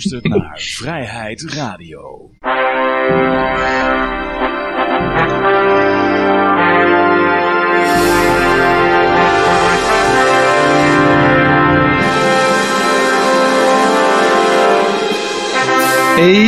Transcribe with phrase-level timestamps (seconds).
[0.00, 2.30] luistert naar Vrijheid Radio.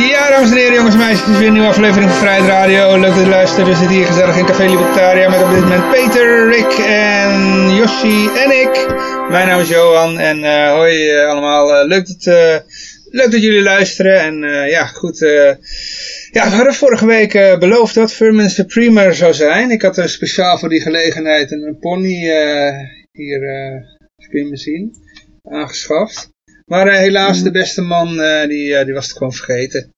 [0.09, 2.99] Ja, dames en heren, jongens en meisjes, weer een nieuwe aflevering van Vrijheid Radio.
[2.99, 3.67] Leuk dat je luistert.
[3.67, 8.27] We zitten hier gezellig in Café Libertaria met op dit moment Peter, Rick en Yoshi
[8.27, 8.87] en ik.
[9.29, 11.79] Mijn naam is Johan en uh, hoi uh, allemaal.
[11.79, 12.63] Uh, leuk, dat,
[13.13, 14.19] leuk dat jullie luisteren.
[14.19, 15.17] En ja, goed.
[16.31, 19.71] ja, we hadden vorige week beloofd dat Furman Supreme zou zijn.
[19.71, 22.19] Ik had er speciaal voor die gelegenheid een, pony
[23.11, 23.39] hier
[24.29, 24.95] kun je me zien
[25.43, 26.31] aangeschaft.
[26.65, 28.07] Maar helaas, de beste man,
[28.47, 29.89] die, die was het gewoon vergeten.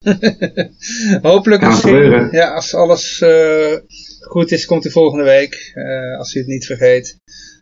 [1.32, 3.24] Hopelijk misschien, ja, als alles
[4.20, 5.74] goed is, komt hij volgende week.
[6.18, 7.18] als hij het niet vergeet.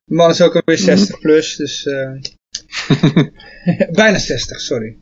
[0.05, 1.87] De man is ook alweer 60 plus, dus...
[4.01, 4.97] bijna 60, sorry.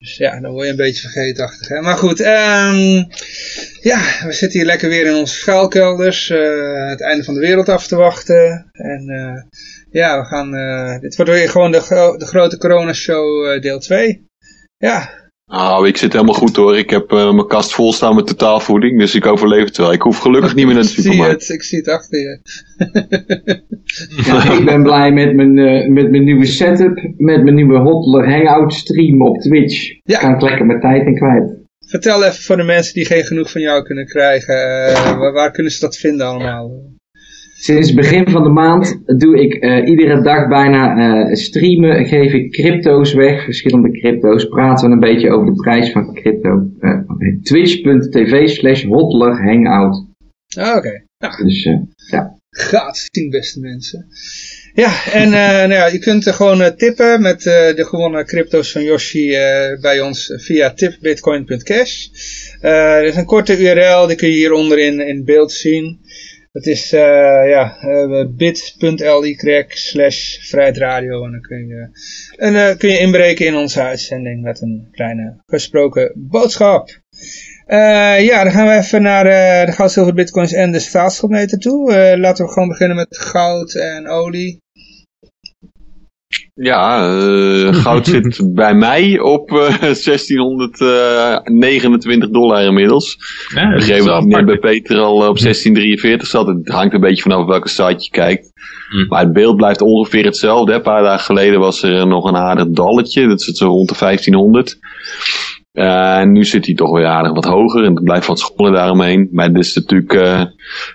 [0.00, 1.68] Dus ja, dan word je een beetje vergeetachtig.
[1.68, 1.80] Hè?
[1.80, 3.06] Maar goed, um,
[3.80, 6.28] ja, we zitten hier lekker weer in onze schuilkelders.
[6.28, 8.70] het einde van de wereld af te wachten.
[8.72, 9.04] En
[9.90, 14.26] ja, we gaan, uh, dit wordt weer gewoon de, de grote coronashow uh, deel 2.
[14.78, 15.19] Ja.
[15.50, 16.78] Nou, ik zit helemaal goed hoor.
[16.78, 19.92] Ik heb uh, mijn kast vol staan met totaalvoeding, dus ik overleef het wel.
[19.92, 21.32] Ik hoef gelukkig niet meer naar de supermarkt.
[21.32, 22.40] Ik zie het, ik zie het achter je.
[24.26, 25.54] ja, ik ben blij met mijn,
[25.92, 30.00] met mijn nieuwe setup, met mijn nieuwe Hotler Hangout stream op Twitch.
[30.04, 30.18] Ja.
[30.18, 31.58] Kan ik lekker mijn tijd in kwijt.
[31.86, 34.54] Vertel even voor de mensen die geen genoeg van jou kunnen krijgen,
[35.18, 36.70] waar, waar kunnen ze dat vinden allemaal?
[37.60, 42.32] Sinds het begin van de maand doe ik uh, iedere dag bijna uh, streamen, geef
[42.32, 46.70] ik crypto's weg, verschillende crypto's, praten we een beetje over de prijs van crypto.
[46.80, 46.98] Uh,
[47.42, 50.06] Twitch.tv slash hangout.
[50.56, 50.76] Ah, oké.
[50.76, 51.04] Okay.
[51.16, 51.44] Ja.
[51.44, 51.62] Dus
[52.10, 52.38] ja.
[52.50, 54.06] Gaat zien beste mensen.
[54.74, 59.28] Ja, en nou ja, je kunt gewoon tippen met de gewonnen crypto's van Yoshi
[59.80, 62.06] bij ons via tipbitcoin.cash.
[62.60, 65.98] er is een korte URL, die kun je hieronder in, in beeld zien.
[66.52, 67.00] Dat is uh,
[67.48, 71.88] ja, uh, bit.ly slash vrijheidradio en dan kun je,
[72.36, 77.00] en, uh, kun je inbreken in onze uitzending met een kleine gesproken boodschap.
[78.18, 79.24] ja, dan gaan we even naar
[79.66, 82.16] de goud, zilver, bitcoins en de staatsschuldmeter toe.
[82.18, 84.60] laten we gewoon beginnen met goud en olie.
[86.62, 93.18] Ja, uh, goud zit bij mij op uh, 1629 dollar inmiddels.
[93.54, 96.46] Ja, ik begreep dat net bij Peter al op 1643 zat.
[96.46, 98.52] Het hangt een beetje vanaf welke site je kijkt.
[98.88, 99.06] Hm.
[99.08, 100.72] Maar het beeld blijft ongeveer hetzelfde.
[100.72, 103.28] Een paar dagen geleden was er nog een aardig dalletje.
[103.28, 104.78] Dat zit zo rond de 1500.
[105.72, 108.72] Uh, en nu zit hij toch weer aardig wat hoger en het blijft wat scholen
[108.72, 109.28] daaromheen.
[109.32, 110.42] Maar dit is natuurlijk uh,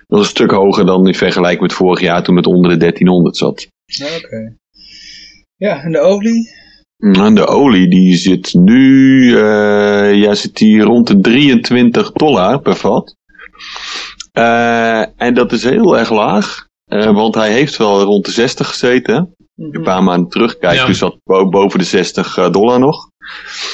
[0.08, 3.38] nog een stuk hoger dan in vergelijking met vorig jaar toen het onder de 1300
[3.38, 3.68] zat.
[4.02, 4.26] Oké.
[4.26, 4.56] Okay.
[5.58, 6.50] Ja, en de olie?
[6.98, 12.76] En de olie die zit nu, uh, ja, zit die rond de 23 dollar per
[12.76, 13.16] vat.
[14.34, 18.68] Uh, en dat is heel erg laag, uh, want hij heeft wel rond de 60
[18.68, 19.36] gezeten.
[19.56, 20.86] Een paar maanden terug, kijk, ja.
[20.86, 23.10] dus zat boven de 60 dollar nog.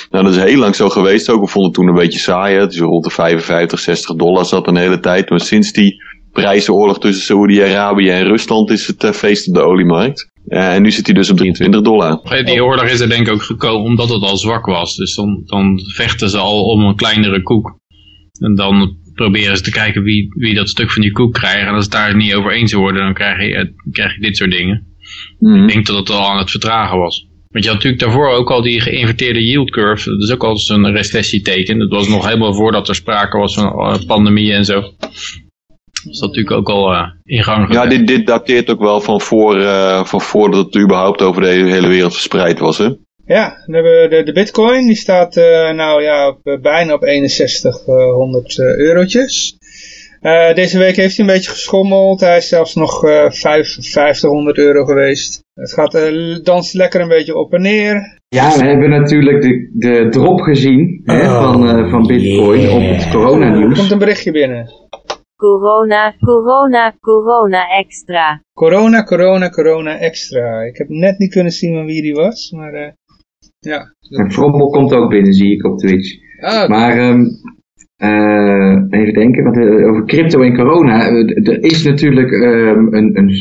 [0.10, 1.42] Nou, dat is heel lang zo geweest ook.
[1.42, 2.58] We vonden het toen een beetje saai.
[2.58, 5.30] Het is rond de 55, 60 dollar zat een hele tijd.
[5.30, 10.31] Maar sinds die prijzenoorlog tussen Saoedi-Arabië en Rusland is het uh, feest op de oliemarkt.
[10.48, 12.44] Uh, en nu zit hij dus op 23 dollar.
[12.46, 14.96] Die oorlog is er denk ik ook gekomen omdat het al zwak was.
[14.96, 17.80] Dus dan, dan vechten ze al om een kleinere koek.
[18.40, 21.68] En dan proberen ze te kijken wie, wie dat stuk van die koek krijgt.
[21.68, 24.52] En als het daar niet over eens worden, dan krijg je, krijg je dit soort
[24.52, 24.88] dingen.
[25.40, 25.64] Mm.
[25.64, 27.30] Ik denk dat het al aan het vertragen was.
[27.50, 30.10] Want je had natuurlijk daarvoor ook al die geïnverteerde yield curve.
[30.10, 31.80] Dat is ook al een recessieteken.
[31.80, 34.94] Dat was nog helemaal voordat er sprake was van pandemie en zo.
[36.04, 37.74] Dat is natuurlijk ook al uh, in gang.
[37.74, 41.48] Ja, dit, dit dateert ook wel van, voor, uh, van voordat het überhaupt over de
[41.48, 42.90] hele wereld verspreid was, hè?
[43.26, 47.04] Ja, dan hebben we de, de bitcoin, die staat uh, nou ja, op, bijna op
[47.04, 49.58] 6100 eurotjes.
[50.54, 55.40] deze week heeft hij een beetje geschommeld, hij is zelfs nog 5500 euro geweest.
[55.54, 56.12] Het gaat
[56.44, 58.20] danst lekker een beetje op en neer.
[58.28, 62.76] Ja, we hebben natuurlijk de, de drop gezien hè, oh, van, van bitcoin yeah.
[62.76, 63.72] op het coronanieuws.
[63.72, 64.70] Er komt een berichtje binnen.
[65.42, 68.42] Corona, corona, corona extra.
[68.54, 70.62] Corona, corona, corona extra.
[70.62, 72.92] Ik heb net niet kunnen zien van wie die was, maar uh,
[73.60, 73.96] ja.
[74.10, 76.10] En Frommel komt ook binnen, zie ik op Twitch.
[76.40, 77.28] Ah, maar um,
[77.98, 81.08] uh, even denken, want, uh, over crypto en corona.
[81.44, 83.32] er is natuurlijk um, een, een,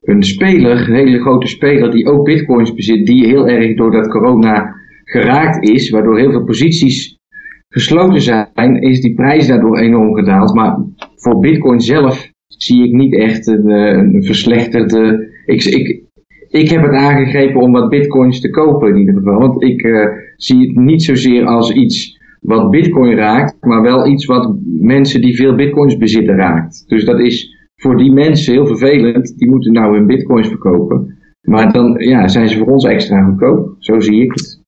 [0.00, 4.08] een speler, een hele grote speler, die ook bitcoins bezit, die heel erg door dat
[4.08, 4.74] corona
[5.04, 7.20] geraakt is, waardoor heel veel posities
[7.72, 10.54] gesloten zijn, is die prijs daardoor enorm gedaald.
[10.54, 10.76] Maar
[11.16, 15.28] voor Bitcoin zelf zie ik niet echt een, een verslechterde.
[15.46, 16.02] Ik, ik,
[16.48, 19.38] ik heb het aangegrepen om wat Bitcoins te kopen in ieder geval.
[19.38, 24.24] Want ik uh, zie het niet zozeer als iets wat bitcoin raakt, maar wel iets
[24.24, 26.84] wat mensen die veel bitcoins bezitten raakt.
[26.86, 29.38] Dus dat is voor die mensen heel vervelend.
[29.38, 31.18] Die moeten nou hun bitcoins verkopen.
[31.40, 33.74] Maar dan ja, zijn ze voor ons extra goedkoop.
[33.78, 34.60] Zo zie ik het.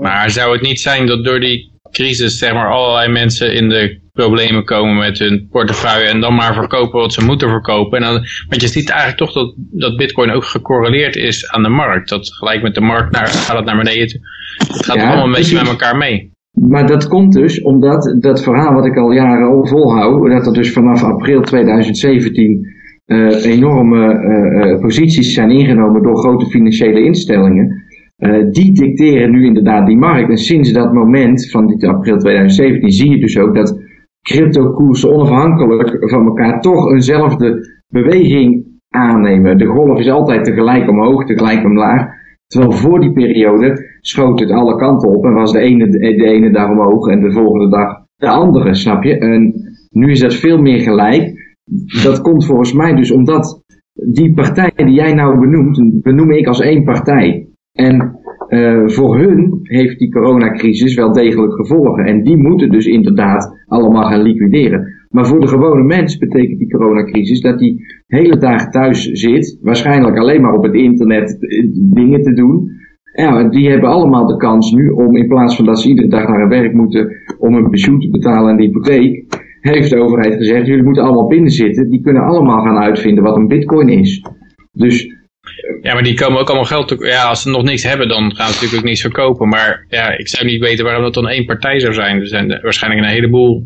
[0.00, 4.00] Maar zou het niet zijn dat door die crisis zeg maar allerlei mensen in de
[4.12, 7.98] problemen komen met hun portefeuille en dan maar verkopen wat ze moeten verkopen.
[7.98, 11.68] En dan, want je ziet eigenlijk toch dat, dat bitcoin ook gecorreleerd is aan de
[11.68, 12.08] markt.
[12.08, 14.20] Dat gelijk met de markt naar, gaat het naar beneden toe.
[14.56, 16.30] Het gaat Ja, allemaal een beetje met elkaar mee.
[16.50, 20.72] Maar dat komt dus omdat dat verhaal wat ik al jaren volhoud, dat er dus
[20.72, 22.78] vanaf april 2017
[23.10, 27.79] eh, enorme eh, eh, posities zijn ingenomen door grote financiële instellingen.
[28.20, 30.30] Eh, die dicteren nu inderdaad die markt.
[30.30, 33.80] En sinds dat moment van dit april 2017 zie je dus ook dat
[34.22, 37.58] cryptokoersen onafhankelijk van elkaar toch eenzelfde
[37.88, 39.58] beweging aannemen.
[39.58, 42.08] De golf is altijd tegelijk omhoog, tegelijk omlaag.
[42.46, 46.50] Terwijl voor die periode schoot het alle kanten op en was de ene, de ene
[46.50, 49.18] dag omhoog en de volgende dag de andere, snap je?
[49.18, 49.54] En
[49.90, 51.32] nu is dat veel meer gelijk.
[52.02, 53.62] Dat komt volgens mij dus omdat
[53.92, 57.49] die partij die jij nou benoemt, benoem ik als één partij.
[57.86, 58.18] En
[58.48, 62.04] eh, voor hun heeft die coronacrisis wel degelijk gevolgen.
[62.04, 64.98] En die moeten dus inderdaad allemaal gaan liquideren.
[65.08, 70.18] Maar voor de gewone mens betekent die coronacrisis dat die hele dag thuis zit, waarschijnlijk
[70.18, 72.70] alleen maar op het internet eh, dingen te doen.
[73.12, 76.28] Ja, die hebben allemaal de kans nu om in plaats van dat ze iedere dag
[76.28, 79.24] naar werk moeten om hun pensioen te betalen en de hypotheek,
[79.60, 81.90] heeft de overheid gezegd, jullie moeten allemaal binnen zitten.
[81.90, 84.24] Die kunnen allemaal gaan uitvinden wat een bitcoin is.
[84.72, 85.09] Dus
[85.82, 86.88] Ja, maar die komen ook allemaal geld.
[86.88, 89.48] te- Ja, als ze nog niks hebben, dan gaan ze natuurlijk ook niks verkopen.
[89.48, 92.20] Maar ja, ik zou niet weten waarom dat dan één partij zou zijn.
[92.20, 93.64] Er zijn waarschijnlijk een heleboel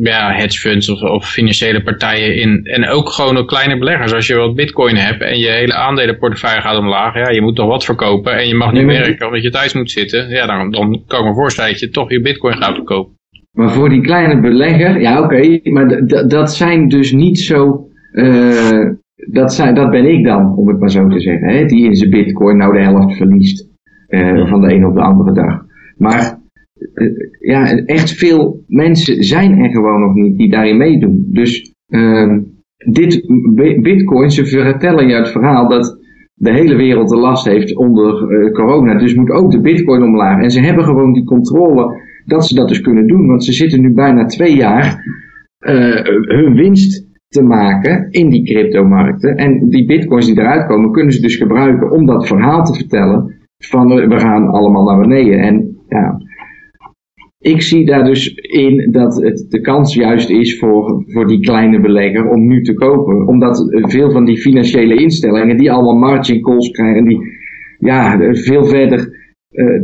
[0.00, 2.60] ja, hedge funds of, of financiële partijen in.
[2.64, 4.12] En ook gewoon ook kleine beleggers.
[4.12, 7.14] Als je wat bitcoin hebt en je hele aandelenportefeuille gaat omlaag.
[7.14, 9.72] Ja, je moet toch wat verkopen en je mag niet Nee, werken omdat je thuis
[9.74, 10.28] moet zitten.
[10.28, 13.14] Ja, dan, dan kan ik me voorstellen dat je toch je bitcoin gaat verkopen.
[13.52, 18.88] Maar voor die kleine belegger, ja oké, maar dat zijn dus niet zo, eh,
[19.30, 21.96] dat, zijn, dat ben ik dan, om het maar zo te zeggen, hè, die in
[21.96, 23.68] zijn bitcoin nou de helft verliest
[24.06, 25.64] eh, van de ene op de andere dag.
[25.96, 26.38] Maar
[26.94, 27.06] eh,
[27.40, 31.26] ja, echt veel mensen zijn er gewoon nog niet die daarin meedoen.
[31.28, 32.40] Dus ehm,
[32.76, 35.98] dit bi- bitcoin, ze vertellen je het verhaal dat
[36.34, 38.98] de hele wereld de last heeft onder eh, corona.
[38.98, 40.42] Dus moet ook de bitcoin omlaag.
[40.42, 43.26] En ze hebben gewoon die controle dat ze dat dus kunnen doen.
[43.26, 45.04] Want ze zitten nu bijna twee jaar
[46.26, 49.36] hun winst te maken in die cryptomarkten.
[49.36, 53.34] En die bitcoins die eruit komen, kunnen ze dus gebruiken om dat verhaal te vertellen.
[53.58, 55.38] Van eh, we gaan allemaal naar beneden.
[55.38, 56.20] En ja,
[57.38, 61.80] ik zie daar dus in dat het de kans juist is voor, voor die kleine
[61.80, 63.26] belegger om nu te kopen.
[63.26, 67.18] Omdat veel van die financiële instellingen die allemaal margin calls krijgen, die
[67.78, 69.10] ja, veel verder,
[69.50, 69.80] eh,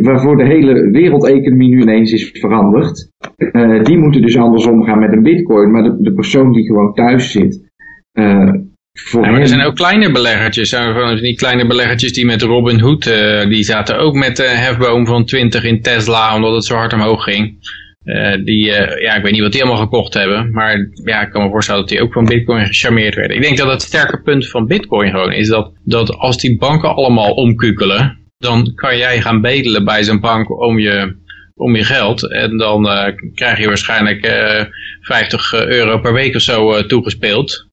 [0.00, 3.10] waarvoor de hele wereldeconomie nu ineens is veranderd.
[3.36, 5.70] eh, die moeten dus anders omgaan met een bitcoin.
[5.70, 7.70] Maar de, de persoon die gewoon thuis zit,
[8.12, 8.52] eh,
[8.92, 10.68] voor Ja, maar er zijn ook kleine beleggertjes.
[10.68, 14.48] Zijn van die kleine beleggertjes die met Robin Hood, eh, die zaten ook met de
[14.48, 17.58] hefboom van 20 in Tesla, omdat het zo hard omhoog ging.
[18.04, 21.30] Eh, die, eh, ja, ik weet niet wat die allemaal gekocht hebben, maar ja, ik
[21.30, 23.36] kan me voorstellen dat die ook van Bitcoin gecharmeerd werden.
[23.36, 26.94] Ik denk dat het sterke punt van Bitcoin gewoon is dat, dat als die banken
[26.94, 31.16] allemaal omkukelen, dan kan jij gaan bedelen bij zo'n bank om je,
[31.54, 32.30] om je geld.
[32.30, 34.64] En dan eh, krijg je waarschijnlijk eh
[35.00, 37.68] 50 euro per week of zo eh, toegespeeld.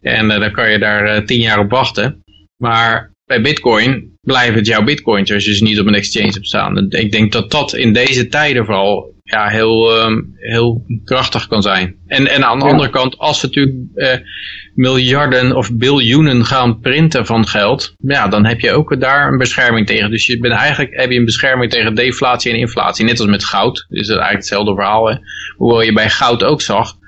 [0.00, 2.22] En eh, dan kan je daar eh, 10 jaar op wachten.
[2.56, 6.46] Maar bij Bitcoin blijven het jouw Bitcoins als je ze niet op een exchange hebt
[6.46, 6.90] staan.
[6.90, 11.96] Ik denk dat dat in deze tijden vooral ja, heel, ehm, heel krachtig kan zijn.
[12.06, 12.70] En, en aan de Ja.
[12.70, 14.26] andere kant, als we natuurlijk eh,
[14.74, 19.86] miljarden of biljoenen gaan printen van geld, ja, dan heb je ook daar een bescherming
[19.86, 20.10] tegen.
[20.10, 23.04] Dus je bent eigenlijk heb je een bescherming tegen deflatie en inflatie.
[23.04, 23.86] Net als met goud.
[23.88, 25.08] Dus is eigenlijk hetzelfde verhaal.
[25.08, 25.16] Hè?
[25.56, 26.98] Hoewel je bij goud ook zag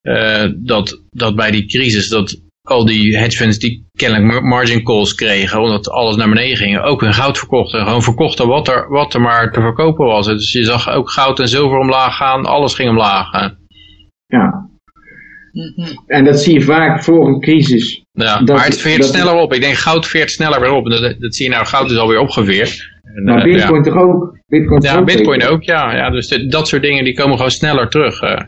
[0.00, 4.82] eh, dat, dat bij die crisis dat al die hedge funds die kennelijk mar- margin
[4.84, 7.84] calls kregen, omdat alles naar beneden ging, ook hun goud verkochten.
[7.84, 10.26] Gewoon verkochten wat er, wat er maar te verkopen was.
[10.26, 13.30] Dus je zag ook goud en zilver omlaag gaan, alles ging omlaag.
[13.30, 13.48] hè.
[14.26, 14.68] Ja.
[16.06, 18.04] En dat zie je vaak voor een crisis.
[18.12, 19.52] Ja, Dat- maar het veert dat- sneller op.
[19.54, 20.90] Ik denk goud veert sneller weer op.
[20.90, 22.92] Dat, dat zie je nou, goud is alweer opgeveerd.
[23.02, 24.38] En, Maar eh, Bitcoin toch ook?
[24.46, 25.54] Bitcoin ja, ja ook Bitcoin zeker?
[25.56, 25.94] ook, ja.
[25.96, 28.20] ja dus dat soort dingen die komen gewoon sneller terug.
[28.20, 28.40] eh.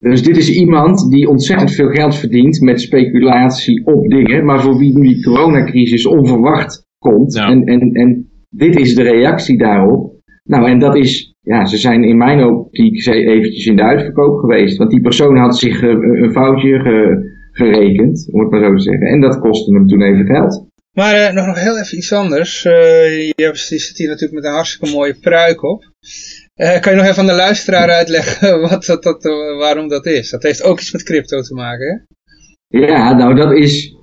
[0.00, 4.78] Dus dit is iemand die ontzettend veel geld verdient met speculatie op dingen, maar voor
[4.78, 7.34] wie nu die coronacrisis onverwacht komt.
[7.34, 7.48] Ja.
[7.50, 10.12] En, en, en dit is de reactie daarop.
[10.44, 14.38] Nou, en dat is, ja, ze zijn in mijn optiek ze- eventjes in de uitverkoop
[14.38, 14.76] geweest.
[14.76, 18.82] Want die persoon had zich eh, een foutje ge- gerekend, om het maar zo te
[18.82, 19.06] zeggen.
[19.06, 20.68] En dat kostte hem toen even geld.
[20.92, 22.64] Maar eh, nog, nog heel even iets anders.
[22.64, 25.82] Eh, je, hebt, je zit hier natuurlijk met een hartstikke mooie pruik op.
[26.60, 29.22] Eh, kan je nog even aan de luisteraar uitleggen wat dat,
[29.58, 30.30] waarom dat is?
[30.30, 31.86] Dat heeft ook iets met crypto te maken,
[32.68, 32.78] hè?
[32.78, 33.94] Ja, nou dat is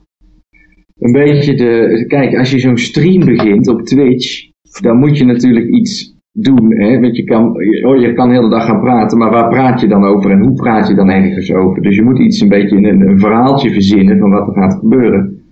[1.00, 2.06] een beetje de...
[2.08, 4.50] Kijk, als je zo'n stream begint op Twitch,
[4.82, 6.80] dan moet je natuurlijk iets doen.
[6.80, 7.00] Hè?
[7.00, 7.50] Want je kan,
[7.86, 10.40] oh, je kan de hele dag gaan praten, maar waar praat je dan over en
[10.40, 11.82] hoe praat je dan ergens over?
[11.82, 15.47] Dus je moet iets een beetje een, een verhaaltje verzinnen van wat er gaat gebeuren.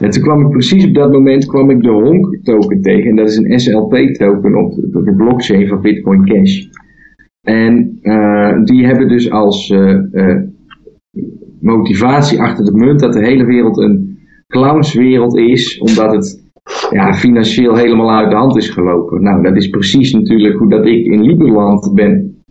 [0.00, 3.10] En toen kwam ik precies op dat moment kwam ik de Honk token tegen.
[3.10, 6.66] En dat is een SLP token op de, blockchain van Bitcoin Cash.
[7.40, 10.42] En eh, die hebben dus als eh, eh,
[11.60, 16.42] motivatie achter de munt dat de hele wereld een clownswereld is, omdat het
[16.90, 19.22] ja, financieel helemaal uit de hand is gelopen.
[19.22, 22.42] Nou, dat is precies natuurlijk hoe dat ik in Liberland ben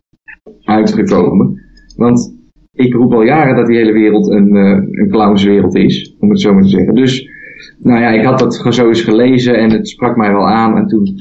[0.64, 1.62] uitgekomen.
[1.96, 2.42] Want
[2.74, 6.54] ik roep al jaren dat die hele wereld een, een clownswereld is, om het zo
[6.54, 6.96] maar te zeggen.
[6.96, 7.33] Dus,
[7.80, 10.78] nou ja, ik had dat zo eens gelezen en het sprak mij wel aan.
[10.78, 11.16] En toen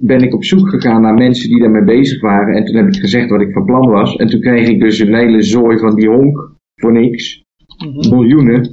[0.00, 2.54] ben ik op zoek gegaan naar mensen die daarmee bezig waren.
[2.54, 4.16] En toen heb ik gezegd wat ik van plan was.
[4.16, 7.44] En toen kreeg ik dus een hele zooi van die honk voor niks.
[8.10, 8.70] Miljoenen.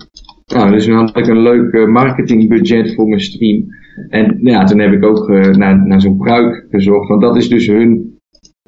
[0.53, 3.65] Nou, dus toen had ik een leuk eh, marketingbudget voor mijn stream.
[4.09, 7.07] En ja, toen heb ik ook eh, naar, naar zo'n pruik gezocht.
[7.07, 8.08] Want dat is dus hun,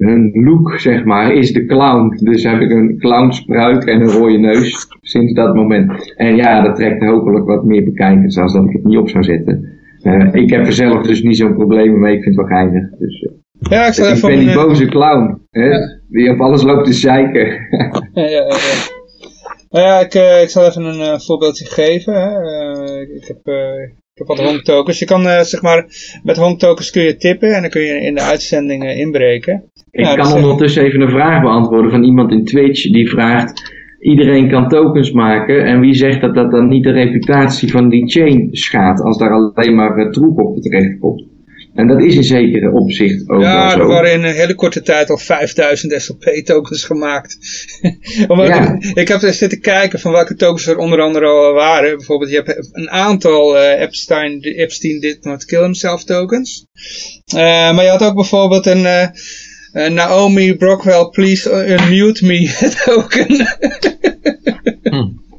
[0.04, 2.18] hun look, zeg maar, is de clown.
[2.24, 6.14] Dus heb ik een clownspruik en een rode neus sinds dat moment.
[6.16, 9.24] En ja, dat trekt hopelijk wat meer bekijkers als dat ik het niet op zou
[9.24, 9.68] zetten.
[10.02, 12.16] Eh, ik heb er zelf dus niet zo'n probleem mee.
[12.16, 12.90] Ik vind het wel geinig.
[12.98, 15.40] Dus, eh, Ja, ik ben die boze clown.
[15.50, 15.70] Hè?
[16.08, 17.46] Die op alles loopt te zeiken.
[17.46, 19.00] Ja, ja, ja, ja.
[19.70, 22.14] Nou ja, ik, eh, ik zal even een voorbeeldje geven.
[22.14, 23.00] Hè.
[23.00, 23.54] Ik, heb,
[24.14, 24.36] ik heb
[24.84, 24.98] wat.
[24.98, 25.86] Je kan, eh, zeg maar,
[26.22, 29.70] met honk tokens kun je tippen en dan kun je in de uitzending eh, inbreken.
[29.90, 33.08] Ik Ja, kan dus, eh, ondertussen even een vraag beantwoorden van iemand in Twitch die
[33.08, 37.88] vraagt: iedereen kan tokens maken en wie zegt dat dat dan niet de reputatie van
[37.88, 41.31] die chain schaadt als daar alleen maar troep op terecht komt?
[41.74, 43.78] En dat is in zekere opzicht ook wel Ja, zo.
[43.78, 47.36] er waren in een hele korte tijd al 5000 SLP-tokens gemaakt.
[48.28, 48.74] Ja.
[48.78, 51.96] ik, ik heb er zitten kijken van welke tokens er onder andere al waren.
[51.96, 56.66] Bijvoorbeeld, je hebt een aantal eh, Epstein, Epstein did not kill himself tokens.
[57.26, 57.40] Eh,
[57.74, 59.06] maar je had ook bijvoorbeeld een eh,
[59.72, 63.46] eh, Naomi Brockwell, please unmute me token.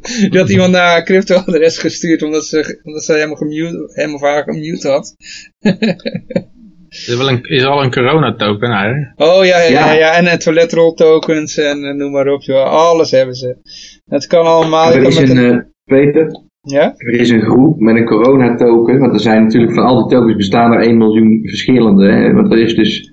[0.30, 4.22] Die had iemand naar haar crypto-adres gestuurd omdat ze, omdat ze hem, gemute, hem of
[4.22, 5.16] haar gemute had.
[5.60, 6.48] Het
[7.08, 8.90] is, wel een, is al een corona-token, hè?
[9.26, 9.86] Oh ja, ja, ja.
[9.86, 9.94] Ja.
[9.94, 10.12] ja.
[10.32, 12.64] en toiletrol tokens en eh, noem maar op, joh.
[12.66, 13.58] alles hebben ze.
[14.06, 14.94] Het kan allemaal.
[14.94, 16.32] er is een, een- eh, Peter,
[16.62, 16.94] ja?
[16.98, 20.36] er is een groep met een corona-token, want er zijn natuurlijk van al die tokens
[20.36, 22.12] bestaan er 1 miljoen verschillende.
[22.12, 22.34] Hè?
[22.34, 23.12] Want er is dus,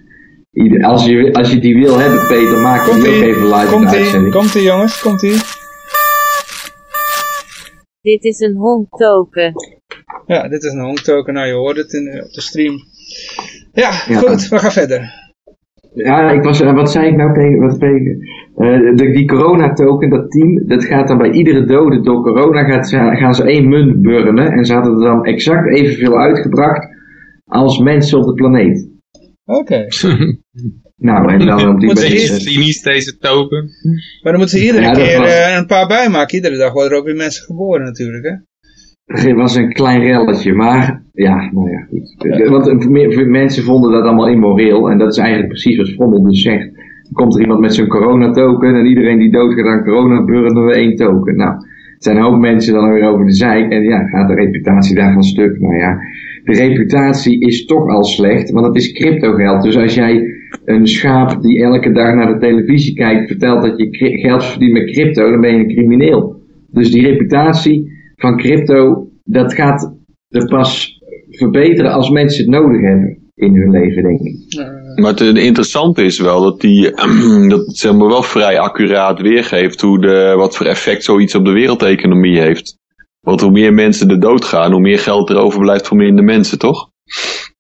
[0.52, 3.70] ieder- als je, als je die wil hebben, Peter, maak die ook even live in
[3.70, 4.32] komt de ie, uitzending.
[4.32, 5.35] komt ie jongens, komt ie.
[8.11, 9.52] Dit is een honk token.
[10.26, 12.75] Ja, dit is een home token, nou je hoort het in, op de stream.
[13.73, 14.19] Ja, Ja.
[14.19, 15.29] goed, we gaan verder.
[15.95, 18.19] Ja, ik was, eh, wat zei ik nou tegen, wat tegen
[18.57, 22.88] eh, de, die corona-token, dat team, dat gaat dan bij iedere dode door corona, gaat,
[23.19, 24.52] gaan ze één munt burnen.
[24.52, 26.88] En ze hadden er dan exact evenveel uitgebracht
[27.47, 28.89] als mensen op de planeet.
[29.59, 29.87] Oké,
[30.97, 33.64] Nou, en dan op die Moet ze Cynisch deze token.
[34.23, 36.35] maar dan moeten ze iedere Ja, keer was- eh, een paar bijmaken.
[36.37, 38.35] Iedere dag worden er ook weer mensen geboren natuurlijk, hè.
[39.28, 42.49] Er was een klein relletje, maar ja, nou ja, goed.
[42.49, 44.90] Want meer- veel mensen vonden dat allemaal immoreel.
[44.90, 46.71] En dat is eigenlijk precies wat Frommel dus zegt.
[47.12, 50.97] Komt er iemand met zo'n coronatoken en iedereen die doodgaat aan corona burnen we één
[50.97, 51.37] token.
[51.37, 51.52] Nou,
[51.95, 54.95] het zijn een hoop mensen dan weer over de zijk en ja, gaat de reputatie
[54.95, 55.61] daarvan stuk.
[55.61, 55.99] Nou ja,
[56.44, 59.62] de reputatie is toch al slecht, want het is cryptogeld.
[59.62, 60.25] Dus als jij
[60.64, 64.90] een schaap die elke dag naar de televisie kijkt vertelt dat je geld verdient met
[64.90, 66.42] crypto, dan ben je een crimineel.
[66.70, 69.94] Dus die reputatie van crypto, dat gaat
[70.28, 70.99] er pas
[71.30, 74.35] verbeteren als mensen het nodig hebben in hun leven, denk ik.
[75.00, 76.90] Maar het interessante is wel dat die
[77.52, 81.44] dat het zeg maar wel vrij accuraat weergeeft hoe de, wat voor effect zoiets op
[81.44, 82.78] de wereldeconomie heeft.
[83.21, 86.89] Want hoe meer mensen er doodgaan, hoe meer geld er overblijft voor minder mensen, toch?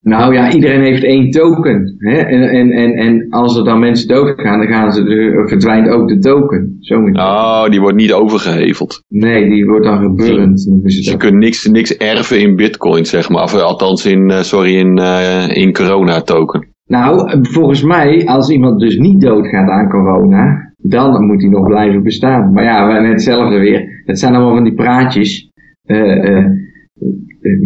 [0.00, 1.94] Nou ja, iedereen heeft één token.
[1.98, 2.16] Hè?
[2.18, 6.08] En, en, en, en als er dan mensen doodgaan, dan gaan ze de, verdwijnt ook
[6.08, 6.76] de token.
[6.80, 9.02] Zo je- Oh, die wordt niet overgeheveld.
[9.08, 10.82] Nee, die wordt dan geburnt.
[10.84, 13.42] Je ook- kunt niks, niks erven in bitcoin, zeg maar.
[13.42, 16.68] Of althans in, eh, sorry, in, eh, in corona token.
[16.86, 22.02] Nou, volgens mij, als iemand dus niet doodgaat aan corona, dan moet hij nog blijven
[22.02, 22.52] bestaan.
[22.52, 24.02] Maar ja, we hebben hetzelfde weer.
[24.06, 25.49] Het zijn allemaal van die praatjes.
[25.90, 26.44] Eh, eh,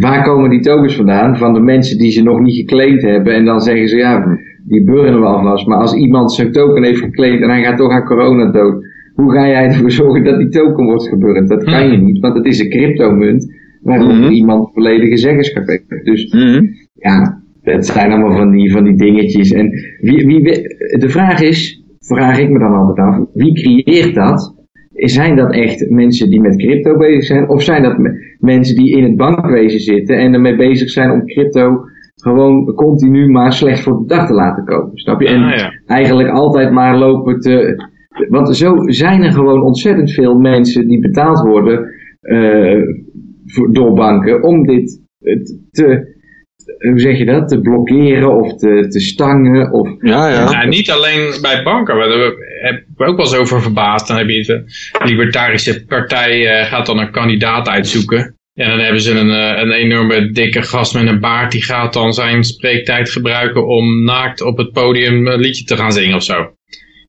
[0.00, 1.37] waar komen die tokens vandaan?
[1.37, 3.35] Van de mensen die ze nog niet geclaimd hebben.
[3.35, 4.38] En dan zeggen ze, ja,
[4.69, 5.66] die burnen we alvast.
[5.66, 8.85] Maar als iemand zijn token heeft geclaimd en hij gaat toch aan corona dood.
[9.14, 11.49] Hoe ga jij ervoor zorgen dat die token wordt geburnd?
[11.49, 13.62] Dat kan je niet, want het is een cryptomunt.
[13.83, 14.33] Waarom Mhm.
[14.33, 16.04] iemand volledige zeggenschap heeft.
[16.04, 16.64] Dus Mhm.
[16.95, 19.52] ja, het zijn allemaal van die, van die dingetjes.
[19.52, 20.43] En wie, wie,
[20.99, 24.63] de vraag is, vraag ik me dan altijd af, wie creëert dat?
[24.95, 27.49] Zijn dat echt mensen die met crypto bezig zijn?
[27.49, 31.27] Of zijn dat me- mensen die in het bankwezen zitten en ermee bezig zijn om
[31.27, 31.81] crypto
[32.15, 34.91] gewoon continu maar slecht voor de dag te laten komen?
[34.97, 35.29] Snap je?
[35.29, 35.71] En Ah, ja.
[35.87, 37.83] eigenlijk altijd maar lopen te...
[38.29, 41.85] Want zo zijn er gewoon ontzettend veel mensen die betaald worden
[42.21, 42.83] eh,
[43.47, 46.13] voor- door banken om dit eh, te,
[46.78, 49.73] hoe zeg je dat, te blokkeren of te, te stangen.
[49.73, 50.50] Of, Ja, ja.
[50.50, 54.09] Nou, niet alleen bij banken, maar daar heb ik ook wel eens over verbaasd.
[54.09, 54.64] Dan heb je de
[55.04, 58.37] Libertarische Partij eh, gaat dan een kandidaat uitzoeken.
[58.54, 61.52] En dan hebben ze een, eh, een enorme dikke gast met een baard.
[61.52, 65.92] Die gaat dan zijn spreektijd gebruiken om naakt op het podium een liedje te gaan
[65.92, 66.52] zingen of zo.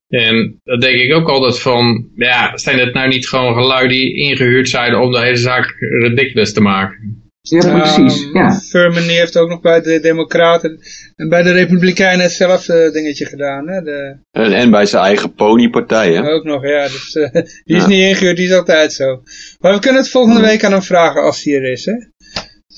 [0.08, 4.16] En dan denk ik ook altijd van, ja, zijn het nou niet gewoon geluiden die
[4.16, 7.25] ingehuurd zijn om de hele zaak ridiculous te maken?
[7.48, 8.24] Ja, precies.
[8.24, 8.52] Um, ja.
[8.52, 10.78] Furman heeft ook nog bij de Democraten
[11.16, 13.68] en bij de Republikeinen hetzelfde dingetje gedaan.
[13.68, 13.80] Hè?
[13.82, 16.28] De, En, en bij zijn eigen ponypartij, hè?
[16.32, 16.82] ook nog, ja.
[16.82, 17.32] Dus, eh,
[17.64, 17.88] die is Ja.
[17.88, 19.22] niet ingehuurd, die is altijd zo.
[19.60, 21.84] Maar we kunnen het volgende week aan hem vragen als hij er is.
[21.84, 21.92] Hè?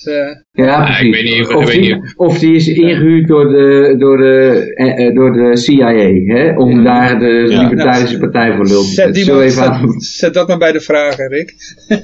[0.05, 2.13] Eh, Ja, ik weet niet, ik of, weet die, niet.
[2.17, 5.93] of die is ingehuurd door de, door de, eh, eh, door de CIA,
[6.27, 7.63] hè, om daar de Ja.
[7.63, 9.51] Libertarische Partij voor lul te zet, zetten.
[9.51, 9.91] Zo aan.
[10.01, 11.53] zet, dat maar bij de vragen, Rick.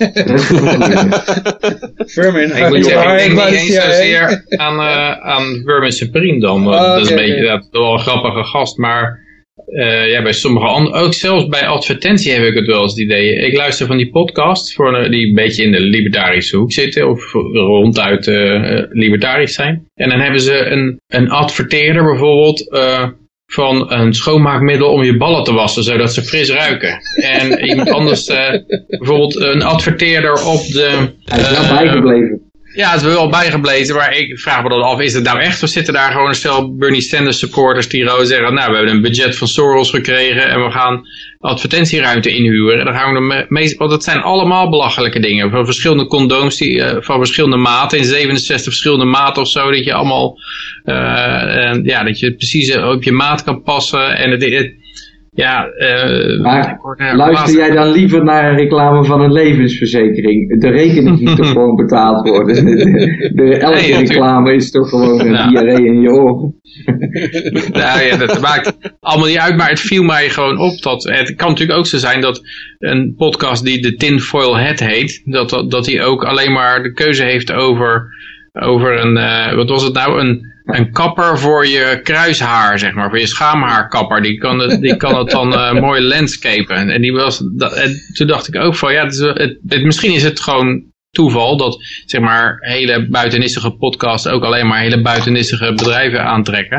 [2.06, 3.82] Furman, Ik, moet zeggen, ik denk niet eens CIA?
[3.90, 6.64] zozeer aan, eh aan Vermin Supreme dan.
[6.64, 8.78] want Oh, dat is een beetje dat, wel een grappige gast.
[8.78, 9.22] Maar
[9.66, 13.34] eh, ja, bij sommige ook zelfs bij advertentie heb ik het wel eens het idee.
[13.34, 17.08] Ik luister van die podcasts voor, die een beetje in de libertarische hoek zitten.
[17.08, 19.86] Of ronduit eh, eh, libertarisch zijn.
[19.94, 22.68] En dan hebben ze een, een adverteerder bijvoorbeeld...
[23.46, 26.98] van een schoonmaakmiddel om je ballen te wassen, zodat ze fris ruiken.
[27.22, 28.26] En iemand anders,
[28.86, 31.12] bijvoorbeeld een adverteerder op de...
[31.24, 32.43] Hij is wel bijgebleven.
[32.74, 35.62] Ja, het is wel bijgeblezen, maar ik vraag me dan af, is het nou echt
[35.62, 38.94] of zitten daar gewoon een stel Bernie Sanders supporters die gewoon zeggen, nou we hebben
[38.94, 41.06] een budget van Soros gekregen en we gaan
[41.38, 42.78] advertentieruimte inhuren.
[42.78, 46.82] En dan gaan we meest, want het zijn allemaal belachelijke dingen, van verschillende condooms die,
[46.82, 50.38] eh, van verschillende maten, in 67 verschillende maten of zo, dat je allemaal,
[50.84, 50.94] eh,
[51.82, 54.82] ja, dat je precies op je maat kan passen en het-
[55.34, 60.60] ja, eh, Maar er Luister jij dan liever naar een reclame van een levensverzekering?
[60.60, 62.64] De rekening moet toch gewoon betaald worden?
[62.64, 65.46] De, de- elke Nee, reclame is toch gewoon een Ja.
[65.50, 66.54] diarree in je oren?
[67.72, 71.34] Nou ja, dat maakt allemaal niet uit, maar het viel mij gewoon op dat het
[71.34, 72.42] kan natuurlijk ook zo zijn dat
[72.78, 76.92] een podcast die de Tinfoil Head heet, dat, dat, dat die ook alleen maar de
[76.92, 78.08] keuze heeft over,
[78.52, 83.08] over een, eh, wat was het nou, een, een kapper voor je kruishaar, zeg maar,
[83.08, 84.22] voor je schaamhaarkapper.
[84.22, 86.90] Die kan het, die kan het dan eh, mooi landscapen.
[86.90, 89.82] En, die was, dat, en toen dacht ik ook van, ja, het is, het, het,
[89.82, 95.02] misschien is het gewoon toeval dat zeg maar hele buitenissige podcasts ook alleen maar hele
[95.02, 96.78] buitenissige bedrijven aantrekken.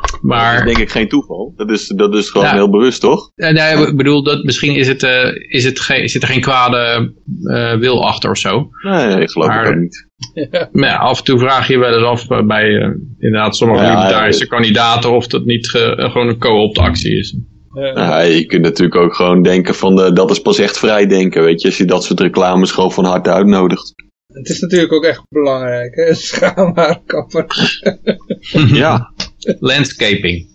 [0.00, 1.52] Dat is Maar denk ik geen toeval.
[1.56, 2.52] Dat is, dat is gewoon Ja.
[2.52, 3.30] heel bewust, toch?
[3.34, 6.40] eh, nee, ik bedoel, dat, misschien is het, eh, is het geen, zit er geen
[6.40, 7.12] kwade
[7.50, 8.68] eh, wil achter of zo.
[8.82, 10.07] Nee, ik geloof Maar- het ook niet.
[10.72, 13.82] Maar ja, af en toe vraag je wel eens af eh, bij eh, inderdaad sommige
[13.82, 14.48] Ja, libertarische ja.
[14.50, 17.36] kandidaten of dat niet ge- eh, gewoon een co-opt actie is.
[17.74, 21.06] Eh, Ja, je kunt natuurlijk ook gewoon denken van de, dat is pas echt vrij
[21.06, 21.68] denken, weet je.
[21.68, 23.94] Als je dat soort reclames gewoon van harte uitnodigt.
[24.32, 26.14] het is natuurlijk ook echt belangrijk, hè?
[26.24, 27.46] Schaamhaarkapper.
[28.72, 29.12] Ja,
[29.58, 30.46] Landscaping.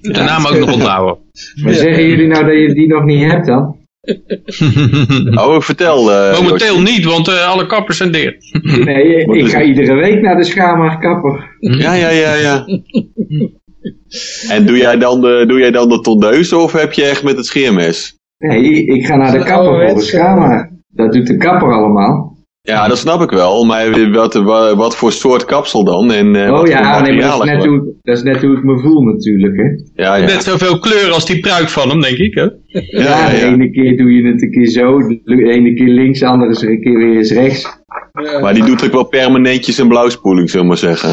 [0.00, 1.18] De naam ook nog onthouden.
[1.62, 3.76] Maar zeggen jullie nou dat je die nog niet hebt dan?
[5.44, 6.12] oh vertel.
[6.12, 8.58] eh, Momenteel niet, want eh, alle kappers zijn dicht.
[8.84, 9.66] Nee, Wat ik ga het?
[9.68, 11.56] iedere week naar de schaamhaarkapper.
[11.60, 12.64] Ja, ja, ja, ja.
[14.48, 17.36] En doe jij dan de, doe jij dan de tondeuze of heb je echt met
[17.36, 18.18] het scheermes?
[18.38, 20.72] Nee, ik ga naar de kapper voor de schaamhaar.
[20.88, 22.35] Dat doet de kapper allemaal.
[22.66, 23.64] Ja, dat snap ik wel.
[23.64, 24.34] Maar wat,
[24.74, 26.12] wat, voor soort kapsel dan?
[26.12, 28.22] En, eh, wat oh voor ja, nee, maar dat is, materialen net hoe, dat is
[28.22, 29.56] net hoe ik me voel natuurlijk.
[29.56, 30.02] Hè.
[30.02, 30.26] Ja, ja.
[30.26, 32.34] Net zoveel kleur als die pruik van hem, denk ik.
[32.34, 32.42] Hè?
[32.42, 32.50] ja,
[32.90, 36.18] Ja, ja, de ene keer doe je het een keer zo, de ene keer links,
[36.18, 37.84] de andere keer weer eens rechts.
[38.12, 41.08] Ja, Maar die doet ook wel permanentjes een blauwspoeling, zullen we maar zeggen.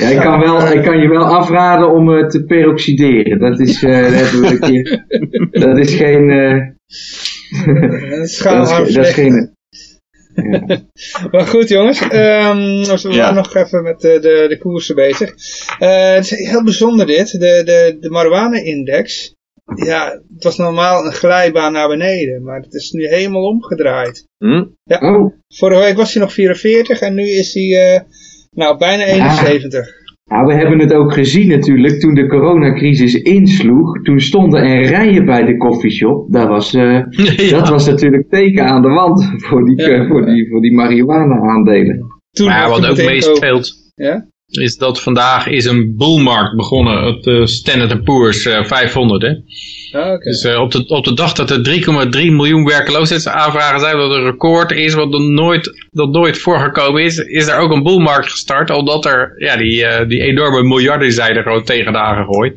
[0.00, 3.38] Ja, ik, kan wel, ik kan je wel afraden om eh, te peroxideren.
[3.38, 5.04] Dat is, eh, dat hebben we een keer,
[5.50, 6.30] dat is geen...
[6.30, 6.54] eh,
[8.22, 9.58] is, dat is geen...
[11.30, 13.16] Maar goed jongens, ehm, we Ja.
[13.18, 15.34] waren nog even met de, de, de koersen bezig.
[15.78, 19.34] Eh, het is heel bijzonder dit, de, de, de marijuana-index.
[19.74, 24.24] Ja, het was normaal een glijbaan naar beneden, maar het is nu helemaal omgedraaid.
[24.38, 24.64] Hm?
[24.86, 28.00] Oh, Vorige week was hij nog 44 en nu is hij eh,
[28.50, 29.88] nou bijna 71.
[30.30, 34.02] Nou, we hebben het ook gezien natuurlijk toen de coronacrisis insloeg.
[34.02, 36.32] Toen stonden er rijen bij de koffieshop.
[36.32, 36.98] Dat was, eh,
[37.50, 37.58] Ja.
[37.58, 40.06] dat was natuurlijk teken aan de wand voor die, Ja.
[40.06, 42.06] voor die, voor die marihuana aandelen.
[42.30, 44.26] Toen Maar wat ook meespeelt, Ja?
[44.50, 49.22] Is dat vandaag is een bullmarkt begonnen op de Standard Poor's eh, 500.
[49.22, 49.28] Hè?
[49.98, 50.24] Ah, oké.
[50.30, 54.24] Dus eh, op, de, op de dag dat er 3,3 miljoen werkloosheidsaanvragen zijn, wat een
[54.24, 58.70] record is, wat er nooit, dat nooit voorgekomen is, is er ook een boelmarkt gestart,
[58.70, 62.56] omdat er ja, die, eh, die enorme miljarden zijn er gewoon tegen gegooid.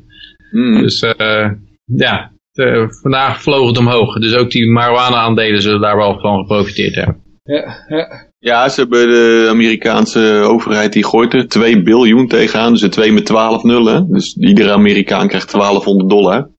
[0.51, 0.81] Mm.
[0.81, 1.51] Dus eh,
[1.85, 4.19] ja, de- vandaag vloog het omhoog.
[4.19, 7.21] Dus ook die marijuana-aandelen zullen daar wel van geprofiteerd hebben.
[7.43, 8.31] Ja, ja.
[8.43, 12.73] Ja, ze hebben de Amerikaanse overheid die gooit er 2 biljoen tegenaan.
[12.73, 14.11] Dus een 2 met 12 nullen.
[14.11, 16.49] Dus iedere Amerikaan krijgt 1200 dollar.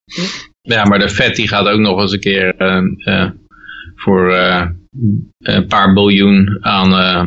[0.62, 3.30] Ja, maar de Fed die gaat ook nog eens een keer eh, eh,
[3.94, 4.66] voor eh,
[5.38, 7.24] een paar biljoen aan, eh,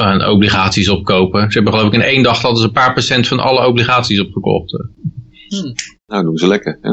[0.00, 1.40] aan obligaties opkopen.
[1.40, 4.20] Ze hebben geloof ik in één dag hadden ze een paar procent van alle obligaties
[4.20, 4.72] opgekocht.
[6.06, 6.78] Nou, doen ze lekker.
[6.80, 6.92] Hè?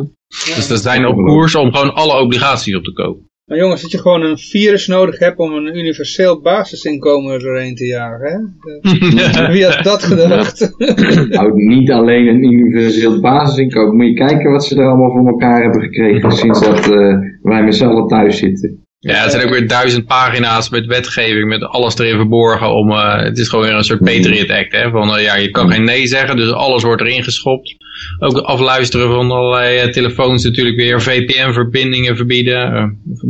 [0.55, 3.29] Dus ze zijn op koers om gewoon alle obligaties op te kopen.
[3.45, 7.75] Maar jongens, dat je gewoon een virus nodig hebt om een universeel basisinkomen er doorheen
[7.75, 9.51] te jagen, hè?
[9.53, 10.73] Wie had dat gedacht?
[11.29, 13.95] Nou, niet alleen een universeel basisinkomen.
[13.95, 17.63] Moet je kijken wat ze er allemaal voor elkaar hebben gekregen sinds dat eh, wij
[17.63, 18.83] met z'n allen thuis zitten.
[18.99, 22.75] Ja, het zijn ook weer duizend pagina's met wetgeving, met alles erin verborgen.
[22.75, 24.71] Om, eh, het is gewoon weer een soort Patriot Act.
[24.71, 24.89] Hè?
[24.89, 27.75] Van, eh, ja, je kan geen nee zeggen, dus alles wordt erin geschopt.
[28.19, 31.01] Ook afluisteren van allerlei eh, telefoons natuurlijk weer.
[31.01, 32.83] VPN-verbindingen verbieden, uh,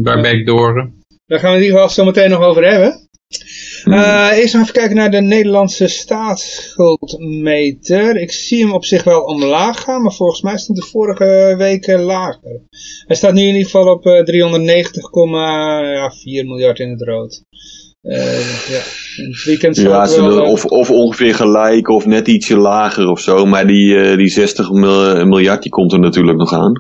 [0.04, 0.94] bij backdooren.
[1.26, 3.06] Daar gaan we het in ieder geval zo meteen nog over hebben.
[3.86, 8.22] Uh, eerst nog even kijken naar de Nederlandse staatsschuldmeter.
[8.22, 11.88] Ik zie hem op zich wel omlaag gaan, maar volgens mij stond de vorige week
[11.88, 12.62] uh, lager.
[13.06, 14.24] Hij staat nu in ieder geval op uh, 390,4
[16.46, 17.44] miljard in het rood.
[18.06, 18.82] Uh, ja,
[19.18, 22.58] in het weekend Ja, het ze wel, willen of, of ongeveer gelijk of net ietsje
[22.58, 23.46] lager of zo.
[23.46, 26.74] Maar die, uh, die 60 mil- miljard die komt er natuurlijk nog aan.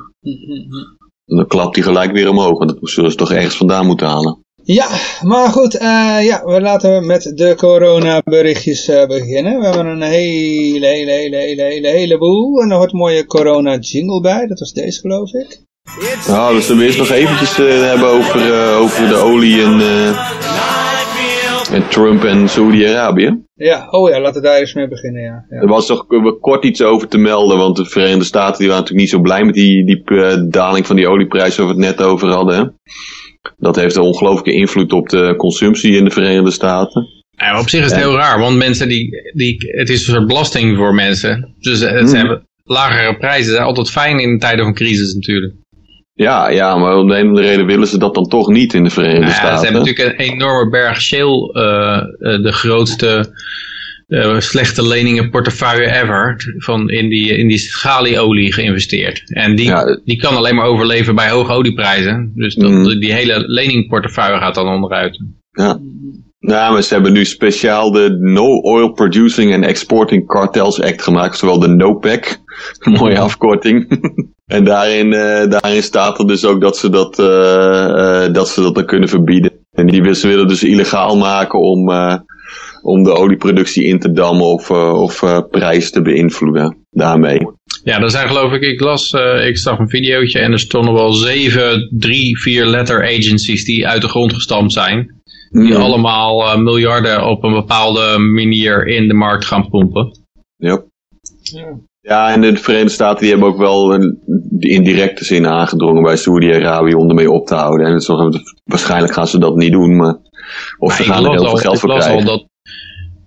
[1.25, 2.57] En dan klapt die gelijk weer omhoog.
[2.57, 4.39] Want dat zullen ze toch ergens vandaan moeten halen.
[4.63, 4.87] Ja,
[5.21, 5.81] maar goed, uh,
[6.23, 9.59] ja, we laten met de coronaberichtjes uh, beginnen.
[9.59, 12.61] We hebben een hele, hele, hele, hele, hele, heleboel.
[12.61, 14.47] En er hoort een mooie corona jingle bij.
[14.47, 15.59] Dat was deze, geloof ik.
[16.27, 19.79] Nou, dus we eerst nog eventjes uh, hebben over, over de olie en,
[21.75, 23.43] en Trump en Saudi-Arabië.
[23.53, 25.45] Ja, oh ja, laten we daar eens mee beginnen, ja.
[25.49, 25.57] ja.
[25.61, 26.05] Er was toch
[26.41, 29.43] kort iets over te melden, want de Verenigde Staten die waren natuurlijk niet zo blij
[29.43, 30.03] met die, die
[30.49, 32.57] daling van die olieprijs waar we het net over hadden.
[32.57, 32.63] Hè?
[33.57, 37.07] Dat heeft een ongelooflijke invloed op de consumptie in de Verenigde Staten.
[37.29, 40.27] Ja, op zich is het heel raar, want mensen die, die, het is een soort
[40.27, 41.55] belasting voor mensen.
[41.59, 42.13] Dus het mm.
[42.13, 45.53] hebben lagere prijzen zijn altijd fijn in tijden van crisis natuurlijk.
[46.17, 48.73] Ja, ja, maar om de een of andere reden willen ze dat dan toch niet
[48.73, 49.57] in de Verenigde nou ja, Staten.
[49.57, 53.33] Ze hebben natuurlijk een enorme berg shale, uh, uh, de grootste
[54.07, 59.23] uh, slechte leningen portefeuille ever, van in die, in die schalieolie geïnvesteerd.
[59.25, 59.99] En die, ja.
[60.03, 62.31] die kan alleen maar overleven bij hoge olieprijzen.
[62.35, 62.99] Dus dat, mm.
[62.99, 65.23] die hele leningportefeuille gaat dan onderuit.
[65.51, 65.79] Ja.
[66.39, 71.37] Nou, maar ze hebben nu speciaal de No Oil Producing and Exporting Cartels Act gemaakt,
[71.37, 72.37] zowel de NOPEC,
[72.99, 73.87] mooie afkorting.
[74.45, 78.61] En daarin, uh, daarin staat er dus ook dat ze dat, uh, uh, dat ze
[78.61, 79.51] dat dan kunnen verbieden.
[79.71, 81.89] En die ze willen dus illegaal maken om,
[82.81, 87.47] om de olieproductie in te dammen of, of prijs te beïnvloeden daarmee.
[87.85, 90.93] Ja, er zijn geloof ik, ik las, uh, ik zag een videootje en er stonden
[90.93, 95.21] wel zeven, drie, vier letter agencies die uit de grond gestampt zijn.
[95.49, 95.81] Die mm.
[95.81, 100.19] allemaal uh, miljarden op een bepaalde manier in de markt gaan pompen.
[100.57, 100.85] Yep.
[101.41, 101.77] Ja.
[102.07, 106.15] Ja, en de Verenigde Staten die hebben ook wel een, de indirecte zin aangedrongen bij
[106.15, 107.87] Saudi-Arabië om ermee op te houden.
[107.87, 110.15] En nog, waarschijnlijk gaan ze dat niet doen, maar
[110.77, 112.07] of ze gaan er heel veel geld voor ik las.
[112.07, 112.47] Al dat,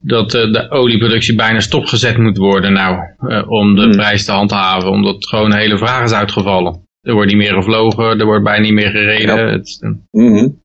[0.00, 3.92] dat uh, de olieproductie bijna stopgezet moet worden nou, uh, om de mm.
[3.92, 6.86] prijs te handhaven, omdat gewoon een hele vraag is uitgevallen.
[7.00, 9.36] Er wordt niet meer gevlogen, er wordt bijna niet meer gereden.
[9.36, 9.50] Ja.
[9.50, 9.90] Het, uh...
[10.10, 10.62] mm -hmm.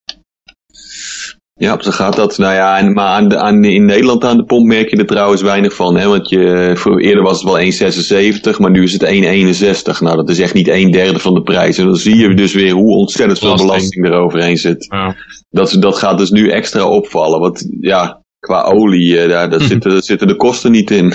[1.64, 2.38] Ja, zo gaat dat.
[2.38, 5.06] Nou ja, en, maar aan de, aan, in Nederland aan de pomp merk je er
[5.06, 5.98] trouwens weinig van.
[5.98, 6.08] Hè?
[6.08, 9.06] Want je, voor, eerder was het wel 1,76, maar nu is het
[9.96, 10.00] 1,61.
[10.00, 11.78] Nou, dat is echt niet een derde van de prijs.
[11.78, 14.86] En dan zie je dus weer hoe ontzettend veel belasting, er overheen zit.
[14.90, 15.16] Ja.
[15.50, 17.40] Dat, dat gaat dus nu extra opvallen.
[17.40, 21.14] Want ja, qua olie, uh, daar, zitten, daar zitten de kosten niet in.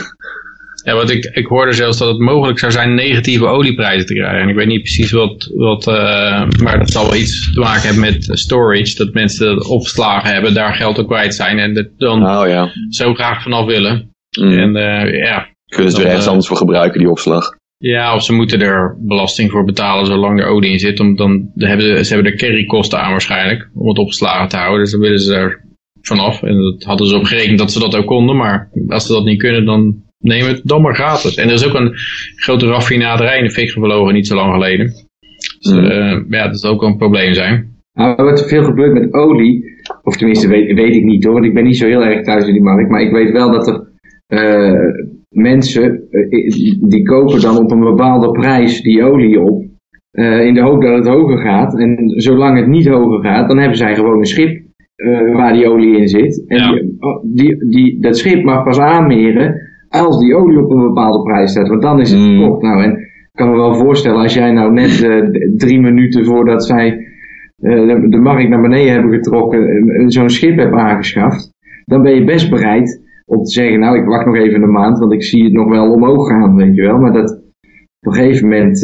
[0.89, 4.41] Ja, want ik, ik hoorde zelfs dat het mogelijk zou zijn negatieve olieprijzen te krijgen.
[4.41, 7.83] En ik weet niet precies wat, wat uh, maar dat zal wel iets te maken
[7.83, 8.95] hebben met storage.
[8.97, 12.71] Dat mensen opgeslagen hebben, daar geld ook kwijt zijn en dat dan oh, ja.
[12.89, 14.11] zo graag vanaf willen.
[14.39, 14.59] Mm.
[14.59, 15.49] En uh, ja.
[15.67, 17.57] Kunnen ze er ergens anders voor gebruiken, die opslag?
[17.79, 21.01] Ja, of ze moeten er belasting voor betalen zolang er olie in zit.
[21.01, 24.57] Om, dan, dan hebben ze, ze hebben er carrykosten aan waarschijnlijk, om het opgeslagen te
[24.57, 24.81] houden.
[24.81, 25.65] Dus dan willen ze er
[26.01, 26.43] vanaf.
[26.43, 29.25] En dat hadden ze op gerekend dat ze dat ook konden, maar als ze dat
[29.25, 31.35] niet kunnen, dan neem het dan maar gratis.
[31.37, 31.93] En er is ook een
[32.37, 34.87] grote raffinaderij in de fik gevlogen niet zo lang geleden.
[35.61, 35.85] Dus, Mm.
[35.85, 37.77] eh, ja, dat zal ook wel een probleem zijn.
[37.93, 39.65] Nou, wat veel gebeurt met olie,
[40.03, 42.47] of tenminste weet, weet ik niet hoor, want ik ben niet zo heel erg thuis
[42.47, 43.87] in die markt, maar ik weet wel dat er
[44.27, 44.95] eh,
[45.29, 46.51] mensen, eh,
[46.81, 49.65] die kopen dan op een bepaalde prijs die olie op,
[50.41, 51.79] in de hoop dat het hoger gaat.
[51.79, 54.61] En zolang het niet hoger gaat, dan hebben zij gewoon een schip
[55.33, 56.45] waar die olie in zit.
[56.47, 56.73] En Ja.
[56.73, 61.23] die, oh, die, die, dat schip mag pas aanmeren als die olie op een bepaalde
[61.23, 62.39] prijs staat, want dan is het Mm.
[62.39, 62.63] verkocht.
[62.63, 65.23] Nou, en ik kan me wel voorstellen, als jij nou net eh,
[65.57, 67.07] drie minuten voordat zij
[67.63, 71.53] eh, de, de markt naar beneden hebben getrokken, eh, zo'n schip hebt aangeschaft,
[71.85, 74.99] dan ben je best bereid om te zeggen, nou ik wacht nog even een maand,
[74.99, 76.99] want ik zie het nog wel omhoog gaan, weet je wel.
[76.99, 77.31] Maar dat
[78.01, 78.81] op een gegeven moment,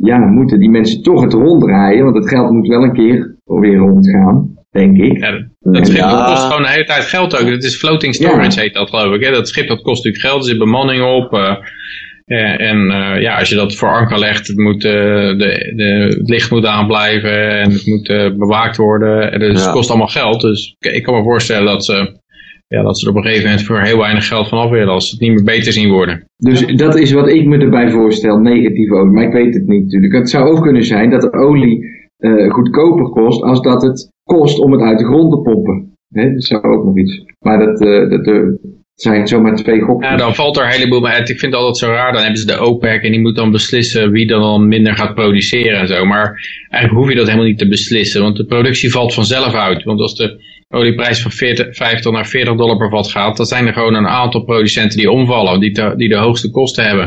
[0.00, 3.76] ja, moeten die mensen toch het ronddraaien, want het geld moet wel een keer weer
[3.76, 5.18] rondgaan, denk ik.
[5.24, 6.10] Ja, dat schip Ja.
[6.16, 7.48] dat kost gewoon de hele tijd geld ook.
[7.48, 9.24] Het is floating storage heet dat geloof ik.
[9.24, 9.30] Hè?
[9.30, 11.32] Dat schip dat kost natuurlijk geld, er zit bemanning op.
[11.32, 11.56] eh,
[12.24, 15.34] eh, en eh, ja, als je dat voor anker legt, het, moet, de,
[15.76, 15.84] de,
[16.18, 19.32] het licht moet aanblijven en het moet eh, bewaakt worden.
[19.32, 19.64] En dus Ja.
[19.64, 20.40] het kost allemaal geld.
[20.40, 22.16] Dus ik, kan me voorstellen dat ze,
[22.68, 24.88] ja, dat ze er op een gegeven moment voor heel weinig geld van af willen
[24.94, 26.24] als ze het niet meer beter zien worden.
[26.36, 29.12] Dus dat is wat ik me erbij voorstel, negatief olie.
[29.12, 30.12] Maar ik weet het niet natuurlijk.
[30.14, 31.78] Het zou ook kunnen zijn dat de olie
[32.18, 35.96] eh, goedkoper kost als dat het kost om het uit de grond te pompen.
[36.08, 37.22] Dat zou ook nog iets.
[37.38, 38.42] Maar dat, eh, dat eh,
[38.94, 40.10] zijn zomaar twee gokjes.
[40.10, 41.28] Ja, dan valt er een heleboel uit.
[41.28, 42.12] Ik vind het altijd zo raar.
[42.12, 45.14] Dan hebben ze de OPEC en die moet dan beslissen wie dan, dan minder gaat
[45.14, 46.04] produceren en zo.
[46.04, 46.24] Maar
[46.70, 48.22] eigenlijk hoef je dat helemaal niet te beslissen.
[48.22, 49.82] Want de productie valt vanzelf uit.
[49.82, 53.66] Want als de olieprijs van 40, 50 naar 40 dollar per vat gaat, dan zijn
[53.66, 55.60] er gewoon een aantal producenten die omvallen.
[55.60, 57.04] Die, die de hoogste kosten hebben.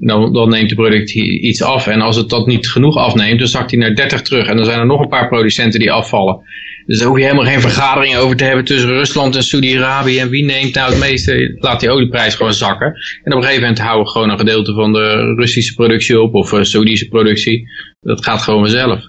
[0.00, 1.86] En dan, dan neemt de productie iets af.
[1.86, 4.48] En als het dat niet genoeg afneemt, dan zakt hij naar 30 terug.
[4.48, 6.40] En dan zijn er nog een paar producenten die afvallen.
[6.86, 10.18] Dus daar hoef je helemaal geen vergadering over te hebben tussen Rusland en Saudi-Arabië.
[10.18, 12.86] En wie neemt nou het meeste, laat die olieprijs gewoon zakken.
[13.22, 16.34] En op een gegeven moment houden we gewoon een gedeelte van de Russische productie op.
[16.34, 17.68] Of uh, Saudische productie.
[18.00, 19.06] Dat gaat gewoon vanzelf.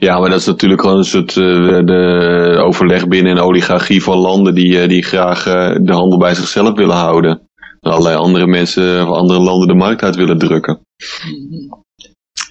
[0.00, 4.18] Ja, maar dat is natuurlijk gewoon een soort uh, de overleg binnen een oligarchie van
[4.18, 7.48] landen die, uh, die graag uh, de handel bij zichzelf willen houden.
[7.80, 10.80] En allerlei andere mensen of andere landen de markt uit willen drukken.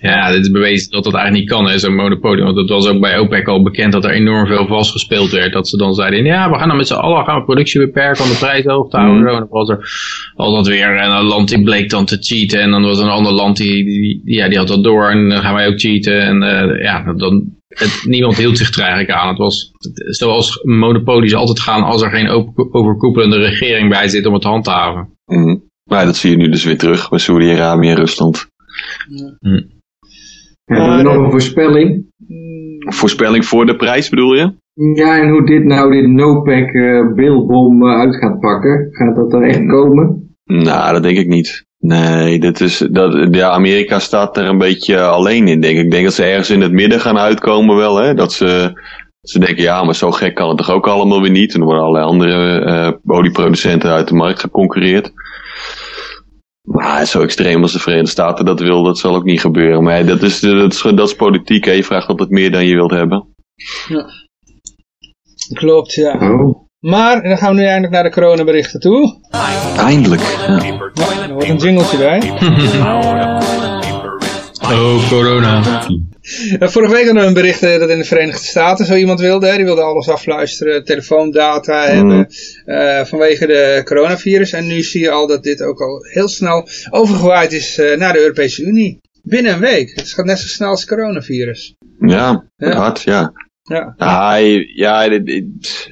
[0.01, 2.43] Ja, dit is bewezen dat dat eigenlijk niet kan, zo'n monopolie.
[2.43, 5.53] Want het was ook bij OPEC al bekend dat er enorm veel vastgespeeld werd.
[5.53, 8.23] Dat ze dan zeiden, ja, we gaan dan met z'n allen gaan we productie beperken
[8.23, 9.21] om de prijs hoog te houden.
[9.21, 9.27] Mm.
[9.27, 9.89] En dan was er
[10.35, 12.61] altijd weer een land die bleek dan te cheaten.
[12.61, 15.09] En dan was er een ander land die, die, die, ja, die had dat door
[15.09, 16.21] en dan gaan wij ook cheaten.
[16.21, 19.27] En uh, ja, dan, het, niemand hield zich er eigenlijk aan.
[19.27, 22.29] Het was zoals monopolies altijd gaan als er geen
[22.71, 25.09] overkoepelende regering bij zit om het te handhaven.
[25.25, 25.67] Mm.
[25.89, 28.47] Maar dat zie je nu dus weer terug bij Saudi-Arabië en Rusland.
[29.39, 29.61] Hm.
[30.69, 30.75] Ja.
[30.75, 32.05] Hebben we nog een voorspelling?
[32.79, 34.53] Voorspelling voor de prijs bedoel je?
[34.93, 38.87] Ja, en hoe dit nou, dit NOPEC uh, bilbom uh, uit gaat pakken.
[38.91, 40.35] Gaat dat er echt komen?
[40.45, 41.67] Nou, dat denk ik niet.
[41.79, 45.83] Nee, dat is, dat, ja, Amerika staat er een beetje alleen in, denk ik.
[45.83, 48.13] Ik denk dat ze ergens in het midden gaan uitkomen wel, hè.
[48.13, 48.71] Dat ze,
[49.21, 51.53] ze denken, ja, maar zo gek kan het toch ook allemaal weer niet.
[51.53, 55.11] En er worden allerlei andere uh, olieproducenten uit de markt geconcurreerd.
[56.61, 59.83] Maar zo extreem als de Verenigde Staten dat wil, dat zal ook niet gebeuren.
[59.83, 61.71] Maar dat is, dat is, dat is politiek, hè.
[61.71, 63.27] Je vraagt altijd meer dan je wilt hebben.
[63.87, 64.05] Ja.
[65.53, 66.13] Klopt, ja.
[66.19, 66.67] Oh.
[66.79, 69.19] Maar, dan gaan we nu eindelijk naar de coronaberichten toe.
[69.77, 70.63] Eindelijk, ja.
[70.63, 72.19] ja er wordt een jingletje bij.
[74.71, 75.61] oh, corona.
[76.59, 79.55] Vorige week hadden we een bericht dat in de Verenigde Staten zo iemand wilde.
[79.55, 82.27] Die wilde alles afluisteren, telefoondata hebben mm.
[82.65, 84.53] uh, vanwege de coronavirus.
[84.53, 88.13] En nu zie je al dat dit ook al heel snel overgewaaid is uh, naar
[88.13, 88.99] de Europese Unie.
[89.23, 89.91] Binnen een week.
[89.95, 91.75] Het gaat net zo snel als het coronavirus.
[91.99, 92.71] Ja, ja.
[92.71, 93.31] hard, ja.
[93.63, 94.37] Ja, ja,
[94.73, 95.03] ja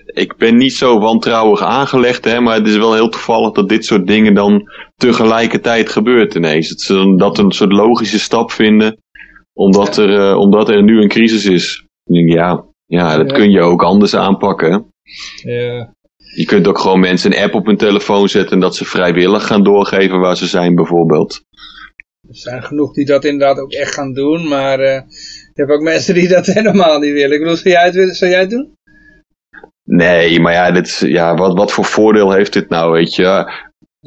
[0.05, 3.85] ik ben niet zo wantrouwig aangelegd, hè, maar het is wel heel toevallig dat dit
[3.85, 6.69] soort dingen dan tegelijkertijd gebeurt ineens.
[6.69, 8.97] Dat ze dat een soort logische stap vinden,
[9.57, 10.03] omdat, ja.
[10.03, 11.85] er, uh, omdat er nu een crisis is.
[12.03, 13.35] Ja, ja dat ja.
[13.35, 14.93] kun je ook anders aanpakken.
[15.43, 15.95] Ja.
[16.35, 19.47] Je kunt ook gewoon mensen een app op hun telefoon zetten en dat ze vrijwillig
[19.47, 21.41] gaan doorgeven waar ze zijn bijvoorbeeld.
[22.29, 24.79] Er zijn genoeg die dat inderdaad ook echt gaan doen, maar...
[24.79, 25.01] Uh...
[25.57, 27.31] Je hebt ook mensen die dat helemaal niet willen.
[27.31, 28.75] Ik bedoel, zou jij het, willen, zou jij het doen?
[29.83, 33.51] Nee, maar ja, dit, ja wat, wat voor voordeel heeft dit nou, weet je?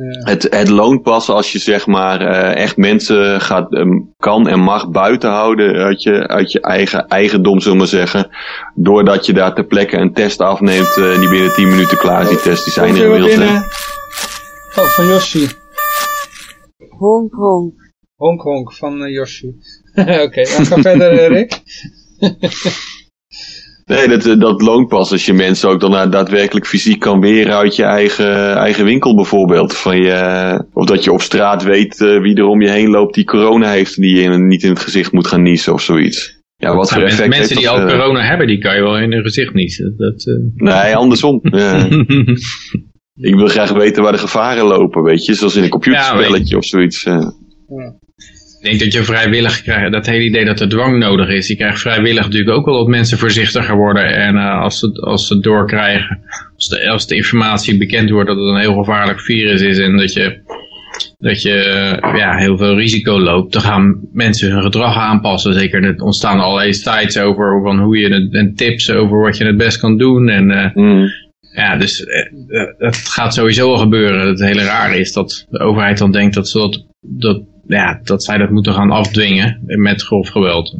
[0.09, 4.61] Het, het loont pas als je zeg maar uh, echt mensen gaat, um, kan en
[4.61, 8.31] mag buiten houden uit je, uit je eigen eigendom, zullen we zeggen.
[8.75, 12.29] Doordat je daar ter plekke een test afneemt uh, die binnen 10 minuten klaar is.
[12.29, 13.35] Die tests die zijn inmiddels.
[14.77, 15.49] Oh, van Yoshi.
[16.89, 17.75] Honk honk.
[18.17, 19.49] Honk honk van uh, Yoshi.
[19.95, 21.61] Oké, okay, dan gaan verder, Rick.
[23.91, 27.77] Nee, dat, dat loont pas als je mensen ook dan daadwerkelijk fysiek kan weren uit
[27.77, 29.77] je eigen, eigen winkel bijvoorbeeld.
[29.77, 33.15] Van je, of dat je op straat weet eh, wie er om je heen loopt
[33.15, 36.39] die corona heeft en die je niet in het gezicht moet gaan niezen of zoiets.
[36.57, 38.75] Ja, wat voor Ja, effect mensen heeft die dat, al eh, corona hebben, die kan
[38.77, 39.95] je wel in hun gezicht niezen.
[39.97, 41.41] Dat, eh, Nee, andersom.
[41.51, 41.89] Ja.
[43.15, 45.35] Ik wil graag weten waar de gevaren lopen, weet je.
[45.35, 47.05] Zoals in een computerspelletje of zoiets.
[47.05, 47.29] eh.
[48.61, 51.49] Ik denk dat je vrijwillig krijgt, dat hele idee dat er dwang nodig is.
[51.49, 54.15] Je krijgt vrijwillig natuurlijk ook wel dat mensen voorzichtiger worden.
[54.15, 56.21] En eh, als, ze, als ze het doorkrijgen,
[56.55, 59.79] als de, als de informatie bekend wordt dat het een heel gevaarlijk virus is.
[59.79, 60.41] En dat je,
[61.19, 63.53] dat je eh, ja, heel veel risico loopt.
[63.53, 65.55] Dan gaan mensen hun gedrag aanpassen.
[65.55, 69.45] Zeker, er ontstaan allerlei sites over van hoe je het, en tips over wat je
[69.45, 70.29] het best kan doen.
[70.29, 71.07] En eh, Hmm.
[71.55, 72.05] ja, dus
[72.79, 74.29] het gaat sowieso wel gebeuren.
[74.29, 77.43] Het hele rare is dat de overheid dan denkt dat, ze dat, dat,
[77.79, 80.77] ja, dat zij dat moeten gaan afdwingen met grof geweld.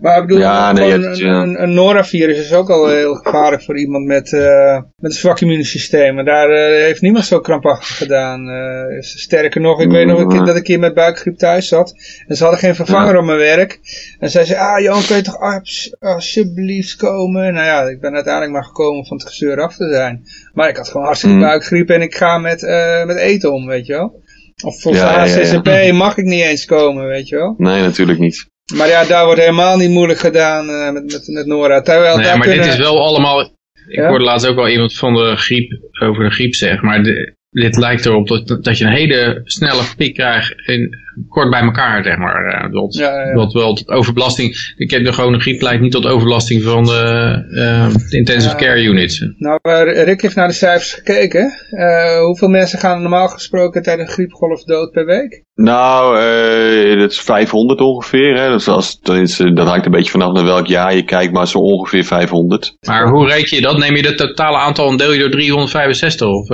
[0.00, 1.42] Maar ik bedoel, Ja, nee, het- een, ja.
[1.42, 5.40] een, een Nora-virus is ook al heel gevaarlijk voor iemand met, eh, met een zwak
[5.40, 6.18] immuunsysteem.
[6.18, 8.48] En daar eh, heeft niemand zo krampachtig gedaan.
[8.48, 11.68] Eh, sterker nog, ik weet nog een keer dat ik een keer met buikgriep thuis
[11.68, 11.94] zat.
[12.26, 13.78] En ze hadden geen vervanger op mijn werk.
[14.18, 17.52] En zei ze, ah Johan, kun je toch abs- alsjeblieft komen?
[17.54, 20.24] Nou ja, ik ben uiteindelijk maar gekomen om van het gezeur af te zijn.
[20.52, 21.42] Maar ik had gewoon hartstikke Mm.
[21.42, 24.22] buikgriep en ik ga met, eh, met eten om, weet je wel.
[24.64, 25.44] Of volgens Ja, ja, ja.
[25.44, 27.54] HCCP mag ik niet eens komen, weet je wel.
[27.58, 28.46] Nee, natuurlijk niet.
[28.74, 31.80] Maar ja, daar wordt helemaal niet moeilijk gedaan eh, met, met, met Nora.
[31.82, 32.64] Terwijl Nee, daar maar kunnen...
[32.64, 33.40] dit is wel allemaal...
[33.40, 33.50] Ik
[33.94, 34.08] Ja?
[34.08, 35.70] hoorde laatst ook al iemand van de griep
[36.02, 39.82] over de griep zeggen, maar de- dit lijkt erop dat, dat je een hele snelle
[39.96, 40.96] piek krijgt in,
[41.28, 42.44] kort bij elkaar, zeg maar.
[42.44, 43.34] eh, Dat, Ja, ja.
[43.34, 44.72] dat wel tot overbelasting.
[44.76, 48.66] Ik heb de gewone griep leidt niet tot overbelasting van de, eh, de intensive Ja.
[48.66, 49.24] care units.
[49.36, 51.52] Nou, eh, Rick heeft naar de cijfers gekeken.
[51.70, 55.42] Eh, hoeveel mensen gaan normaal gesproken tijdens een griepgolf dood per week?
[55.54, 58.36] Nou, eh dat is 500 ongeveer.
[58.40, 58.50] Hè.
[58.50, 61.48] Dus als, dat, is, dat hangt een beetje vanaf naar welk jaar je kijkt, maar
[61.48, 62.76] zo ongeveer 500.
[62.86, 63.78] Maar hoe reken je dat?
[63.78, 66.26] Neem je het totale aantal en deel je door 365?
[66.28, 66.48] Of,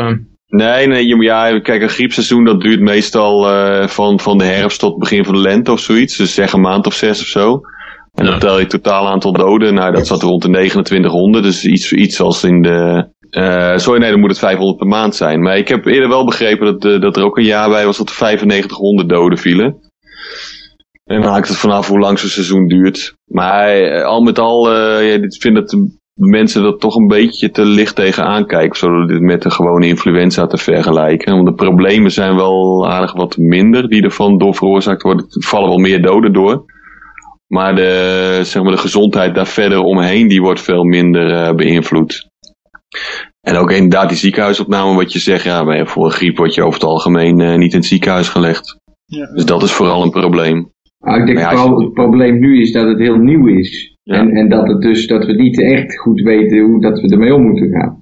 [0.50, 4.98] Nee, nee, ja, kijk, een griepseizoen dat duurt meestal eh, van, van de herfst tot
[4.98, 6.16] begin van de lente of zoiets.
[6.16, 7.60] Dus zeg een maand of zes of zo.
[8.14, 8.30] En Ja.
[8.30, 9.74] dan tel je het totaal aantal doden.
[9.74, 11.44] Nou, dat zat rond de 2900.
[11.44, 13.08] Dus iets, iets als in de...
[13.30, 15.40] eh sorry, nee, dan moet het 500 per maand zijn.
[15.42, 17.96] Maar ik heb eerder wel begrepen dat, eh, dat er ook een jaar bij was
[17.98, 19.76] dat er 9500 doden vielen.
[21.04, 23.14] En dan hangt het vanaf hoe lang zo'n seizoen duurt.
[23.24, 27.94] Maar al met al, eh ik vind de mensen dat toch een beetje te licht
[27.96, 28.78] tegenaan kijken.
[28.78, 31.34] Zodat dit met de gewone influenza te vergelijken.
[31.34, 35.24] Want de problemen zijn wel aardig wat minder die ervan door veroorzaakt worden.
[35.28, 36.64] Er vallen wel meer doden door.
[37.46, 42.28] Maar de, zeg maar de gezondheid daar verder omheen, die wordt veel minder eh, beïnvloed.
[43.40, 46.62] En ook inderdaad die ziekenhuisopname, wat je zegt, ja, bij- voor een griep word je
[46.62, 48.76] over het algemeen eh, niet in het ziekenhuis gelegd.
[49.06, 49.26] Ja.
[49.34, 50.58] Dus dat is vooral een probleem.
[51.00, 53.89] Ik denk ja, vooral je- het probleem nu is dat het heel nieuw is.
[54.02, 54.14] Ja.
[54.14, 57.34] En, en dat het dus dat we niet echt goed weten hoe dat we ermee
[57.34, 57.98] om moeten gaan.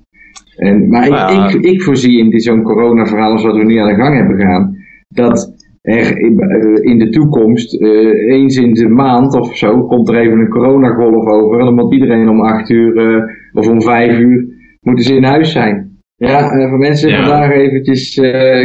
[0.56, 1.48] En, maar ik, Ja.
[1.48, 4.38] ik, ik voorzie in dit- zo'n corona-verhaal als wat we nu aan de gang hebben
[4.40, 4.76] gaan,
[5.08, 10.16] dat er in, eh, de toekomst, eh, eens in de maand of zo, komt er
[10.18, 11.58] even een coronagolf over.
[11.58, 14.46] En dan moet iedereen om acht uur eh, of om vijf uur
[14.80, 15.96] moeten ze in huis zijn.
[16.16, 17.16] Ja, en voor mensen Ja.
[17.16, 18.14] vandaag eventjes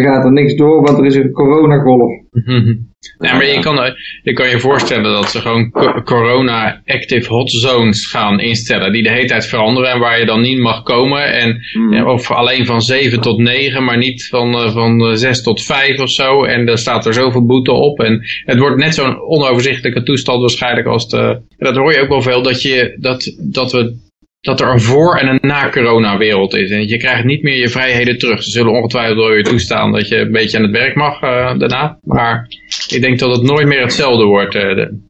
[0.04, 2.12] gaat er niks door, want er is een coronagolf.
[3.20, 7.52] Ja, maar je kan, je kan je voorstellen dat ze gewoon co- corona active hot
[7.52, 8.92] zones gaan instellen.
[8.92, 11.34] Die de hele tijd veranderen en waar je dan niet mag komen.
[11.34, 12.08] En, Hmm.
[12.08, 16.00] of alleen van 7 tot 9, maar niet van, eh, van eh, 6 tot 5
[16.00, 16.44] of zo.
[16.44, 18.00] En dan staat er zoveel boete op.
[18.00, 21.42] En het wordt net zo'n onoverzichtelijke toestand waarschijnlijk als de...
[21.58, 24.02] Dat hoor je ook wel veel, dat, je, dat, dat we
[24.44, 26.70] dat er een voor- en een na-corona-wereld is.
[26.72, 28.44] En je krijgt niet meer je vrijheden terug.
[28.44, 31.58] Ze zullen ongetwijfeld wel je toestaan dat je een beetje aan het werk mag eh,
[31.60, 31.98] daarna.
[32.02, 32.48] Maar
[32.88, 34.56] ik denk dat het nooit meer hetzelfde wordt.
[34.56, 35.02] eh, de-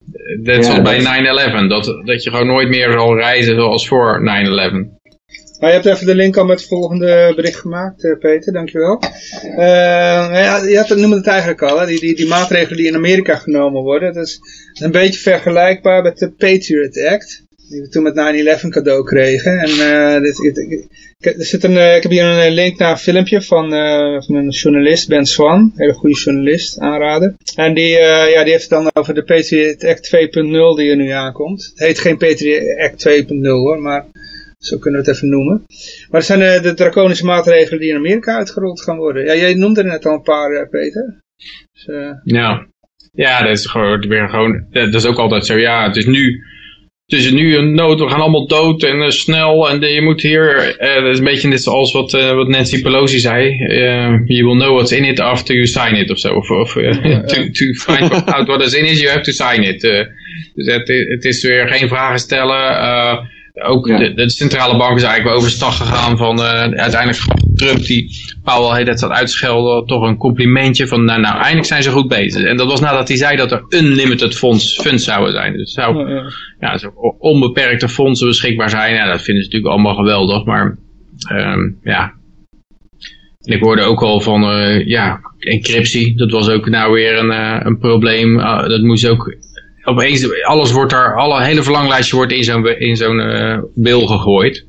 [0.44, 1.68] Net Ja, zoals bij dat- 9-11.
[1.70, 4.88] Dat, dat je gewoon nooit meer zal reizen zoals voor 9-11.
[5.60, 9.00] Maar je hebt even de link al met het volgende bericht gemaakt, eh, Peter, dankjewel.
[9.42, 9.58] Eh
[10.30, 12.96] nou ja, je had noemde het eigenlijk al, hè, die, die, die maatregelen die in
[12.96, 14.14] Amerika genomen worden.
[14.14, 14.40] Dat is
[14.82, 19.60] een beetje vergelijkbaar met de Patriot Act, die we toen met 9-11 cadeau kregen.
[19.60, 20.88] En eh, dit, ik,
[21.26, 24.36] er zit een, eh, ik heb hier een link naar een filmpje van, eh, van
[24.36, 27.38] een journalist, Ben Swan, een hele goede journalist, aanraden.
[27.56, 30.96] En die, eh, ja, die heeft het dan over de Patriot Act 2.0 die er
[30.96, 31.72] nu aankomt.
[31.74, 34.06] Het heet geen Patriot Act 2.0 hoor, maar
[34.64, 35.66] zo kunnen we het even noemen.
[36.10, 39.26] Maar het zijn eh, de draconische maatregelen die in Amerika uitgerold gaan worden.
[39.26, 41.22] Ja, jij noemde er net al een paar, eh, Peter.
[41.74, 42.68] Dus, eh, Ja.
[43.16, 44.66] Ja, dat is gewoon weer gewoon.
[44.72, 45.58] Dat is ook altijd zo.
[45.58, 46.44] Ja, het is nu.
[47.06, 50.02] Het is nu een nood, we gaan allemaal dood en eh, snel en eh, je
[50.02, 53.58] moet hier, eh, dat is een beetje net zoals wat, wat Nancy Pelosi zei,
[54.26, 57.50] you will know what's in it after you sign it of zo, of, of to,
[57.52, 59.82] to find out what is in it, you have to sign it.
[60.54, 63.98] Dus het, het is weer geen vragen stellen, ook Ja.
[63.98, 67.20] de, de centrale bank is eigenlijk wel overstag gegaan van uiteindelijk
[67.64, 68.10] Trump die
[68.44, 72.08] Powell heet het zat uitschelden, toch een complimentje van nou, nou eindelijk zijn ze goed
[72.08, 72.44] bezig.
[72.44, 75.58] En dat was nadat hij zei dat er unlimited funds, funds zouden zijn.
[75.58, 76.92] Dus zou, Ja, ja.
[77.20, 78.96] onbeperkte fondsen beschikbaar zijn.
[78.96, 80.78] Ja, dat vinden ze natuurlijk allemaal geweldig, maar
[81.30, 82.14] ehm, ja.
[83.44, 87.32] En ik hoorde ook al van, eh, ja, encryptie, dat was ook nou weer een,
[87.32, 88.40] eh, een probleem.
[88.40, 89.36] Ah, dat moest ook,
[89.84, 94.66] opeens, alles wordt daar, alle hele verlanglijstje wordt in zo'n in zo'n eh, bil gegooid.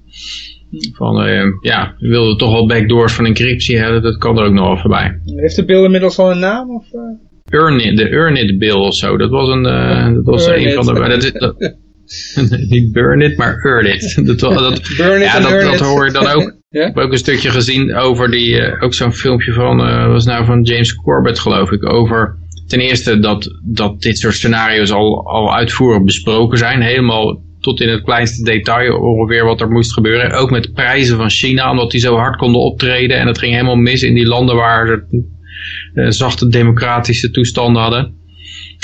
[0.93, 4.53] Van, eh, ja, we wilden toch wel backdoors van encryptie hebben, dat kan er ook
[4.53, 5.21] nog wel voorbij.
[5.25, 6.71] Heeft de beeld inmiddels al een naam?
[6.71, 7.61] Of, eh?
[7.61, 10.93] Earnit, de Earnit bill of zo, dat was een, eh, dat was een van de,
[10.93, 11.77] maar dat is, dat,
[12.69, 14.15] niet Burnit, maar Earnit.
[14.27, 15.81] Dat, dat, Burn it ja, dat, earn dat it.
[15.81, 16.57] hoor je dan ook.
[16.69, 16.87] Ja?
[16.87, 20.25] Ik heb ook een stukje gezien over die, eh, ook zo'n filmpje van, eh was
[20.25, 25.27] nou van James Corbett geloof ik, over ten eerste dat, dat dit soort scenario's al,
[25.27, 30.33] al uitvoerig besproken zijn, helemaal tot in het kleinste detail ongeveer wat er moest gebeuren.
[30.33, 33.77] Ook met prijzen van China, omdat die zo hard konden optreden en het ging helemaal
[33.77, 35.25] mis in die landen waar ze
[35.95, 38.15] eh, zachte democratische toestanden hadden.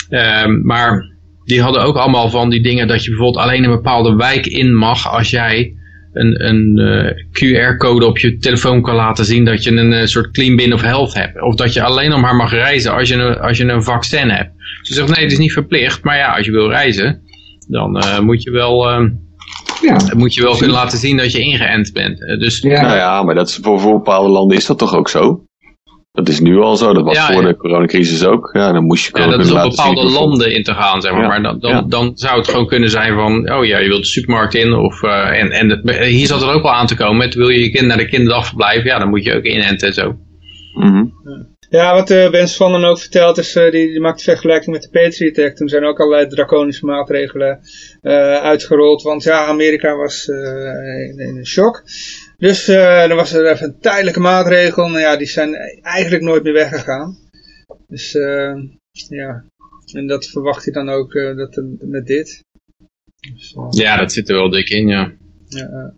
[0.08, 1.10] Ehm, maar
[1.44, 4.74] die hadden ook allemaal van die dingen dat je bijvoorbeeld alleen een bepaalde wijk in
[4.74, 5.74] mag als jij
[6.12, 10.30] een, een eh, QR-code op je telefoon kan laten zien dat je een eh, soort
[10.30, 11.42] clean bin of health hebt.
[11.42, 14.30] Of dat je alleen nog maar mag reizen als je een, als je een vaccin
[14.30, 14.50] hebt.
[14.82, 17.22] Ze zegt nee, het is niet verplicht, maar ja, als je wil reizen,
[17.70, 19.04] dan eh, moet je wel, eh,
[19.82, 19.96] Ja.
[20.16, 22.26] moet je wel kunnen laten zien dat je ingeënt bent.
[22.26, 22.80] Eh, dus Ja.
[22.82, 25.44] Nou ja, maar dat is voor, voor bepaalde landen is dat toch ook zo?
[26.12, 26.92] Dat is nu al zo.
[26.92, 27.48] Dat was Ja, voor ja.
[27.48, 28.50] de coronacrisis ook.
[28.52, 30.74] Ja, dan moest je Ja, dat is kunnen op laten zien bepaalde landen in te
[30.74, 31.20] gaan, zeg maar.
[31.22, 31.28] Ja.
[31.28, 31.82] Maar dan, dan, Ja.
[31.88, 34.72] dan zou het gewoon kunnen zijn van, oh ja, je wilt de supermarkt in.
[34.74, 37.60] Of, eh, en en hier zat er ook al aan te komen met, wil je
[37.60, 38.84] je kind naar de kinderdagverblijf?
[38.84, 40.16] Ja, dan moet je ook inenten en zo.
[40.74, 41.04] Mhm.
[41.70, 44.72] Ja, wat eh Ben van den ook vertelt is, eh, die, die maakt de vergelijking
[44.72, 45.56] met de Patriot Act.
[45.56, 47.60] Toen zijn ook allerlei draconische maatregelen
[48.02, 51.82] eh, uitgerold, want ja, Amerika was in, in een shock.
[52.38, 56.52] Dus er was er even een tijdelijke maatregel, en ja, die zijn eigenlijk nooit meer
[56.52, 57.18] weggegaan.
[57.88, 58.12] Dus
[59.08, 59.44] ja,
[59.92, 62.44] en dat verwacht hij dan ook dat, met dit.
[63.34, 65.12] Dus, Ja, dat zit er wel dik in, ja.
[65.48, 65.94] ja,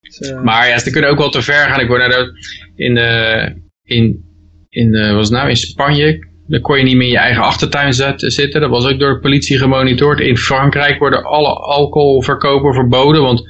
[0.00, 1.80] dus, Maar ja, ze kunnen ook wel te ver gaan.
[1.80, 2.30] Ik nou dat
[2.74, 3.50] in, eh
[3.84, 4.31] in,
[4.72, 7.92] in eh, was nou, in Spanje, dan kon je niet meer in je eigen achtertuin
[7.92, 8.60] zet- zitten.
[8.60, 10.20] Dat was ook door de politie gemonitord.
[10.20, 13.42] In Frankrijk worden alle alcoholverkopen verboden, want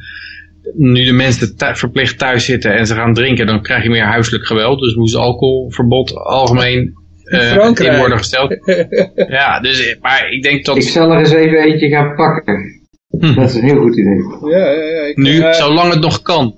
[0.74, 4.46] nu de mensen verplicht thuis zitten en ze gaan drinken, dan krijg je meer huiselijk
[4.46, 4.80] geweld.
[4.80, 6.92] Dus moest alcoholverbod algemeen
[7.24, 8.56] eh, in worden gesteld.
[9.28, 12.80] Ja, dus, maar ik denk dat Ik zal er eens even eentje gaan pakken.
[13.18, 13.34] Hm.
[13.34, 14.50] Dat is een heel goed idee.
[14.50, 16.54] ja, ja, ja, ik, nu, eh, zolang het nog kan.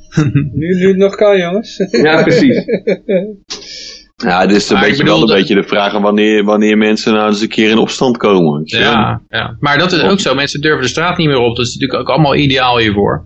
[0.52, 1.76] nu, nu het nog kan, jongens.
[1.90, 2.64] Ja, precies.
[4.16, 7.28] Ja, het is een beetje bedoel wel een beetje de vraag wanneer, wanneer mensen nou
[7.28, 8.62] eens een keer in opstand komen.
[8.64, 10.34] Ja, ja, maar dat is ook zo.
[10.34, 11.56] Mensen durven de straat niet meer op.
[11.56, 13.24] Dat is natuurlijk ook allemaal ideaal hiervoor.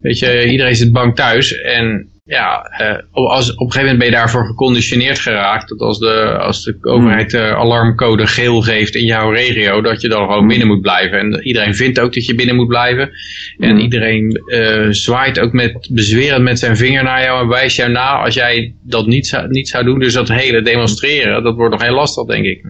[0.00, 1.60] Weet je, iedereen zit bang thuis.
[1.60, 5.68] En ja, eh, als, op een gegeven moment ben je daarvoor geconditioneerd geraakt.
[5.68, 10.08] Dat als de, als de overheid de alarmcode geel geeft in jouw regio, dat je
[10.08, 11.18] dan gewoon binnen moet blijven.
[11.18, 13.10] En iedereen vindt ook dat je binnen moet blijven.
[13.58, 17.90] En iedereen eh, zwaait ook met, bezwerend met zijn vinger naar jou en wijst jou
[17.90, 19.98] na als jij dat niet zou, niet zou doen.
[19.98, 22.64] Dus dat hele demonstreren, dat wordt nog heel lastig, denk ik.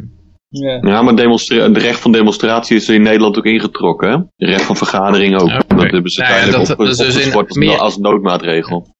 [0.48, 0.78] Ja.
[0.82, 4.09] Ja, maar het recht van demonstratie is in Nederland ook ingetrokken.
[4.11, 4.14] Hè?
[4.16, 5.48] Het recht van vergadering ook.
[5.66, 8.94] Dat hebben ze Nou ja, dat- op, dat is dus in meer- als noodmaatregel.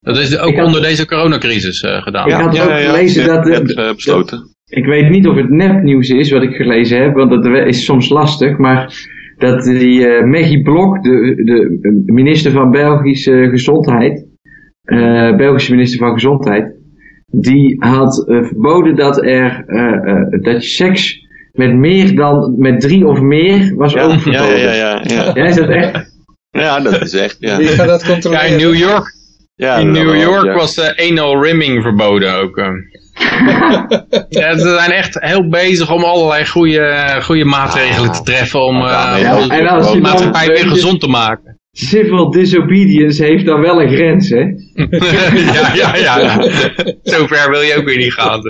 [0.00, 2.26] Dat is ook Ik had- onder deze coronacrisis eh, gedaan.
[2.28, 4.54] Ik had ook gelezen dat net, eh, besloten.
[4.68, 8.08] Ik weet niet of het nepnieuws is wat ik gelezen heb, want dat is soms
[8.08, 8.58] lastig.
[8.58, 8.94] Maar
[9.38, 11.34] dat die eh Maggie Blok, de,
[12.04, 14.26] de minister van Belgische Gezondheid,
[14.82, 16.74] eh, Belgische minister van Gezondheid,
[17.26, 23.06] die had verboden dat er eh, eh, dat je seks met meer dan met drie
[23.06, 24.58] of meer was Ja, ook ja, verboden.
[24.58, 25.30] ja, ja, ja.
[25.34, 26.14] Ja, is dat echt?
[26.50, 27.36] Ja, dat is echt.
[27.40, 28.48] Ja, Wie gaat dat Ja, controleren?
[28.50, 29.14] in New York,
[29.56, 30.54] ja, in New wel, York ja.
[30.54, 32.56] was eh, anal rimming verboden ook.
[32.56, 32.72] eh.
[34.40, 39.14] ja, ze zijn echt heel bezig om allerlei goede, goede maatregelen te treffen om eh,
[39.14, 41.55] de de maatschappij weer gezond te maken.
[41.78, 44.40] Civil disobedience heeft dan wel een grens, hè?
[45.54, 46.42] ja, ja, ja.
[47.12, 48.40] Zo ver wil je ook weer niet gaan.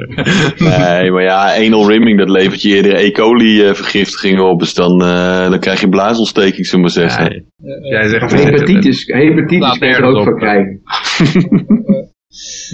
[0.58, 3.10] Nee, maar ja, anal rimming, dat levert je eerder E.
[3.10, 4.58] coli eh, vergiftigingen op.
[4.60, 7.44] Dus dan, eh, dan krijg je blaasontsteking, zullen we maar zeggen.
[7.56, 10.24] Ja, Jij zegt Of hepatitis, hepatitis Laat kun je er ook op.
[10.24, 10.80] van krijgen.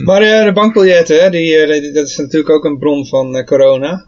[0.04, 3.36] Maar eh, de bankbiljetten, hè, die, eh, die- dat is natuurlijk ook een bron van
[3.36, 4.04] eh, corona.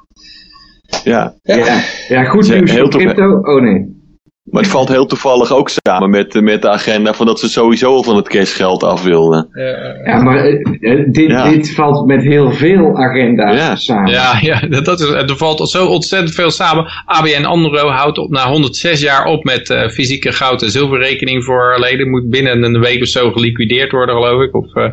[1.04, 1.80] Ja, Ja.
[2.08, 3.30] Ja, goed nieuws heel voor crypto.
[3.42, 4.02] Oh nee.
[4.44, 7.94] Maar het valt heel toevallig ook samen met, met de agenda van dat ze sowieso
[7.94, 9.48] al van het cashgeld af wilden.
[9.52, 11.48] Ja, Ja, maar eh, eh, dit, Ja.
[11.48, 13.76] dit valt met heel veel agenda's Ja.
[13.76, 14.10] samen.
[14.10, 16.86] Ja, ja dat, dat is, er valt zo ontzettend veel samen.
[17.04, 21.76] ABN AMRO houdt op, na 106 jaar op met eh, fysieke goud- en zilverrekening voor
[21.78, 22.10] leden.
[22.10, 24.54] Moet binnen een week of zo geliquideerd worden, geloof ik.
[24.54, 24.84] Of, eh,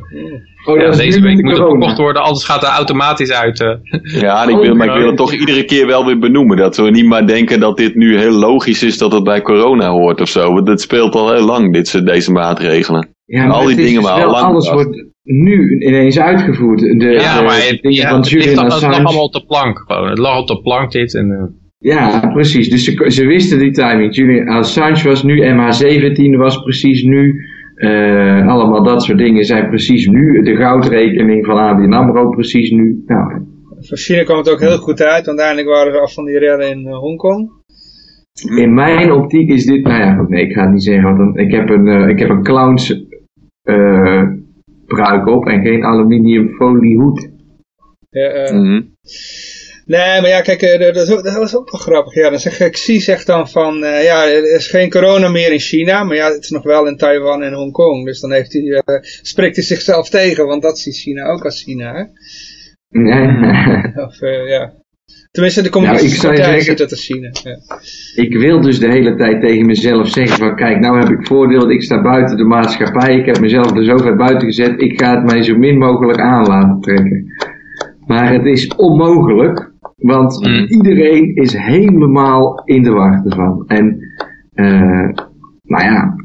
[0.65, 3.61] Oh, ja, deze week de moet het verkocht worden, anders gaat het automatisch uit.
[3.61, 4.21] eh.
[4.21, 6.57] Ja, en ik wil, maar ik wil het toch iedere keer wel weer benoemen.
[6.57, 9.89] Dat we niet maar denken dat dit nu heel logisch is dat het bij corona
[9.89, 10.53] hoort of zo.
[10.53, 13.09] Want het speelt al heel lang, dit, deze maatregelen.
[13.25, 16.79] Ja, Al die dingen dus waren al wel, lang Alles wordt nu ineens uitgevoerd.
[16.79, 19.33] De, ja, de maar het, ja, van het, ligt Julian al- het lag allemaal op
[19.33, 19.83] de plank.
[19.87, 20.09] Gewoon.
[20.09, 21.15] Het lag op de plank dit.
[21.15, 21.43] En, eh,
[21.91, 22.69] Ja, precies.
[22.69, 24.15] Dus ze, ze wisten die timing.
[24.15, 27.35] Julian Assange was nu, MH17 was precies nu.
[27.81, 30.41] Eh, allemaal dat soort dingen zijn precies nu.
[30.41, 33.03] De goudrekening van ABN AMRO precies nu.
[33.05, 33.41] Nou,
[33.79, 36.37] voor China kwam het ook heel goed uit, want uiteindelijk waren ze af van die
[36.39, 37.51] redden in eh, Hongkong.
[38.55, 39.83] in mijn optiek is dit...
[39.83, 41.03] Nou ja, goed, nee, ik ga het niet zeggen.
[41.03, 43.05] Want dan, ik, heb een, eh, ik heb een clowns
[43.63, 44.23] eh
[44.85, 47.29] pruik op en geen aluminiumfolie hoed.
[48.09, 48.81] Ja, eh, Mhm.
[49.85, 52.13] Nee, maar ja, kijk, eh, dat, is dat was ook wel grappig.
[52.13, 55.59] Ja, dan zegt Xi zegt dan van, eh, ja, er is geen corona meer in
[55.59, 58.05] China, maar ja, het is nog wel in Taiwan en Hongkong.
[58.05, 61.63] Dus dan heeft hij, eh, spreekt hij zichzelf tegen, want dat ziet China ook als
[61.63, 62.03] China, hè?
[62.89, 63.27] Nee.
[64.05, 64.73] Of, ja.
[65.31, 67.29] Tenminste, de communistische Nou, zou je partij ziet dat als China.
[67.43, 67.57] Ja.
[68.23, 71.71] Ik wil dus de hele tijd tegen mezelf zeggen van kijk, nou heb ik voordeel,
[71.71, 75.15] ik sta buiten de maatschappij, ik heb mezelf er zo ver buiten gezet, ik ga
[75.15, 77.25] het mij zo min mogelijk aan laten trekken.
[78.05, 79.70] Maar het is onmogelijk,
[80.01, 80.65] want Mm.
[80.67, 83.63] iedereen is helemaal in de war ervan.
[83.67, 83.97] En
[84.53, 85.09] eh,
[85.63, 86.15] nou ja,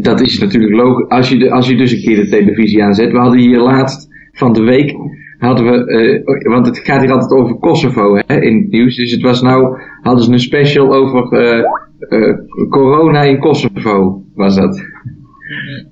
[0.00, 1.08] dat is natuurlijk logisch.
[1.08, 4.08] Als je, de, als je dus een keer de televisie aanzet, we hadden hier laatst
[4.32, 4.94] van de week
[5.38, 8.96] hadden we, eh, want het gaat hier altijd over Kosovo hè, in het nieuws.
[8.96, 11.64] Dus het was nou, hadden ze een special over eh,
[12.68, 14.82] corona in Kosovo, was dat.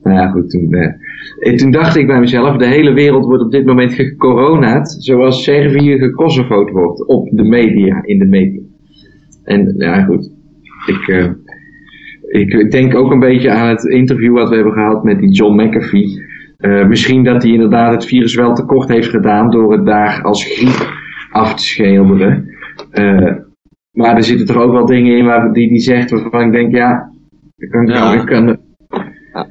[0.02, 0.68] Nou ja, goed, toen,
[1.38, 5.44] en toen dacht ik bij mezelf, de hele wereld wordt op dit moment gecoronaat, zoals
[5.44, 8.60] Servië gekosovo'd wordt op de media, in de media.
[9.44, 10.30] En ja, goed,
[10.86, 11.26] ik, eh,
[12.28, 15.62] ik denk ook een beetje aan het interview wat we hebben gehad met die John
[15.62, 16.28] McAfee.
[16.56, 20.44] Eh, misschien dat hij inderdaad het virus wel tekort heeft gedaan door het daar als
[20.44, 20.92] griep
[21.30, 22.48] af te schilderen.
[22.90, 23.32] Eh,
[23.92, 26.74] maar er zitten toch ook wel dingen in waar, die hij zegt waarvan ik denk,
[26.74, 27.10] ja,
[27.56, 28.14] ik kan, Ja.
[28.14, 28.58] ik kan,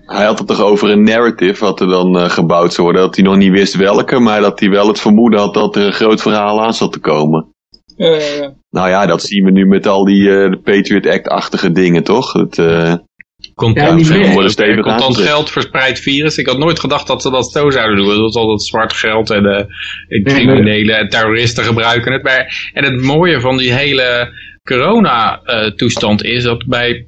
[0.06, 3.06] Hij had het toch over een narrative wat er dan eh, gebouwd zou worden.
[3.06, 5.86] Dat hij nog niet wist welke, maar dat hij wel het vermoeden had dat er
[5.86, 7.48] een groot verhaal aan zat te komen.
[7.96, 8.54] Ja, ja, ja.
[8.70, 12.34] Nou ja, dat zien we nu met al die eh, de Patriot Act-achtige dingen, toch?
[12.34, 12.94] Het, eh,
[13.56, 15.28] Contant, Ja, geld, meer- worden stevig contant aangezet.
[15.28, 16.38] geld verspreid virus.
[16.38, 18.08] Ik had nooit gedacht dat ze dat zo zouden doen.
[18.08, 19.66] Dat was altijd zwart geld en, eh,
[20.08, 22.24] en criminelen en terroristen gebruiken het.
[22.24, 27.08] Maar, en het mooie van die hele corona-toestand is dat bij...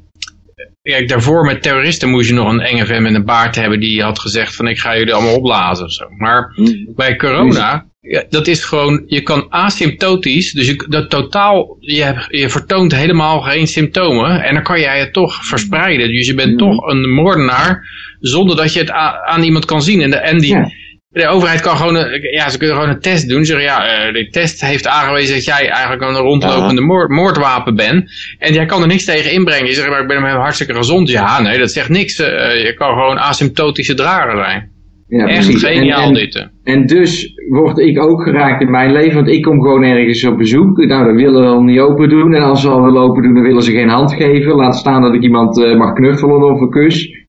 [0.81, 4.01] Kijk, daarvoor met terroristen moest je nog een enge vent met een baard hebben die
[4.03, 6.05] had gezegd van ik ga jullie allemaal opblazen of zo.
[6.17, 6.53] Maar
[6.95, 12.27] bij corona, ja, dat is gewoon, je kan asymptotisch, dus je, dat totaal, je, hebt-
[12.29, 16.07] je vertoont helemaal geen symptomen en dan kan jij het toch verspreiden.
[16.07, 17.83] Dus je bent toch een moordenaar
[18.19, 18.91] zonder dat je het
[19.25, 20.01] aan iemand kan zien.
[20.01, 20.69] En, de, en die, Ja.
[21.11, 23.45] De overheid kan gewoon, een- ja, ze kunnen gewoon een test doen.
[23.45, 28.11] Zeggen, ja, eh, de test heeft aangewezen dat jij eigenlijk een rondlopende moord, moordwapen bent.
[28.39, 29.65] En jij kan er niks tegen inbrengen.
[29.65, 31.09] Je zegt, maar ik ben hartstikke gezond.
[31.09, 32.19] Ja, nee, dat zegt niks.
[32.19, 34.69] Eh, je kan gewoon asymptotische drager zijn.
[35.07, 35.63] ja, Echt precies.
[35.63, 36.47] En- geniaal en- dit.
[36.63, 40.37] En dus word ik ook geraakt in mijn leven, want ik kom gewoon ergens op
[40.37, 40.77] bezoek.
[40.77, 42.33] Nou, dan willen we al niet open doen.
[42.33, 44.55] En als ze al willen open doen, dan willen ze geen hand geven.
[44.55, 47.20] Laat staan dat ik iemand eh, mag knuffelen of een kus.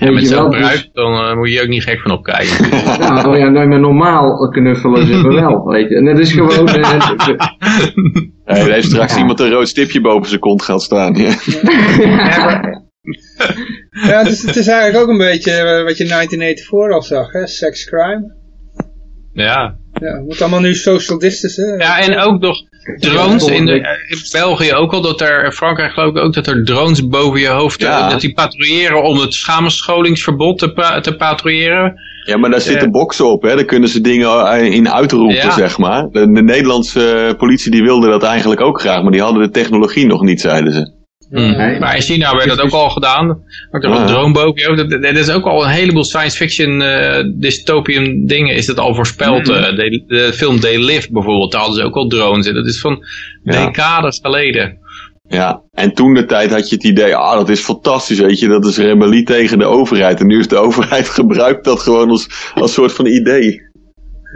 [0.00, 2.00] En met je wel, zo'n dus- bruid, dan eh, moet je er ook niet gek
[2.00, 2.70] van opkijken.
[2.98, 5.94] Nou ja, nou, maar normaal knuffelen ze me wel, weet je.
[5.96, 6.68] En dat is gewoon...
[6.68, 7.00] eh,
[8.44, 11.14] eh, er heeft straks iemand een rood stipje boven zijn kont gaan staan.
[11.14, 11.32] Ja.
[13.90, 17.02] Ja, het is, het is eigenlijk ook een beetje eh, wat je in 1984 al
[17.02, 17.46] zag, hè?
[17.46, 18.34] Sex crime.
[19.32, 19.78] ja.
[19.92, 21.78] Ja, het moet allemaal nu social distancen.
[21.78, 22.56] ja, en ook nog
[22.98, 23.46] drones.
[23.46, 23.74] In, de,
[24.08, 27.40] in België ook al, dat er, in Frankrijk geloof ik ook, dat er drones boven
[27.40, 28.08] je hoofd, Ja.
[28.08, 32.00] dat die patrouilleren om het samenscholingsverbod te, pa- te patrouilleren.
[32.24, 33.54] Ja, maar daar zitten boksen op, hè.
[33.54, 35.50] Daar kunnen ze dingen eh, in uitroepen, Ja.
[35.50, 36.08] zeg maar.
[36.10, 40.06] De, de Nederlandse politie die wilde dat eigenlijk ook graag, maar die hadden de technologie
[40.06, 40.98] nog niet, zeiden ze.
[41.30, 41.78] Nee.
[41.78, 43.30] Maar in China werd dat ook al gedaan.
[43.70, 44.90] Ook er een drone boven je hoofd.
[44.90, 48.94] Dat, dat is ook al een heleboel science fiction eh dystopian dingen is dat al
[48.94, 49.46] voorspeld.
[49.46, 49.56] Mhm.
[49.56, 52.54] Eh, de, de film They Live bijvoorbeeld, daar hadden ze ook al drones in.
[52.54, 53.04] Dat is van
[53.42, 53.64] Ja.
[53.64, 54.78] decades geleden.
[55.28, 58.48] Ja, en toen de tijd had je het idee, ah, dat is fantastisch, weet je,
[58.48, 60.20] dat is rebellie tegen de overheid.
[60.20, 63.68] En nu is de overheid gebruikt dat gewoon als, als soort van idee.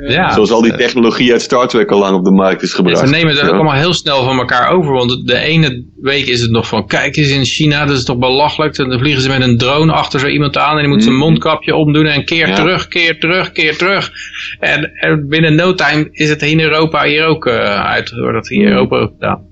[0.08, 2.98] Ja, Zoals al die technologie uit Star Trek al lang op de markt is gebracht.
[2.98, 3.54] Ze nemen het ook Ja.
[3.54, 4.92] allemaal heel snel van elkaar over.
[4.92, 8.18] Want de ene week is het nog van, kijk eens in China, dat is toch
[8.18, 8.76] belachelijk.
[8.76, 11.24] Dan vliegen ze met een drone achter zo iemand aan en die moet zijn Mhm.
[11.24, 12.54] mondkapje omdoen en keer Ja.
[12.54, 14.10] terug, keer terug, keer terug.
[14.60, 18.48] En, en binnen no time is het in Europa hier ook eh, uit, wordt dat
[18.48, 19.42] hier in Europa ook gedaan.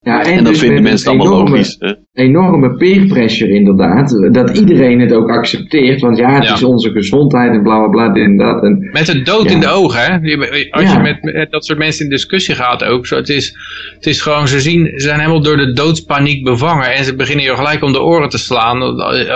[0.00, 1.76] Ja, en, En dat dus vinden mensen allemaal enorme, logisch.
[1.78, 1.92] Hè?
[2.16, 4.32] Enorme peer pressure inderdaad.
[4.32, 6.00] Dat iedereen het ook accepteert.
[6.00, 6.54] Want ja, het Ja.
[6.54, 8.62] is onze gezondheid en bla bla bla dit en dat.
[8.62, 9.50] En, Met de dood Ja.
[9.50, 10.14] in de ogen, hè?
[10.22, 10.92] Je- Als Ja.
[10.92, 13.06] je met, met dat soort mensen in discussie gaat ook.
[13.06, 13.56] Zo, het, is,
[13.94, 16.94] het is gewoon, ze, zien, ze zijn helemaal door de doodspaniek bevangen.
[16.94, 18.82] En ze beginnen je gelijk om de oren te slaan.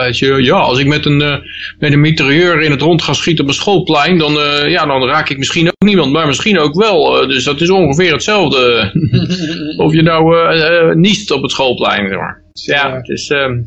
[0.07, 1.37] Als je, ja, als ik met een, eh,
[1.79, 4.19] met een mitrailleur in het rond ga schieten op een schoolplein.
[4.19, 7.23] Dan, eh, ja, dan raak ik misschien ook niemand, maar misschien ook wel.
[7.23, 8.91] Eh, dus dat is ongeveer hetzelfde.
[9.85, 12.09] of je nou eh, eh, niest op het schoolplein.
[12.09, 12.49] Zeg maar.
[12.67, 12.97] Dus ja, Ja.
[12.97, 13.29] het is...
[13.29, 13.61] ehm,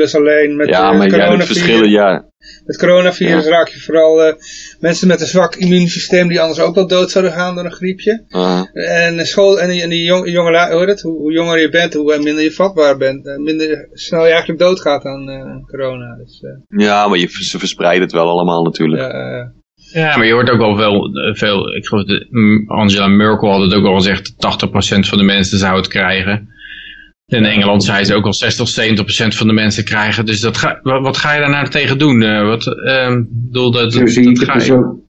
[0.00, 1.46] is alleen met Ja, eh, maar ja, het coronavirus.
[1.46, 2.24] verschillen, ja.
[2.66, 4.34] Met coronavirus raak je vooral eh,
[4.80, 8.24] mensen met een zwak immuunsysteem die anders ook wel dood zouden gaan door een griepje.
[8.28, 8.62] Ah.
[8.72, 10.26] En, de school, en die, en die jong,
[10.78, 11.00] heet het?
[11.00, 13.26] hoe, hoe jonger je bent, hoe eh, minder je vatbaar bent.
[13.26, 16.16] eh, minder snel je eigenlijk doodgaat aan eh, corona.
[16.16, 19.02] Dus, eh, ja, maar je, ze verspreiden het wel allemaal natuurlijk.
[19.02, 19.46] ja, eh,
[20.02, 23.60] Ja, maar je hoort ook wel veel, eh, veel ik geloof mm, Angela Merkel had
[23.60, 26.48] het ook al gezegd, 80% van de mensen zou het krijgen.
[27.34, 30.26] In Engeland zei ze ook al 60, 70% van de mensen krijgen.
[30.26, 32.22] Dus dat ga, wat, wat ga je daar nou tegen doen?
[32.22, 35.02] Eh, wat, ehm, bedoel, dat, dat, dat ga je-.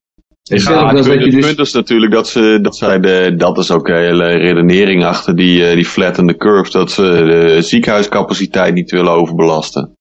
[0.43, 1.45] Ja, het dat punt, het dus...
[1.45, 5.35] punt is natuurlijk dat ze, dat zij de, dat is ook een hele redenering achter
[5.35, 9.93] die, eh, die flattende curve, dat ze de ziekenhuiscapaciteit niet willen overbelasten.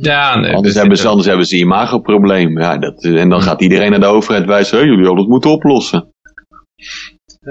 [0.00, 2.58] Ja, nee, Anders, dus- hebben ze, anders hebben ze een imagoprobleem.
[2.60, 3.28] Ja, dat, en Hm.
[3.28, 6.08] dan gaat iedereen naar de overheid wijzen, "Hey, jullie hadden het moeten oplossen.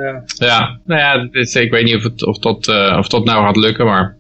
[0.04, 0.24] Ja.
[0.48, 3.44] Ja, nou ja, is- ik weet niet of, het, of, dat, eh, of dat nou
[3.46, 4.18] gaat lukken, maar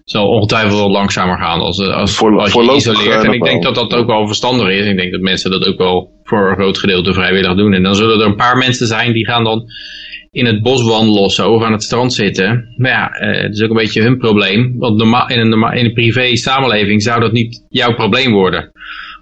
[0.00, 3.22] het zal ongetwijfeld wel langzamer gaan als, eh, als, Voor- als je isoleert.
[3.22, 3.72] eh, En ik denk wel.
[3.72, 4.86] dat dat ook wel verstandig is.
[4.86, 7.72] Ik denk dat mensen dat ook wel voor een groot gedeelte vrijwillig doen.
[7.74, 9.64] En dan zullen er een paar mensen zijn die gaan dan
[10.30, 12.74] in het bos wandelen of zo, of aan het strand zitten.
[12.76, 14.74] Maar ja, eh, het is ook een beetje hun probleem.
[14.78, 18.70] Want normaal, in, een, in een privé samenleving zou dat niet jouw probleem worden.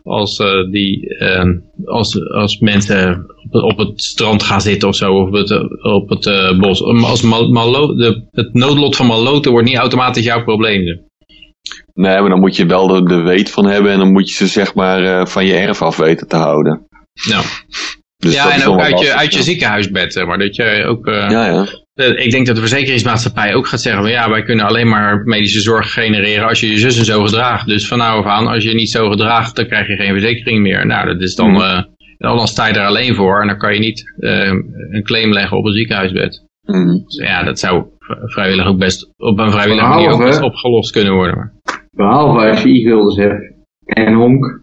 [0.06, 1.44] Als, eh, die, eh,
[1.84, 5.50] als, als mensen op, het- op het strand gaan zitten of zo, of op het,
[5.50, 6.82] eh, op het eh, bos.
[6.82, 10.84] Als Mal- Malo, de, het noodlot van Maloten wordt niet automatisch jouw probleem.
[11.94, 14.34] Nee, maar dan moet je wel de, de weet van hebben en dan moet je
[14.34, 16.86] ze zeg maar van je erf af weten te houden.
[17.28, 17.44] Nou,
[18.16, 20.38] Dus ja, is en ook uit je, lastig, uit je ziekenhuisbed, maar.
[20.38, 21.06] Dat je ook...
[21.06, 21.66] Ja, ja.
[21.96, 25.22] Eh, Ik denk dat de verzekeringsmaatschappij ook gaat zeggen, van, ja, wij kunnen alleen maar
[25.24, 27.66] medische zorg genereren als je je zus en zo gedraagt.
[27.66, 30.62] Dus van nou af aan, als je niet zo gedraagt, dan krijg je geen verzekering
[30.62, 30.86] meer.
[30.86, 31.82] Nou, dat is dan, eh,
[32.18, 34.52] dan sta je er alleen voor en dan kan je niet eh,
[34.90, 36.44] een claim leggen op een ziekenhuisbed.
[36.62, 36.86] Mhm.
[37.04, 37.84] Dus ja, dat zou
[38.26, 41.36] vrijwillig ook best, op een vrijwillige manier ook best opgelost kunnen worden.
[41.36, 41.52] Maar
[41.90, 43.54] Behalve als je e-guldens hebt.
[43.84, 44.60] En honk.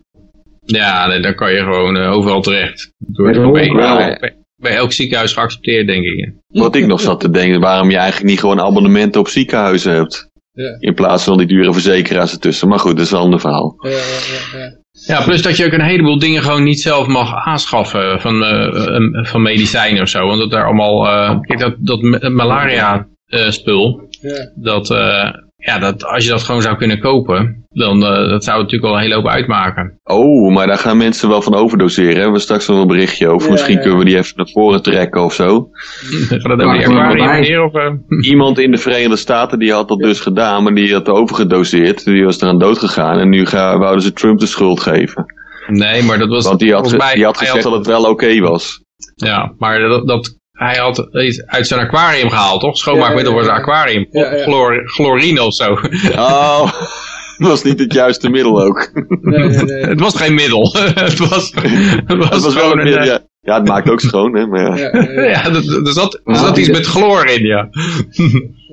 [0.65, 2.93] ja, dan kan je gewoon eh, overal terecht.
[2.97, 4.17] Door Met honk wel.
[4.63, 6.33] Bij, elk ziekenhuis geaccepteerd, denk ik.
[6.47, 10.31] Wat ik nog zat te denken, waarom je eigenlijk niet gewoon abonnementen op ziekenhuizen hebt.
[10.53, 10.77] Ja.
[10.79, 12.67] In plaats van die dure verzekeraars ertussen.
[12.67, 13.75] Maar goed, dat is een ander verhaal.
[13.83, 14.81] Ja, ja, ja, ja.
[15.07, 19.25] Ja, plus dat je ook een heleboel dingen gewoon niet zelf mag aanschaffen van, eh,
[19.25, 20.25] van medicijnen of zo.
[20.27, 24.51] Want dat daar allemaal, eh, kijk dat, dat ma- malaria eh, spul, Ja.
[24.55, 25.29] dat, eh,
[25.65, 28.93] ja, dat als je dat gewoon zou kunnen kopen, dan eh, dat zou natuurlijk wel
[28.93, 29.99] een hele hoop uitmaken.
[30.03, 32.15] Oh, maar daar gaan mensen wel van overdoseren.
[32.15, 33.47] Hebben we straks nog een berichtje over.
[33.47, 33.81] Ja, Misschien ja.
[33.81, 35.45] kunnen we die even naar voren trekken of zo.
[36.29, 36.59] Dat
[37.63, 37.91] of, eh?
[38.31, 42.03] Iemand in de Verenigde Staten die had dat dus gedaan, maar die had overgedoseerd.
[42.05, 45.25] Die was eraan dood gegaan en nu gaan, wouden ze Trump de schuld geven.
[45.67, 48.81] Nee, maar dat was Want die had, die had gezegd dat het wel oké was.
[49.15, 52.77] Ja, maar dat, dat, hij had iets uit zijn aquarium gehaald, toch?
[52.77, 54.07] Schoonmaakmiddel Ja, ja, voor zijn aquarium.
[54.11, 54.43] Ja, ja.
[54.43, 55.71] Chlor, chlorine of zo.
[56.15, 56.71] Oh,
[57.37, 58.91] dat was niet het juiste middel ook.
[59.21, 59.83] Nee, nee, nee.
[59.93, 60.71] het was geen middel.
[60.95, 63.19] het was, het was, Het was wel gewoon een middel, eh, ja.
[63.41, 64.47] ja, het maakt ook schoon, hè.
[64.47, 64.75] Maar ja.
[64.77, 67.69] Ja, ja, ja, Ja, er, er zat, er Maar zat iets met chloor in, ja.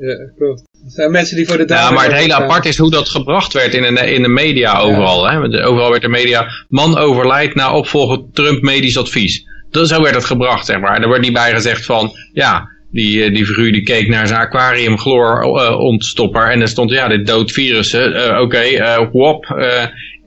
[0.00, 0.68] ja, klopt.
[0.84, 2.42] Er zijn mensen die voor de Ja, maar het hele staan.
[2.42, 5.30] apart is hoe dat gebracht werd in de, in de media overal.
[5.30, 5.38] Hè?
[5.66, 9.44] Overal werd de media, man overlijdt na opvolger Trump medisch advies.
[9.70, 11.00] Dat, zo werd het gebracht, zeg maar.
[11.00, 14.40] Er wordt niet bij gezegd van, ja, die, eh, die figuur die keek naar zijn
[14.40, 16.50] aquarium chloor eh, ontstopper.
[16.50, 18.14] En er stond, ja, dit doodt virussen.
[18.14, 19.44] Eh, Oké, wop.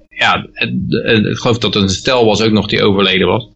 [0.10, 3.48] ja, ik geloof dat het een stel was ook nog die overleden was.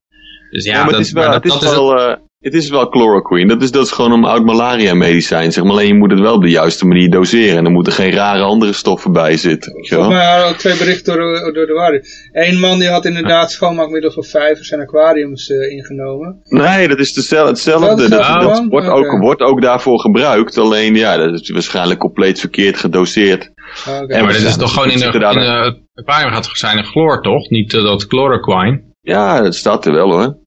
[0.52, 3.48] Dus ja, dat, het is wel, dat, is dat wel, het is wel chloroquine.
[3.48, 5.52] Dat is, dat is gewoon een oud malaria medicijn.
[5.52, 5.72] Zeg maar.
[5.72, 7.58] Alleen je moet het wel op de juiste manier doseren.
[7.58, 9.74] En er moeten geen rare andere stoffen bij zitten.
[9.74, 12.06] we ook twee berichten door, door de waarde.
[12.32, 16.42] Eén man die had inderdaad schoonmaakmiddel voor vijf zijn aquariums eh, ingenomen.
[16.44, 18.10] Nee, dat is hetzelfde.
[18.10, 20.58] Dat, dat wordt, ook, wordt ook daarvoor gebruikt.
[20.58, 23.52] Alleen ja, dat is waarschijnlijk compleet verkeerd gedoseerd.
[24.02, 24.16] Oké.
[24.16, 26.78] Ja, maar dit is toch gewoon in de, er in de het aquarium gaat zijn
[26.78, 27.50] een chloor, toch?
[27.50, 28.84] Niet eh, dat chloroquine.
[29.02, 30.46] Ja, dat staat er wel hoor.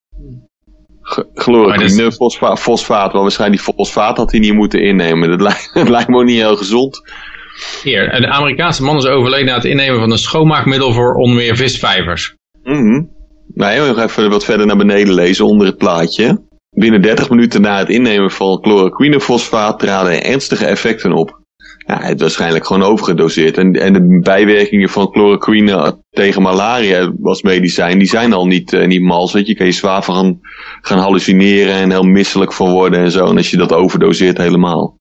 [1.35, 3.13] Chloroquine, fosfa fosfaat.
[3.13, 5.31] Wel waarschijnlijk die fosfaat had hij niet moeten innemen.
[5.31, 7.03] Dat lijkt, dat lijkt me ook niet heel gezond.
[7.83, 11.57] Hier, een Amerikaanse man is overleden na het innemen van een schoonmaakmiddel voor onder meer
[11.57, 12.35] visvijvers.
[12.63, 13.03] Mhm.
[13.55, 16.49] Nou, nog even wat verder naar beneden lezen onder het plaatje.
[16.71, 21.40] Binnen 30 minuten na het innemen van chloroquinefosfaat traden ernstige effecten op.
[21.91, 23.59] Ja, heeft waarschijnlijk gewoon overgedoseerd.
[23.59, 28.87] En, en de bijwerkingen van chloroquine tegen malaria als medicijn, die zijn al niet, eh,
[28.87, 29.33] niet mals.
[29.33, 30.39] Weet je, kan je zwaar van gaan,
[30.81, 33.27] gaan hallucineren en heel misselijk van worden en zo.
[33.27, 34.99] En als je dat overdoseert helemaal.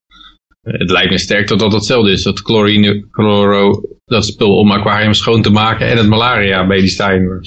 [0.60, 2.22] Het lijkt me sterk dat dat hetzelfde is.
[2.22, 7.40] Dat chlorine, chloro, dat spul om aquarium schoon te maken en het malaria medicijn.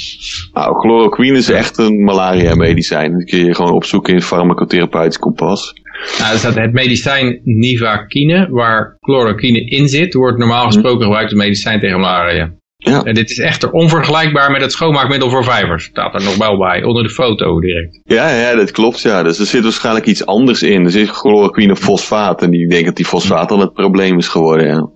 [0.53, 3.11] Nou, chloroquine is echt een malaria medicijn.
[3.11, 5.73] Dat kun je gewoon opzoeken in het farmacotherapeutisch kompas.
[6.19, 11.41] Nou, er staat het medicijn Nivaquine, waar chloroquine in zit, wordt normaal gesproken gebruikt als
[11.41, 12.51] medicijn tegen malaria.
[12.77, 13.03] Ja.
[13.03, 15.83] En dit is echter onvergelijkbaar met het schoonmaakmiddel voor vijvers.
[15.83, 18.01] Staat er nog wel bij, onder de foto direct.
[18.03, 19.01] Ja, ja, dat klopt.
[19.01, 19.23] Ja.
[19.23, 20.83] Dus er zit waarschijnlijk iets anders in.
[20.83, 22.41] Er zit chloroquine fosfaat.
[22.41, 24.67] En die denkt dat die fosfaat dan het probleem is geworden.
[24.67, 24.89] Ja.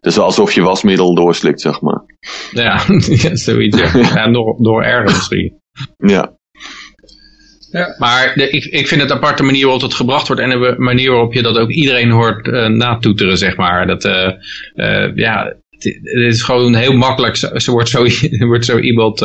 [0.00, 2.04] Dus alsof je wasmiddel doorslikt, zeg maar.
[2.50, 2.78] Ja,
[3.46, 3.78] zoiets.
[3.78, 3.90] Ja.
[4.14, 5.60] Ja, nog, nog erger misschien.
[5.96, 6.37] Ja.
[7.70, 7.94] Ja.
[7.98, 11.10] Maar de, ik, ik vind het aparte manier waarop het gebracht wordt en de manier
[11.10, 13.86] waarop je dat ook iedereen hoort eh natoeteren, zeg maar.
[13.86, 14.32] Dat, eh,
[14.74, 17.36] eh, ja, het, is gewoon heel makkelijk.
[17.36, 18.06] Zo wordt, zo,
[18.46, 19.20] wordt zo iemand,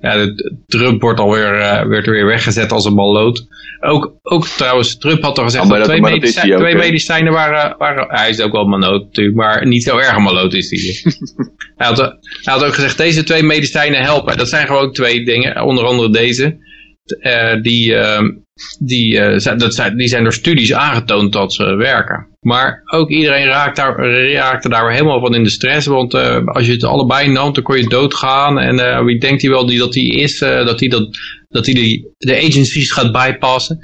[0.00, 0.34] ja,
[0.66, 3.46] Trump wordt alweer uh, werd weer weggezet als een ballood.
[3.80, 7.32] Ook, ook trouwens, Trump had toch gezegd Oh, dat, dat- twee, dat ook, twee medicijnen
[7.32, 11.12] waren, waren, hij is ook wel manoot natuurlijk, maar niet zo erg maloot is hij.
[11.76, 14.36] hij, had, hij had ook gezegd, deze twee medicijnen helpen.
[14.36, 16.56] Dat zijn gewoon twee dingen, onder andere deze.
[17.04, 18.30] Eh, die, ehm,
[18.78, 22.26] die, eh, zijn, dat zijn, die zijn door studies aangetoond dat ze werken.
[22.40, 25.86] Maar ook iedereen raakt daar, raakte daar helemaal van in de stress.
[25.86, 28.58] Want eh, als je het allebei nam, dan kon je doodgaan.
[28.58, 31.08] En wie denkt hij wel die, dat hij is, dat hij dat,
[31.48, 33.78] dat hij die, de agencies gaat bypassen.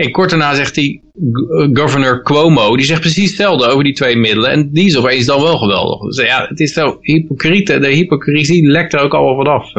[0.00, 4.16] En kort daarna zegt g- eh, governor Cuomo, die zegt precies hetzelfde over die twee
[4.16, 4.50] middelen.
[4.50, 6.00] En die is opeens dan wel geweldig.
[6.00, 7.66] Dus ja, het is zo hypocriet.
[7.66, 9.72] De hypocrisie lekt er ook allemaal vanaf.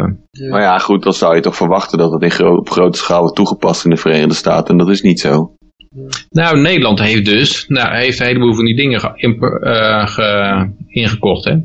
[0.50, 3.20] Maar ja, goed, dan zou je toch verwachten dat het in gro op grote schaal
[3.20, 4.68] wordt toegepast in de Verenigde Staten.
[4.72, 5.54] En dat is niet zo.
[6.30, 11.46] Nou, Nederland heeft dus nou, heeft een heleboel van die dingen eh, ge- ingekocht.
[11.46, 11.56] Hè?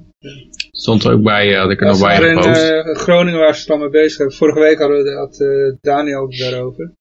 [0.70, 3.60] Stond er ook bij, eh, had ik er Ja, nog bij in Groningen waar ze
[3.60, 4.32] het al mee bezig zijn.
[4.32, 5.48] Vorige week hadden we had eh,
[5.80, 6.92] Daniel daarover.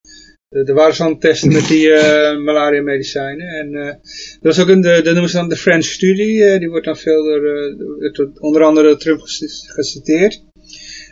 [0.56, 3.48] Eh, er waren het testen met die eh, malaria medicijnen.
[3.48, 3.94] En eh,
[4.42, 6.42] dat is ook een, de, dat noemen ze dan de French Study.
[6.42, 10.44] eh, die wordt dan veel door, eh, onder andere door Trump geci- geciteerd.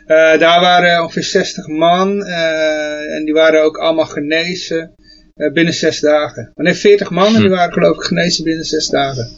[0.06, 2.24] Eh, daar waren ongeveer 60 man.
[2.24, 4.94] eh, en die waren ook allemaal genezen
[5.34, 6.52] eh, binnen zes dagen.
[6.54, 9.28] Maar nee, 40 man en die waren geloof ik genezen binnen zes dagen.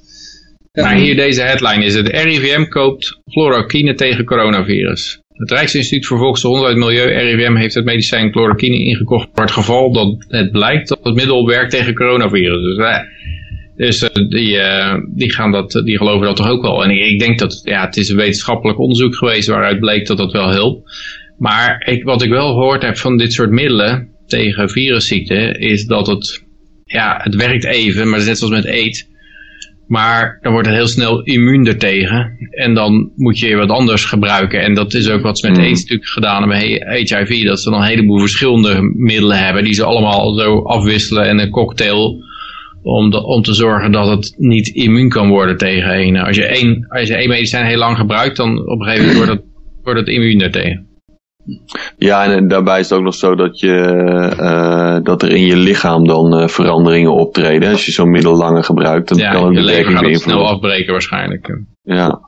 [0.73, 2.09] Maar hier deze headline is het.
[2.09, 5.21] RIVM koopt chloroquine tegen coronavirus.
[5.37, 9.93] Het Rijksinstituut voor Volksgezondheid en Milieu, RIVM, heeft het medicijn chloroquine ingekocht voor het geval
[9.93, 12.63] dat het blijkt dat het middel werkt tegen coronavirus.
[12.63, 12.99] Dus, eh,
[13.77, 16.85] dus eh, die, eh, die, gaan dat, die geloven dat toch ook wel.
[16.85, 20.33] En ik, denk dat ja, het is een wetenschappelijk onderzoek geweest waaruit bleek dat dat
[20.33, 20.91] wel helpt.
[21.39, 26.07] Maar ik, wat ik wel gehoord heb van dit soort middelen tegen virusziekten, is dat
[26.07, 26.45] het,
[26.85, 29.07] ja, het werkt even, maar net zoals met aids.
[29.87, 32.37] Maar dan wordt het heel snel immuun ertegen.
[32.51, 34.61] En dan moet je wat anders gebruiken.
[34.63, 35.63] En dat is ook wat ze met Mm.
[35.65, 36.59] AIDS natuurlijk gedaan hebben.
[36.89, 37.45] Met HIV.
[37.45, 39.65] Dat ze dan een heleboel verschillende middelen hebben.
[39.65, 41.25] Die ze allemaal zo afwisselen.
[41.29, 42.25] En een cocktail.
[42.83, 46.17] Om, de- om te zorgen dat het niet immuun kan worden tegen een.
[46.17, 48.37] Als je één, als je één medicijn heel lang gebruikt.
[48.37, 49.51] Dan op een gegeven moment wordt het,
[49.83, 50.87] wordt het immuun ertegen.
[51.97, 53.75] Ja, en, en daarbij is het ook nog zo dat, je,
[54.39, 57.71] eh, dat er in je lichaam dan eh, veranderingen optreden.
[57.71, 60.11] Als je zo'n middel langer gebruikt, dan Ja, kan het je de lever werking gaat
[60.13, 61.59] het snel afbreken waarschijnlijk.
[61.83, 62.21] Ja.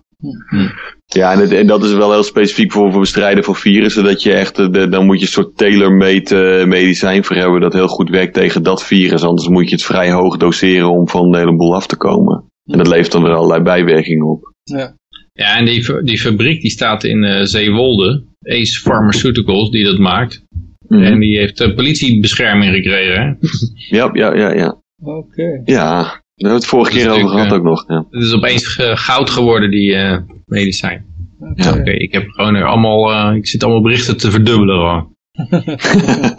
[0.49, 0.69] Hm.
[1.07, 4.05] Ja, en, het- en dat is wel heel specifiek voor, voor bestrijden van virussen.
[4.05, 7.73] Dat je echt, eh, de, dan moet je een soort tailor-made medicijn voor hebben dat
[7.73, 9.23] heel goed werkt tegen dat virus.
[9.23, 12.45] Anders moet je het vrij hoog doseren om van de hele boel af te komen.
[12.65, 14.53] En dat levert dan weer allerlei bijwerkingen op.
[14.63, 14.97] Ja.
[15.33, 18.25] Ja, en die, die fabriek die staat in eh, Zeewolde.
[18.49, 20.45] Ace Pharmaceuticals die dat maakt.
[20.89, 21.03] Mhm.
[21.03, 23.23] En die heeft uh, politiebescherming gekregen.
[23.23, 23.33] Hè?
[23.97, 24.83] Ja, ja, ja, ja.
[25.03, 25.61] Oké.
[25.65, 27.85] Ja, daar hebben we het vorige Dat is keer over gehad ook nog.
[27.89, 28.07] Ja.
[28.11, 31.07] Het is opeens eh, goud geworden, die eh, medicijn.
[31.55, 31.73] Ja.
[31.73, 35.17] Oké, ik heb gewoon er allemaal, eh, ik zit allemaal berichten te verdubbelen gewoon.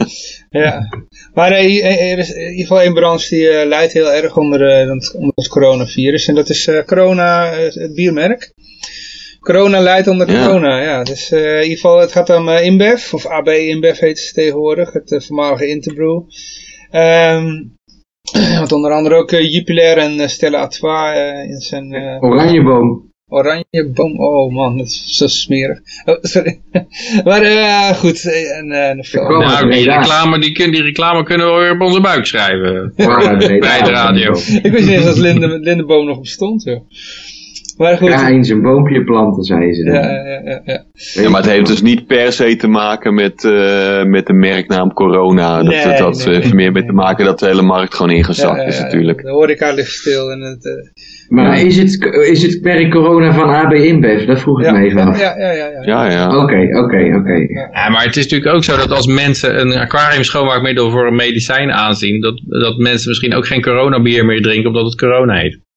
[0.49, 0.89] Ja,
[1.33, 4.61] maar eh, er is in ieder geval één branche die eh, lijdt heel erg onder,
[4.67, 6.27] eh, onder het coronavirus.
[6.27, 8.53] En dat is eh, corona, eh, het biermerk.
[9.53, 11.03] Corona leidt onder corona, ja.
[11.03, 14.33] Dus eh, in ieder geval, het gaat om eh, InBev, of AB InBev heet ze
[14.33, 16.21] tegenwoordig, het eh, voormalige Interbrew.
[16.91, 17.63] Ehm
[18.59, 21.93] want onder andere ook Jupiler en Stella Artois eh, in zijn...
[21.93, 23.07] eh, Oranjeboom.
[23.31, 24.19] Oranje boom.
[24.19, 25.79] Oh man, dat is zo smerig.
[26.05, 26.59] Oh, sorry.
[27.23, 28.25] maar eh, goed.
[28.57, 29.25] En, eh, nog veel.
[29.25, 32.93] kwam- Nou, die reclame, die, kun- die reclame kunnen we weer op onze buik schrijven.
[33.59, 34.31] Bij de radio.
[34.63, 36.63] Ik wist niet eens dat Linde, Lindeboom nog bestond.
[36.63, 36.81] Joh.
[37.79, 38.13] Maar goed.
[38.13, 39.93] Ga eens een boompje planten, zei ze dan.
[39.93, 40.83] Ja, ja, ja, ja.
[41.21, 44.93] Ja, maar het heeft dus niet per se te maken met, eh, met de merknaam
[44.93, 45.57] corona.
[45.57, 47.95] Dat, Nee, dat, dat nee, heeft nee, meer mee te maken dat de hele markt
[47.95, 48.83] gewoon ingezakt Ja, ja, is ja.
[48.83, 49.21] natuurlijk.
[49.21, 50.31] De horeca ligt stil.
[50.31, 54.25] En het, eh, Maar is het, is het merk corona van AB InBev?
[54.25, 55.19] Dat vroeg ik ja, me even ja, af.
[55.19, 55.81] ja, ja, ja, ja.
[55.81, 56.37] Ja, ja.
[56.37, 57.33] Oké, oké, oké.
[57.73, 61.15] Ja, maar het is natuurlijk ook zo dat als mensen een aquarium schoonmaakmiddel voor een
[61.15, 65.67] medicijn aanzien, dat, dat mensen misschien ook geen coronabier meer drinken omdat het corona heet.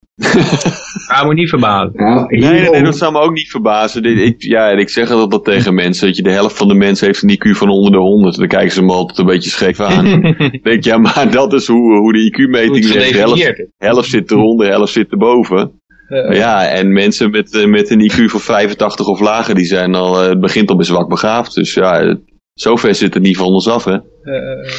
[1.07, 1.91] Hou me niet verbazen.
[1.93, 4.03] Nou, Nee, nee, nee, dat zou me ook niet verbazen.
[4.03, 6.73] Ik, ja, en ik zeg het altijd tegen mensen, dat je de helft van de
[6.73, 8.37] mensen heeft een IQ van onder de 100.
[8.37, 10.23] Dan kijken ze me altijd een beetje scheef aan.
[10.51, 12.85] Ik denk, ja, maar dat is hoe, hoe de IQ-meting.
[12.87, 15.81] De helft, helft zit eronder, de helft zit erboven.
[16.07, 19.95] Ja, Ja, en mensen met, eh, met een IQ van 85 of lager, die zijn
[19.95, 21.53] al, eh, het begint al bij zwak begaafd.
[21.55, 22.17] Dus ja,
[22.53, 23.91] zover zit het niet van ons af, hè.
[23.91, 24.01] eh,
[24.33, 24.71] eh.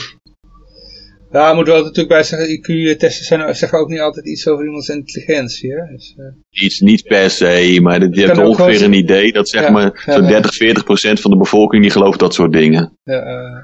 [1.34, 4.64] Ja, ik moet wel natuurlijk bij zeggen, IQ-testen zijn, zeggen ook niet altijd iets over
[4.64, 5.70] iemands intelligentie.
[5.72, 5.86] Hè?
[5.92, 9.70] Dus, eh, Iets niet per se, maar je hebt ongeveer een idee dat zeg Ja,
[9.70, 10.28] maar zo'n ja.
[10.28, 12.98] 30, 40 procent van de bevolking die gelooft dat soort dingen.
[13.02, 13.60] ja, eh.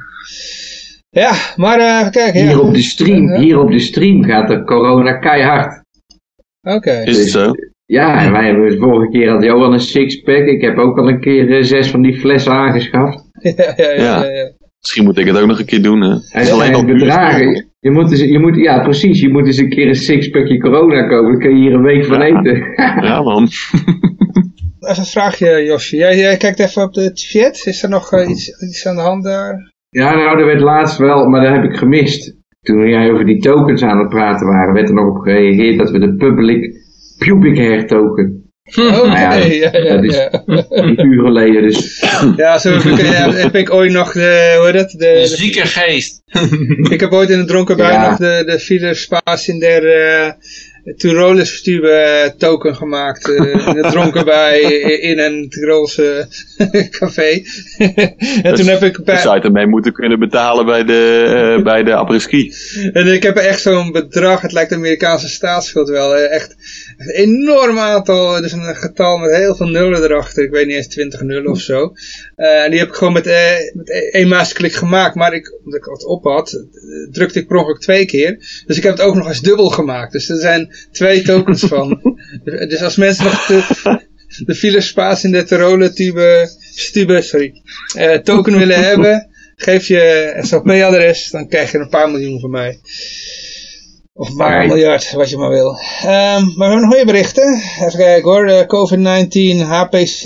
[1.10, 2.40] ja, maar eh, even kijken.
[2.40, 2.58] Hier Ja.
[2.58, 3.40] op de stream, Ja.
[3.40, 5.84] hier op de stream gaat de corona keihard.
[6.62, 7.02] Oké.
[7.04, 7.52] Is het zo?
[7.86, 10.44] Ja, en wij hebben de vorige keer had Johan een sixpack.
[10.46, 13.24] Ik heb ook al een keer eh, zes van die flessen aangeschaft.
[13.42, 14.24] Ja, ja, ja, ja, Ja.
[14.24, 14.52] ja.
[14.80, 16.08] Misschien moet ik het ook nog een keer doen, hè.
[16.08, 17.70] Het is alleen al bedragen.
[17.80, 19.20] Je moet, dus, je moet, ja, precies.
[19.20, 21.32] Je moet eens een keer een sixpackje corona kopen.
[21.32, 22.72] Dan kun je hier een week van eten.
[23.06, 23.48] Ja, man.
[24.80, 25.96] Even een vraagje, Josje.
[25.96, 27.62] Jij, jij kijkt even op de chat.
[27.66, 29.72] Is er nog eh, iets, iets aan de hand daar?
[29.90, 32.36] Ja, nou, dat werd laatst wel, maar dat heb ik gemist.
[32.60, 35.90] Toen jij over die tokens aan het praten waren, werd er nog op gereageerd dat
[35.90, 36.74] we de public
[37.18, 38.39] pubic hair token.
[38.76, 40.42] Oké, Nou ja, ja, ja, dat is- ja.
[40.68, 42.04] Een uur geleden, dus
[42.36, 44.90] Ja, zo heb ik, ja, heb ik ooit nog de, hoe heet dat?
[44.90, 46.22] De, de- Zieke geest.
[46.94, 48.08] ik heb ooit in de dronken bij Ja.
[48.10, 48.42] nog de,
[48.78, 50.30] de Spaas in der uh,
[50.96, 53.28] Tyrolis Stube token gemaakt.
[53.28, 54.60] eh, in het dronken bij
[55.10, 56.28] in een Tirolse
[56.90, 57.42] café.
[58.42, 61.24] en toen heb ik bij, zou je ermee moeten kunnen betalen bij de,
[61.56, 62.52] eh, bij de apres-ski.
[62.92, 66.56] En ik heb echt zo'n bedrag, het lijkt de Amerikaanse staatsschuld wel, eh, echt
[67.00, 70.88] een enorm aantal, dus een getal met heel veel nullen erachter, ik weet niet eens
[70.88, 71.92] 20 nullen of zo.
[72.36, 75.80] Eh, en die heb ik gewoon met, eh, met één muisklik gemaakt, maar ik, omdat
[75.80, 78.62] ik wat op had, eh, drukte ik per ongeluk twee keer.
[78.66, 82.00] Dus ik heb het ook nog eens dubbel gemaakt, dus er zijn twee tokens van.
[82.68, 84.00] dus als mensen nog de,
[84.46, 87.62] de file spaas in de Tiroler tube, sorry,
[87.96, 92.80] eh, token willen hebben, geef je SOP-adres, dan krijg je een paar miljoen van mij.
[94.20, 94.66] Of een paar Right.
[94.74, 95.76] miljard, wat je maar wil.
[96.02, 97.54] Ehm, maar we hebben nog meer berichten.
[97.86, 98.46] Even kijken hoor.
[98.46, 100.24] De COVID-19 HPC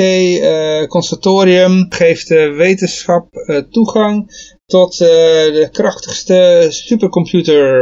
[0.88, 4.30] Consultorium geeft de wetenschap eh, toegang
[4.66, 7.72] tot eh, de krachtigste supercomputer.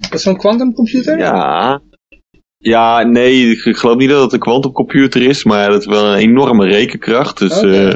[0.00, 1.18] Dat is zo'n quantumcomputer?
[1.18, 1.80] Ja.
[2.66, 6.18] Ja, nee, ik geloof niet dat het een kwantumcomputer is, maar het is wel een
[6.18, 7.38] enorme rekenkracht.
[7.38, 7.92] Dus eh,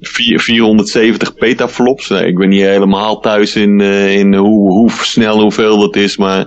[0.00, 2.08] vier- 470 petaflops.
[2.08, 6.16] Nee, ik ben niet helemaal thuis in, eh, in hoe, hoe snel hoeveel dat is,
[6.16, 6.46] maar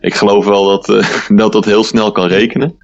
[0.00, 1.06] ik geloof wel dat, eh,
[1.38, 2.76] dat dat heel snel kan rekenen.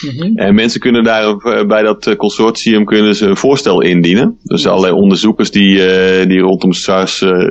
[0.00, 0.36] Mhm.
[0.36, 4.38] En mensen kunnen daar eh, bij dat eh, consortium kunnen ze een voorstel indienen.
[4.42, 7.46] Dus allerlei onderzoekers die, eh, die rondom SARS eh,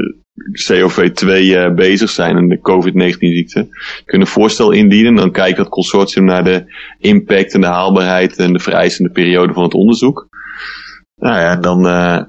[0.72, 3.68] COV2 eh, bezig zijn en de COVID-19 ziekte,
[4.06, 5.16] kunnen voorstel indienen.
[5.16, 6.64] Dan kijkt dat consortium naar de
[7.00, 10.28] impact en de haalbaarheid en de vereisende periode van het onderzoek.
[11.16, 12.22] Nou ja, dan eh,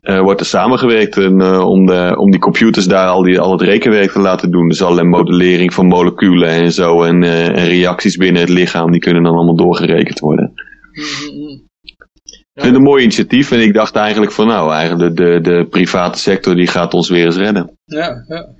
[0.00, 3.60] eh, wordt er samengewerkt en, om, de, om die computers daar al, die, al het
[3.60, 4.68] rekenwerk te laten doen.
[4.68, 9.22] Dus allerlei modellering van moleculen en zo en, en reacties binnen het lichaam, die kunnen
[9.22, 10.52] dan allemaal doorgerekend worden.
[10.92, 11.69] Mhm.
[12.60, 15.40] Ik vind het een mooi initiatief en ik dacht eigenlijk van nou, eigenlijk de, de,
[15.40, 17.70] de private sector die gaat ons weer eens redden.
[17.84, 18.58] Ja, ja.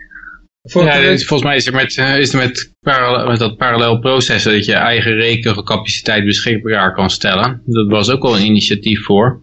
[0.63, 4.53] Ja, volgens mij is er met, eh, is er met, parallel, met dat parallel processen
[4.53, 7.63] dat je eigen rekencapaciteit beschikbaar kan stellen.
[7.67, 9.43] Dat was ook al een initiatief voor.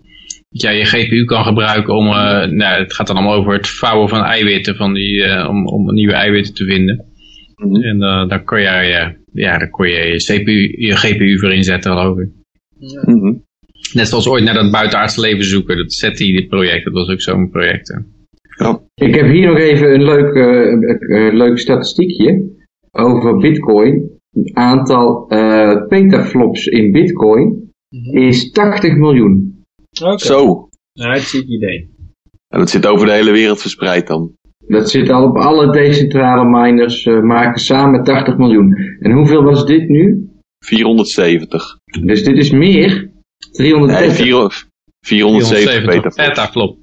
[0.49, 3.69] Dat jij je GPU kan gebruiken om, eh, nou, het gaat dan allemaal over het
[3.69, 7.05] vouwen van eiwitten, van die, eh, om, om nieuwe eiwitten te vinden.
[7.57, 7.81] Mhm.
[7.81, 11.53] En eh, daar kon jij, eh, ja, daar kon je je, CPU, je GPU voor
[11.53, 12.29] inzetten, geloof ik.
[13.05, 13.35] Mhm.
[13.93, 17.87] Net zoals ooit naar dat buitenaardse leven zoeken, dat SETI-project, dat was ook zo'n project.
[17.87, 17.99] hè.
[18.65, 18.81] Ja.
[18.95, 22.49] Ik heb hier nog even een leuk, eh, leuk statistiekje
[22.91, 24.09] over bitcoin.
[24.31, 27.71] Het aantal eh, petaflops in bitcoin
[28.11, 29.63] is 80 miljoen.
[30.03, 30.17] Oké.
[30.25, 31.89] Zo, Ja, het ziek idee.
[32.47, 34.35] en dat zit over de hele wereld verspreid dan.
[34.67, 38.75] Dat zit al op alle decentrale miners, eh, maken samen 80 miljoen.
[38.99, 40.29] En hoeveel was dit nu?
[40.65, 41.63] 470.
[42.05, 43.09] Dus dit is meer.
[43.57, 44.15] Nee, 330.
[44.15, 44.67] 400
[45.05, 46.15] 470 petaflops.
[46.15, 46.77] Petaflop.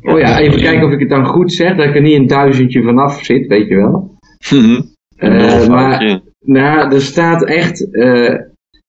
[0.00, 1.76] Oh ja, even kijken of ik het dan goed zeg.
[1.76, 4.18] Dat ik er niet een duizendje vanaf zit, weet je wel.
[4.50, 4.82] Mhm.
[5.16, 8.34] Eh, maar nou, er staat echt eh,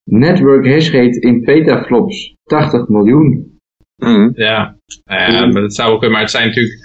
[0.04, 3.58] network hashrate in petaflops 80 miljoen.
[3.96, 4.30] Mhm.
[4.34, 6.12] Ja, Nou ja maar dat zou ook kunnen.
[6.12, 6.76] Maar het zijn natuurlijk,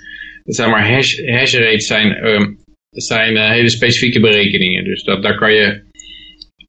[0.43, 2.55] het zijn maar hash, hash rates zijn, ehm,
[2.91, 4.85] het zijn eh, hele specifieke berekeningen.
[4.85, 5.83] Dus dat, daar kan je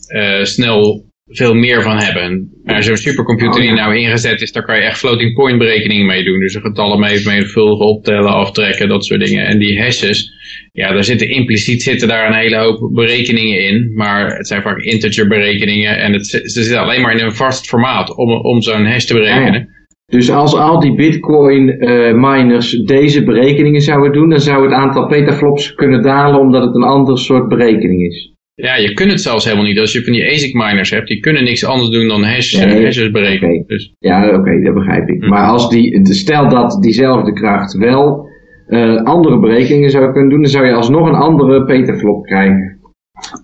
[0.08, 2.52] eh, snel veel meer van hebben.
[2.64, 6.24] Maar zo'n supercomputer die nou ingezet is, daar kan je echt floating point berekeningen mee
[6.24, 6.40] doen.
[6.40, 9.46] Dus de getallen mee vermenigvuldigen, optellen, aftrekken, dat soort dingen.
[9.46, 10.32] En die hashes,
[10.72, 13.92] ja, daar zitten impliciet zitten daar een hele hoop berekeningen in.
[13.96, 17.68] Maar het zijn vaak integer berekeningen en het, ze zitten alleen maar in een vast
[17.68, 19.70] formaat om, om zo'n hash te berekenen.
[20.06, 25.08] Dus als al die bitcoin eh, miners deze berekeningen zouden doen, dan zou het aantal
[25.08, 28.33] petaflops kunnen dalen omdat het een ander soort berekening is.
[28.56, 29.80] Ja, je kunt het zelfs helemaal niet.
[29.80, 32.84] Als je van die ASIC miners hebt, die kunnen niks anders doen dan hash, Nee,
[32.84, 33.64] hashes berekenen.
[33.68, 35.24] Dus, Ja, oké, dat begrijp ik.
[35.24, 35.30] Hm.
[35.30, 38.30] Maar als die, stel dat diezelfde kracht wel
[38.68, 42.80] eh, andere berekeningen zou kunnen doen, dan zou je alsnog een andere petaflop krijgen.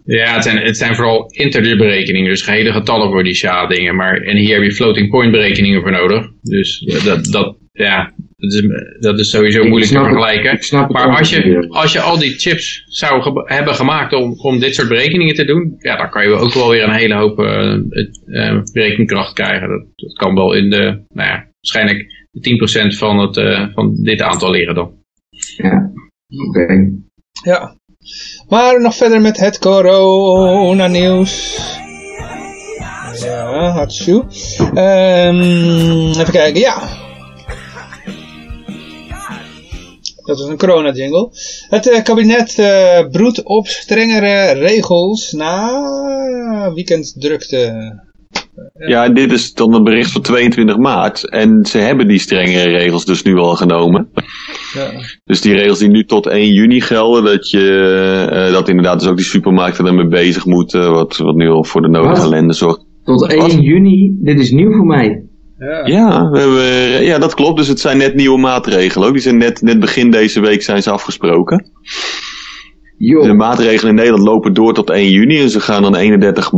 [0.05, 3.95] ja, het zijn, het zijn vooral integer berekeningen, dus gehele getallen voor die SHA-dingen.
[3.95, 6.29] Maar, en hier heb je floating point berekeningen voor nodig.
[6.41, 8.63] Dus eh, dat, dat, ja, dat is,
[8.99, 10.51] dat is sowieso Ik moeilijk te vergelijken.
[10.51, 14.13] Ik snap het Maar als je, als je al die chips zou ge- hebben gemaakt
[14.13, 16.93] om, om dit soort berekeningen te doen, ja, dan kan je ook wel weer een
[16.93, 17.37] hele hoop
[17.89, 19.69] het, eh, berekenkracht krijgen.
[19.69, 23.95] Dat, dat kan wel in de, nou ja, waarschijnlijk de 10% van, het, eh, van
[24.03, 24.91] dit aantal liggen dan.
[25.57, 25.91] Ja,
[26.47, 26.89] oké.
[27.43, 27.75] Ja.
[28.47, 31.57] Maar nog verder met het corona-nieuws.
[33.23, 34.23] Ja, hartstikke.
[34.73, 37.07] Ehm even kijken, ja.
[40.29, 41.29] Dat is een corona-jingle.
[41.69, 47.93] Het eh, kabinet eh, broedt op strengere regels na weekenddrukte.
[48.87, 51.29] Ja, dit is dan een bericht van 22 maart.
[51.29, 54.09] En ze hebben die strengere regels dus nu al genomen.
[54.73, 54.91] Ja.
[55.25, 59.09] Dus die regels die nu tot 1 juni gelden, dat je eh, dat inderdaad dus
[59.09, 62.85] ook die supermarkten ermee bezig moeten, wat, wat nu al voor de nodige ellende zorgt.
[63.03, 65.28] Tot 1 juni, dit is nieuw voor mij.
[65.59, 65.85] Ja.
[65.85, 67.57] Ja, we hebben, ja, dat klopt.
[67.57, 69.13] Dus het zijn net nieuwe maatregelen ook.
[69.13, 71.71] Die zijn net, net begin deze week zijn ze afgesproken.
[72.97, 75.41] De maatregelen in Nederland lopen door tot 1 juni.
[75.41, 76.51] En ze gaan dan 31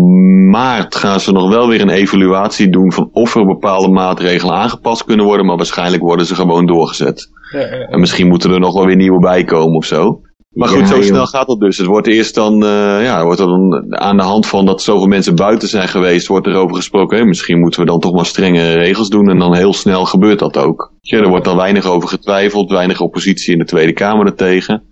[0.49, 5.04] maart gaan ze nog wel weer een evaluatie doen van of er bepaalde maatregelen aangepast
[5.04, 5.45] kunnen worden.
[5.45, 7.30] Maar waarschijnlijk worden ze gewoon doorgezet.
[7.52, 10.22] Ja, ja, En misschien moeten er nog wel weer nieuwe bij komen of zo.
[10.52, 11.04] Maar goed, Ja, zo joh.
[11.04, 11.78] snel gaat dat dus.
[11.78, 15.36] Het wordt eerst dan, eh, ja, wordt dan aan de hand van dat zoveel mensen
[15.36, 17.18] buiten zijn geweest, wordt er over gesproken.
[17.18, 19.30] Hé, misschien moeten we dan toch maar strengere regels doen.
[19.30, 20.93] En dan heel snel gebeurt dat ook.
[21.02, 24.84] Ja, er wordt dan weinig over getwijfeld, weinig oppositie in de Tweede Kamer ertegen.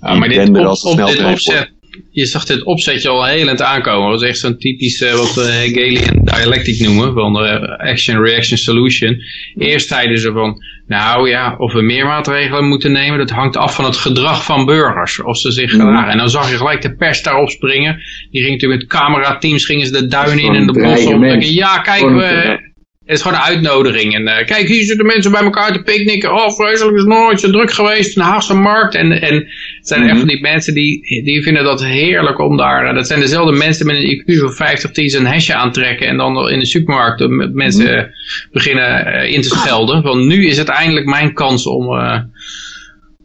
[0.00, 1.72] Ja, maar Ik dit, er op, als het op snel dit opzet,
[2.10, 4.10] je zag dit opzetje al heel aan het aankomen.
[4.10, 8.58] Dat is echt zo'n typisch eh, wat we Hegelian dialectic noemen, van de action, reaction,
[8.58, 9.22] solution.
[9.58, 13.74] Eerst zeiden ze van, nou ja, of we meer maatregelen moeten nemen, dat hangt af
[13.74, 15.22] van het gedrag van burgers.
[15.22, 16.12] Of ze zich gedragen.
[16.12, 17.96] En dan zag je gelijk de pers daarop springen.
[18.30, 21.40] Die ging natuurlijk met camerateams, gingen ze de duinen in en de bossen.
[21.40, 22.69] Ja, kijk, we,
[23.10, 24.14] het is gewoon een uitnodiging.
[24.14, 26.32] En eh, kijk, hier zitten mensen bij elkaar te picknicken.
[26.32, 28.94] Oh, vreselijk, het is nooit zo druk geweest in de Haagse markt.
[28.94, 32.86] En, en het zijn echt van die mensen die, die vinden dat heerlijk om daar...
[32.86, 36.06] eh, dat zijn dezelfde mensen met een IQ van 50 die een hesje aantrekken.
[36.06, 38.04] En dan in de supermarkt eh, mensen eh,
[38.52, 40.02] beginnen in te schelden.
[40.02, 41.88] Want nu is het eindelijk mijn kans om,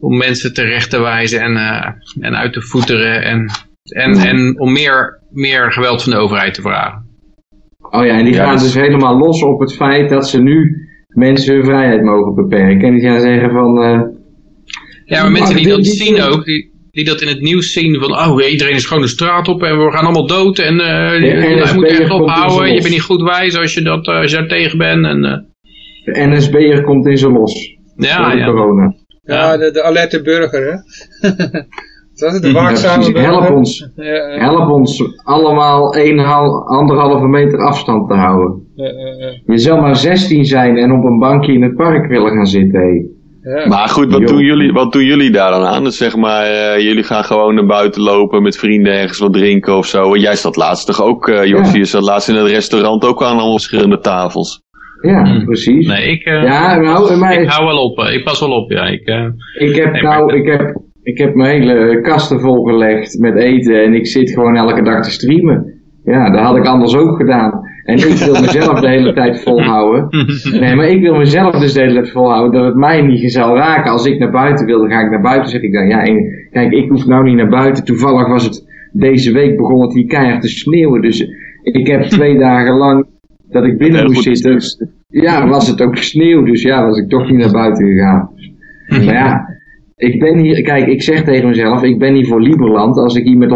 [0.00, 1.56] om mensen terecht te wijzen en,
[2.20, 3.22] en uit te voeteren.
[3.22, 3.50] En,
[3.82, 7.05] en, en om meer, meer geweld van de overheid te vragen.
[7.90, 10.76] Oh ja, en die Ja, gaan dus- helemaal los op het feit dat ze nu
[11.08, 12.88] mensen hun vrijheid mogen beperken.
[12.88, 13.82] En die gaan zeggen van...
[13.82, 14.00] eh,
[15.04, 17.40] Ja, maar mensen Maar die dit- dat dit- zien ook, die, die dat in het
[17.40, 20.58] nieuws zien van, oh, iedereen is gewoon de straat op en we gaan allemaal dood
[20.58, 24.14] en eh je, moet echt ophouden, je bent niet goed wijs als je, dat, eh,
[24.14, 25.04] als je daar tegen bent.
[25.06, 25.38] En, eh,
[26.04, 27.76] de NSB'er komt in ze los.
[27.96, 28.46] ja, ja.
[28.46, 28.94] corona.
[29.22, 30.74] Ja, de, de alerte burger, hè.
[32.16, 33.18] Is de Ja, waakzame?
[33.18, 33.90] Help ons.
[33.96, 38.62] Ja, ja, Help ons allemaal een, hal- anderhalve meter afstand te houden.
[38.74, 42.32] ja, ja, Je zal maar 16 zijn en op een bankje in het park willen
[42.32, 42.80] gaan zitten.
[43.42, 43.66] ja.
[43.68, 45.84] Maar goed, wat doen, jullie, wat doen jullie daar dan aan?
[45.84, 49.76] Dus zeg maar, eh, jullie gaan gewoon naar buiten lopen met vrienden ergens wat drinken
[49.76, 50.14] of zo.
[50.14, 51.78] En jij zat laatst toch ook, eh Josje, Ja.
[51.78, 54.62] je zat laatst in het restaurant ook aan allemaal verschillende tafels.
[55.00, 55.86] Ja, precies.
[55.86, 58.86] Nee, ik, eh, Ja, nou, maar ik hou wel op, ik pas wel op, ja.
[58.86, 59.00] Ik,
[59.58, 63.84] ik heb Nee, maar- nou, ik heb, ik heb mijn hele kasten volgelegd met eten
[63.84, 65.74] en ik zit gewoon elke dag te streamen.
[66.04, 67.60] Ja, dat had ik anders ook gedaan.
[67.84, 70.08] En ik wil mezelf de hele tijd volhouden.
[70.60, 73.56] Nee, maar ik wil mezelf dus de hele tijd volhouden dat het mij niet zal
[73.56, 73.90] raken.
[73.90, 75.50] Als ik naar buiten wil, dan ga ik naar buiten.
[75.50, 77.84] Zeg ik dan, ja, en, kijk, ik hoef nou niet naar buiten.
[77.84, 81.02] Toevallig was het deze week begon het hier keihard te sneeuwen.
[81.02, 81.28] Dus
[81.62, 83.06] ik heb twee dagen lang
[83.50, 84.60] dat ik binnen moest zitten.
[85.08, 86.44] Ja, was het ook sneeuw.
[86.44, 88.30] Dus ja, was ik toch niet naar buiten gegaan.
[88.88, 89.55] Maar ja,
[89.96, 92.96] ik ben hier, kijk, ik zeg tegen mezelf, ik ben hier voor Liberland.
[92.96, 93.50] Als ik hier met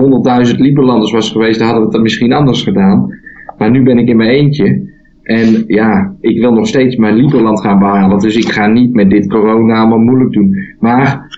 [0.50, 3.18] 100.000 Liberlanders was geweest, dan hadden we het misschien anders gedaan.
[3.58, 4.88] Maar nu ben ik in mijn eentje.
[5.22, 8.18] En ja, ik wil nog steeds mijn Liberland gaan behalen.
[8.18, 10.54] Dus ik ga niet met dit corona allemaal moeilijk doen.
[10.78, 11.28] Maar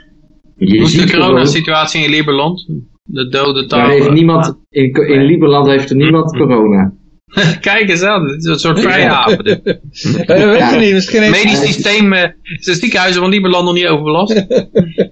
[0.56, 2.66] je Hoe is de coronasituatie in Liberland?
[3.04, 3.88] De dode taal.
[3.88, 6.92] heeft niemand, in, in Liberland heeft er niemand corona.
[7.60, 9.44] Kijk eens aan, het is een soort vrijhaven.
[9.44, 13.74] Eh, weet je niet, misschien heeft, Medisch systeem, eh, is de ziekenhuizen van Liberland nog
[13.74, 14.46] niet overbelast?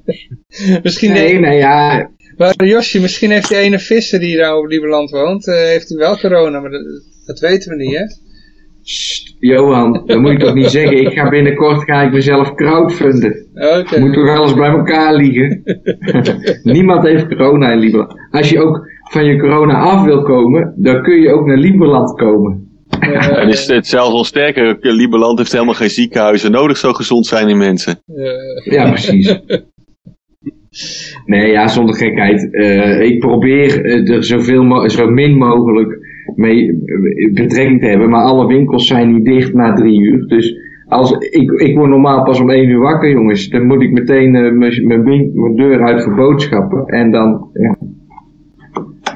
[0.83, 5.11] misschien Nee, nee, ja, maar Josje, misschien heeft die ene visser die daar op Lieberland
[5.11, 6.83] woont, eh, heeft hij wel corona, maar dat,
[7.27, 8.05] dat weten we niet, hè?
[8.83, 10.97] Sst, Johan, dat moet ik toch niet zeggen.
[10.97, 13.47] Ik ga binnenkort ga ik mezelf crowdfunden.
[13.55, 14.01] Oké.
[14.01, 15.63] Moeten we wel eens bij elkaar liegen.
[16.63, 18.13] Niemand heeft corona in Lieberland.
[18.31, 22.15] Als je ook van je corona af wil komen, dan kun je ook naar Lieberland
[22.15, 22.69] komen.
[23.41, 27.47] En is het zelfs al sterker, Lieberland heeft helemaal geen ziekenhuizen nodig, zo gezond zijn
[27.47, 27.99] die mensen.
[28.65, 29.41] Ja, precies.
[31.27, 32.53] Nee, ja, zonder gekheid.
[32.53, 35.99] Eh, ik probeer eh, er zoveel zo min mogelijk
[36.37, 38.11] mee eh, betrekking te hebben.
[38.11, 40.27] Maar alle winkels zijn niet dicht na drie uur.
[40.27, 40.57] Dus
[40.87, 43.49] als, ik, ik word normaal pas om één uur wakker, jongens.
[43.49, 44.31] Dan moet ik meteen
[44.87, 46.87] mijn deur uit voor boodschappen.
[46.87, 47.80] En dan, ja.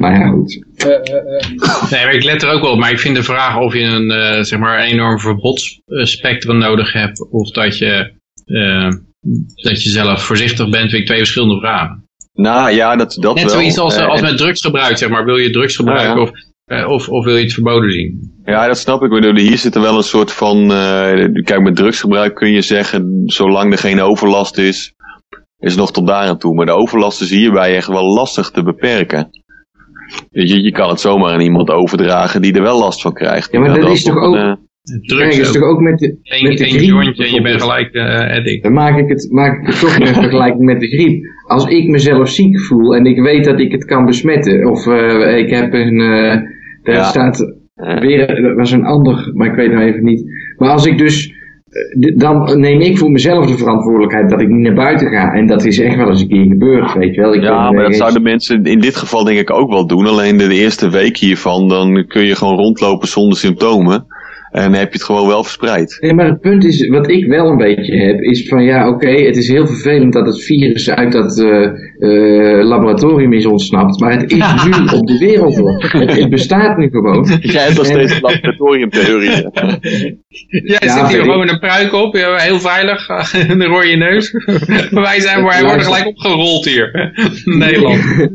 [0.05, 0.65] Maar ja, goed.
[0.77, 1.91] eh, eh, eh.
[1.91, 2.79] Nee, maar ik let er ook wel op.
[2.79, 7.31] Maar ik vind de vraag of je een, eh, zeg maar, enorm verbodsspectrum nodig hebt.
[7.31, 8.13] Of dat je,
[9.63, 10.91] dat je zelf voorzichtig bent.
[10.91, 12.03] Vind ik twee verschillende vragen.
[12.35, 13.53] Nou ja, dat, dat Net wel.
[13.53, 15.25] zoiets als, als met drugsgebruik, zeg maar.
[15.25, 16.23] Wil je drugs gebruiken ja.
[16.23, 16.31] Of,
[16.65, 18.33] eh, of, of wil je het verboden zien?
[18.45, 19.11] Ja, dat snap ik.
[19.11, 20.73] Bedoel, Hier zit er wel een soort van...
[20.73, 24.95] eh, kijk, met drugsgebruik kun je zeggen, zolang er geen overlast is,
[25.59, 26.55] is het nog tot daar aan toe.
[26.55, 29.31] Maar de overlast is hierbij echt wel lastig te beperken.
[30.31, 33.53] Je, je kan het zomaar aan iemand overdragen die er wel last van krijgt.
[33.53, 34.53] Ja, maar dat is toch ook- eh,
[34.85, 35.55] Kijk, Drugs is ook.
[35.55, 38.37] toch ook met de, Eén met de één griep jointje en je bent gelijk eh
[38.39, 38.63] addict.
[38.63, 41.25] Dan maak ik het, maak ik het toch in vergelijking met de griep.
[41.47, 45.39] Als ik mezelf ziek voel en ik weet dat ik het kan besmetten, of eh,
[45.39, 46.33] ik heb een, eh
[46.83, 47.03] er Ja.
[47.03, 50.25] staat eh, weer, dat was een ander, maar ik weet nou even niet.
[50.59, 51.35] Maar als ik dus, eh,
[52.17, 55.33] dan neem ik voor mezelf de verantwoordelijkheid dat ik niet naar buiten ga.
[55.33, 57.35] En dat is echt wel eens een keer gebeurd, weet je wel.
[57.35, 60.07] Ik ja, maar dat eh, zouden mensen in dit geval denk ik ook wel doen.
[60.07, 64.07] Alleen de, de eerste week hiervan, dan kun je gewoon rondlopen zonder symptomen.
[64.51, 65.99] En heb je het gewoon wel verspreid.
[66.01, 69.11] Nee, maar het punt is, wat ik wel een beetje heb, is van ja, oké,
[69.11, 71.71] het is heel vervelend dat het virus uit dat eh,
[72.05, 75.83] eh, laboratorium is ontsnapt, maar het is nu op de wereld hoor.
[75.89, 77.27] Het, het bestaat nu gewoon.
[77.41, 79.31] Jij hebt nog steeds laboratoriumtheorie.
[79.31, 81.51] Jij Ja, zit hier gewoon ik.
[81.51, 84.33] een pruik op, heel veilig, en een rode neus.
[84.91, 87.13] Maar wij, zijn, wij worden gelijk opgerold hier,
[87.45, 88.31] in Nederland.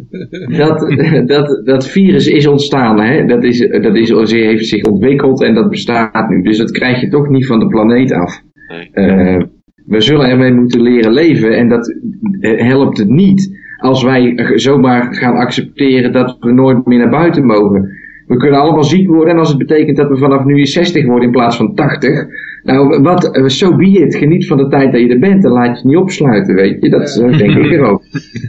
[0.57, 0.79] Dat,
[1.27, 3.25] dat, dat virus is ontstaan, hè?
[3.25, 6.41] Dat, is, dat is, heeft zich ontwikkeld en dat bestaat nu.
[6.41, 8.41] Dus dat krijg je toch niet van de planeet af.
[8.69, 8.89] Nee.
[8.91, 9.43] Eh,
[9.89, 11.95] we zullen ermee moeten leren leven en dat
[12.39, 17.45] eh, helpt het niet als wij zomaar gaan accepteren dat we nooit meer naar buiten
[17.45, 17.97] mogen.
[18.27, 21.25] We kunnen allemaal ziek worden en als het betekent dat we vanaf nu 60 worden
[21.25, 22.27] in plaats van 80.
[22.63, 24.15] Nou, wat, eh, so be it.
[24.15, 26.89] Geniet van de tijd dat je er bent en laat je niet opsluiten, weet je.
[26.89, 28.03] Dat eh, denk ik er ook.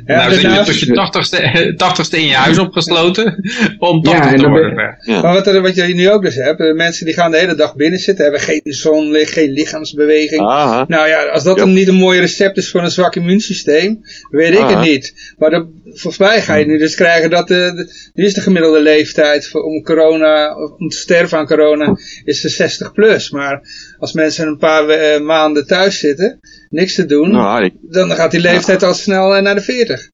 [0.06, 3.24] Ja, nou zit je tot je tachtigste, tachtigste in je huis opgesloten,
[3.78, 4.96] om Ja, 80 en te ben- worden.
[5.00, 5.20] Ja.
[5.22, 7.54] Maar wat, er, wat je nu ook dus hebt, eh, mensen die gaan de hele
[7.54, 10.40] dag binnen zitten, hebben geen zonlicht, geen lichaamsbeweging.
[10.40, 10.84] Aha.
[10.88, 11.64] Nou ja, als dat Ja.
[11.64, 14.00] dan niet een mooi recept is voor een zwak immuunsysteem,
[14.30, 15.34] weet ik het niet.
[15.38, 18.40] Maar dat, volgens mij ga je nu dus krijgen dat de, de, nu is de
[18.40, 23.30] gemiddelde leeftijd voor, om corona, om te sterven aan corona, is de 60 plus.
[23.30, 23.60] Maar
[24.00, 26.38] als mensen een paar eh, maanden thuis zitten,
[26.68, 30.10] niks te doen, Nou, ik- dan gaat die leeftijd al snel eh, naar de 40.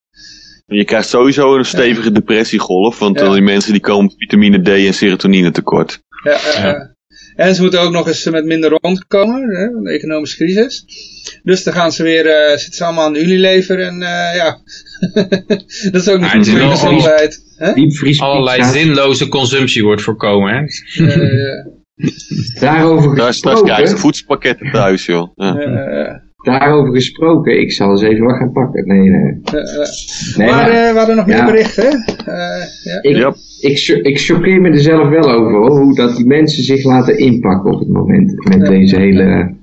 [0.66, 3.26] je krijgt sowieso een stevige depressiegolf, want Ja.
[3.26, 6.00] al die mensen die komen vitamine D en serotonine tekort.
[6.24, 6.94] Ja, Ja.
[7.36, 10.84] En ze moeten ook nog eens met minder rondkomen, hè, de economische crisis.
[11.42, 14.58] Dus dan gaan ze weer, eh, zitten ze allemaal aan Unilever en eh, ja,
[15.92, 17.40] dat is ook niet goed voor je wel gezondheid.
[18.18, 20.54] Allerlei zinloze consumptie wordt voorkomen.
[20.54, 20.60] Hè?
[21.04, 21.66] Eh,
[22.60, 25.28] Daarover Daar straks gesproken, voedselpakketten thuis, joh.
[25.34, 26.20] Ja.
[26.42, 28.86] daarover gesproken, ik zal eens even wat gaan pakken.
[28.86, 29.10] Nee, nee.
[30.36, 31.44] nee maar maar eh, we hadden nog meer Ja.
[31.44, 32.04] berichten?
[32.26, 32.34] Eh,
[32.84, 33.00] ja.
[33.00, 36.84] ik, ik, ik choqueer me er zelf wel over, hoor, hoe dat die mensen zich
[36.84, 38.44] laten inpakken op het moment.
[38.48, 38.68] Met Ja.
[38.68, 39.54] deze hele...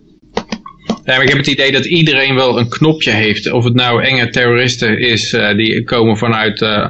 [1.05, 3.51] Ja, maar ik heb het idee dat iedereen wel een knopje heeft.
[3.51, 6.89] Of het nou enge terroristen is eh, die komen vanuit eh,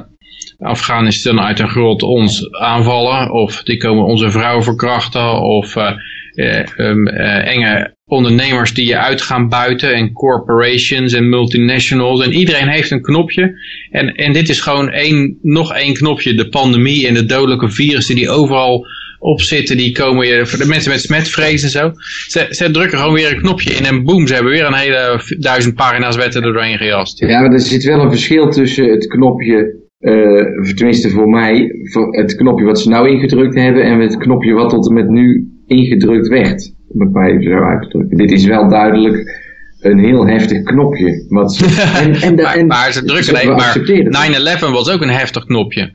[0.58, 3.32] Afghanistan uit een grot ons aanvallen.
[3.32, 5.40] Of die komen onze vrouw verkrachten.
[5.40, 5.92] Of eh,
[6.34, 12.32] eh, ehm, eh, enge ondernemers die je uit gaan buiten en corporations en multinationals en
[12.32, 13.58] iedereen heeft een knopje
[13.90, 18.14] en, en dit is gewoon één, nog één knopje, de pandemie en de dodelijke virussen
[18.14, 18.86] die overal
[19.18, 21.92] op zitten, die komen je, de mensen met smetvrees en zo,
[22.28, 25.20] ze, ze drukken gewoon weer een knopje in en boem, ze hebben weer een hele
[25.38, 27.20] duizend pagina's wetten er doorheen gejast.
[27.20, 32.16] Ja, maar er zit wel een verschil tussen het knopje, eh, tenminste voor mij, voor
[32.16, 35.48] het knopje wat ze nou ingedrukt hebben en het knopje wat tot en met nu
[35.66, 36.72] ingedrukt werd.
[36.88, 38.16] Om het maar even zo uit te drukken.
[38.16, 39.42] Dit is wel duidelijk
[39.80, 41.24] een heel heftig knopje.
[41.28, 41.64] Wat ze,
[42.04, 44.58] en, en, de- Maar, en, maar ze drukken, nee, maar accepteren het.
[44.58, 45.92] 9-11 was ook een heftig knopje.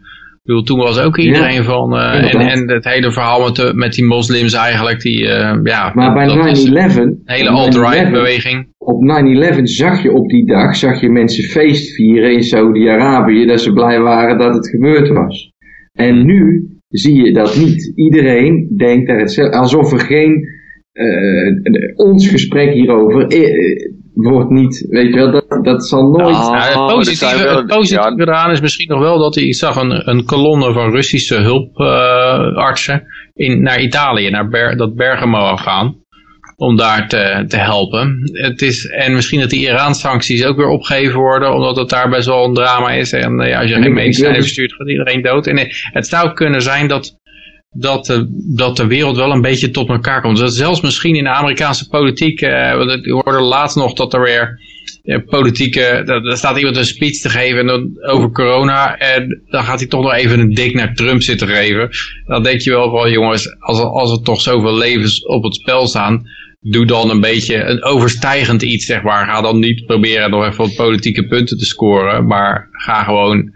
[0.49, 3.93] Bedoel, toen was ook iedereen van, eh, en, en het hele verhaal met, de, met
[3.93, 7.59] die moslims eigenlijk, die, eh, ja, Maar bij dat is 9-11, een hele op 9/11
[7.59, 8.67] alt-right beweging.
[8.77, 13.61] op 9-11 zag je op die dag, zag je mensen feest vieren in Saudi-Arabië, dat
[13.61, 15.51] ze blij waren dat het gebeurd was.
[15.93, 17.91] En nu zie je dat niet.
[17.95, 20.47] Iedereen denkt daar hetzelfde, alsof er geen,
[20.91, 23.26] eh, ons gesprek hierover
[24.14, 26.36] wordt niet, weet je wel, dat, dat zal nooit...
[26.36, 28.23] Nou, Ja, het positieve, dat zijn wel- het positieve ja.
[28.23, 33.03] eraan is misschien nog wel dat hij, ik zag een, een kolonne van Russische hulpartsen
[33.34, 35.95] in, naar Italië, naar Ber, dat Bergamo gaan,
[36.56, 38.30] om daar te, te helpen.
[38.31, 42.27] Het is, en misschien dat die Iran-sancties ook weer opgegeven worden, omdat het daar best
[42.27, 43.11] wel een drama is.
[43.11, 45.48] En eh, ja, als je En geen medicijnen verstuurt, gaat iedereen dood.
[45.48, 47.19] En eh, het zou kunnen zijn dat
[47.72, 48.26] dat de,
[48.56, 50.38] dat de wereld wel een beetje tot elkaar komt.
[50.38, 54.22] Dat zelfs misschien in de Amerikaanse politiek, eh, want ik hoorde laatst nog dat er
[54.22, 54.60] weer
[55.04, 59.88] eh, politieke, er staat iemand een speech te geven over corona en dan gaat hij
[59.88, 61.90] toch nog even een dik naar Trump zitten geven.
[62.26, 65.88] Dan denk je wel van jongens, als als er toch zoveel levens op het spel
[65.88, 66.28] staan,
[66.62, 69.26] doe dan een beetje een overstijgend iets zeg maar.
[69.26, 73.52] Ga dan niet proberen nog even wat politieke punten te scoren, maar ga gewoon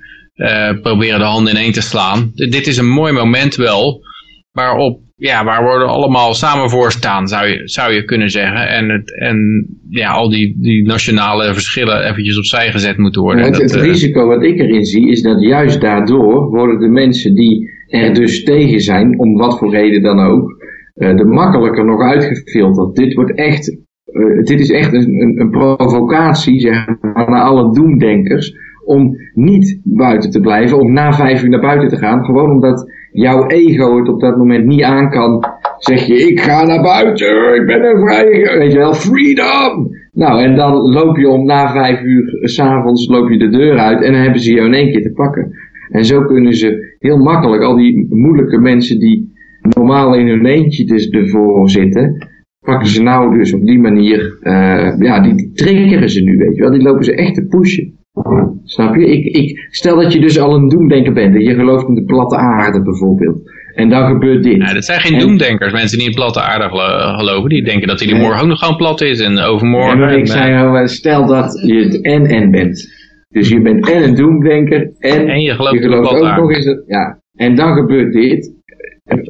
[0.81, 2.31] proberen de handen ineen te slaan.
[2.33, 4.01] Dit is een mooi moment wel,
[4.51, 8.67] waarop, ja, waar we allemaal samen voor staan, zou je, zou je kunnen zeggen.
[8.67, 13.43] En, het, en ja, al die, die nationale verschillen eventjes opzij gezet moeten worden.
[13.43, 16.89] het, Dat, het eh, risico wat ik erin zie is dat juist daardoor worden de
[16.89, 21.85] mensen die er dus tegen zijn, om wat voor reden dan ook, eh de makkelijker
[21.85, 22.95] nog uitgefilterd.
[22.95, 23.69] Dit wordt echt,
[24.05, 28.53] eh, dit is echt een, een, een provocatie zeg maar, naar alle doemdenkers
[28.85, 32.91] om niet buiten te blijven, om na vijf uur naar buiten te gaan, gewoon omdat
[33.11, 35.43] jouw ego het op dat moment niet aan kan.
[35.77, 39.91] Zeg je, ik ga naar buiten, ik ben een vrije, weet je wel, freedom!
[40.13, 43.77] Nou, en dan loop je om na vijf uur s s'avonds loop je de deur
[43.77, 45.51] uit en dan hebben ze je in één keer te pakken.
[45.89, 49.31] En zo kunnen ze heel makkelijk, al die moeilijke mensen die
[49.75, 52.27] normaal in hun eentje dus ervoor zitten,
[52.59, 56.55] pakken ze nou dus op die manier, eh, ja, die, die triggeren ze nu, weet
[56.55, 56.71] je wel.
[56.71, 57.93] Die lopen ze echt te pushen.
[58.63, 59.05] Snap je?
[59.05, 62.03] Ik, ik, stel dat je dus al een doemdenker bent en je gelooft in de
[62.03, 63.41] platte aarde bijvoorbeeld.
[63.75, 64.55] En dan gebeurt dit.
[64.57, 67.49] ja, dat zijn geen En- doemdenkers, mensen die in platte aarde gelo- geloven.
[67.49, 68.21] Die denken dat die Nee.
[68.21, 70.07] morgen ook nog gewoon plat is en overmorgen.
[70.09, 72.91] En, ik zei eh, stel dat je het en-en bent.
[73.29, 76.41] Dus je bent en een doemdenker en, En je gelooft je gelooft ook aarde.
[76.41, 77.21] nog eens dat, ja.
[77.35, 78.53] En dan gebeurt dit.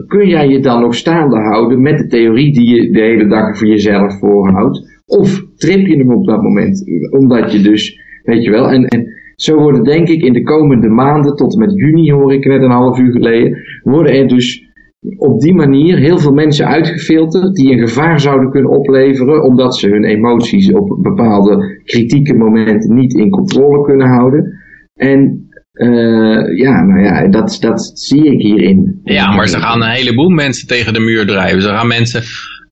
[0.08, 3.58] Kun jij je dan nog staande houden met de theorie die je de hele dag
[3.58, 5.02] voor jezelf voorhoudt?
[5.06, 6.84] Of trip je hem op dat moment?
[7.12, 10.88] Omdat je dus, weet je wel, en, en zo worden denk ik in de komende
[10.88, 14.72] maanden, tot met juni hoor ik net een half uur geleden, worden er dus
[15.18, 19.90] op die manier heel veel mensen uitgefilterd die een gevaar zouden kunnen opleveren, omdat ze
[19.90, 24.54] hun emoties op bepaalde kritieke momenten niet in controle kunnen houden.
[24.94, 29.00] En eh, ja, nou ja, dat, dat zie ik hierin.
[29.04, 31.62] Ja, maar ze gaan een heleboel mensen tegen de muur drijven.
[31.62, 32.22] Ze gaan mensen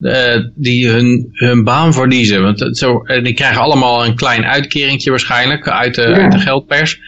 [0.02, 2.42] eh, die hun, hun baan verliezen.
[2.44, 6.16] Want het zo, die krijgen allemaal een klein uitkeringtje waarschijnlijk uit de, Ja.
[6.16, 7.00] uit de geldpers.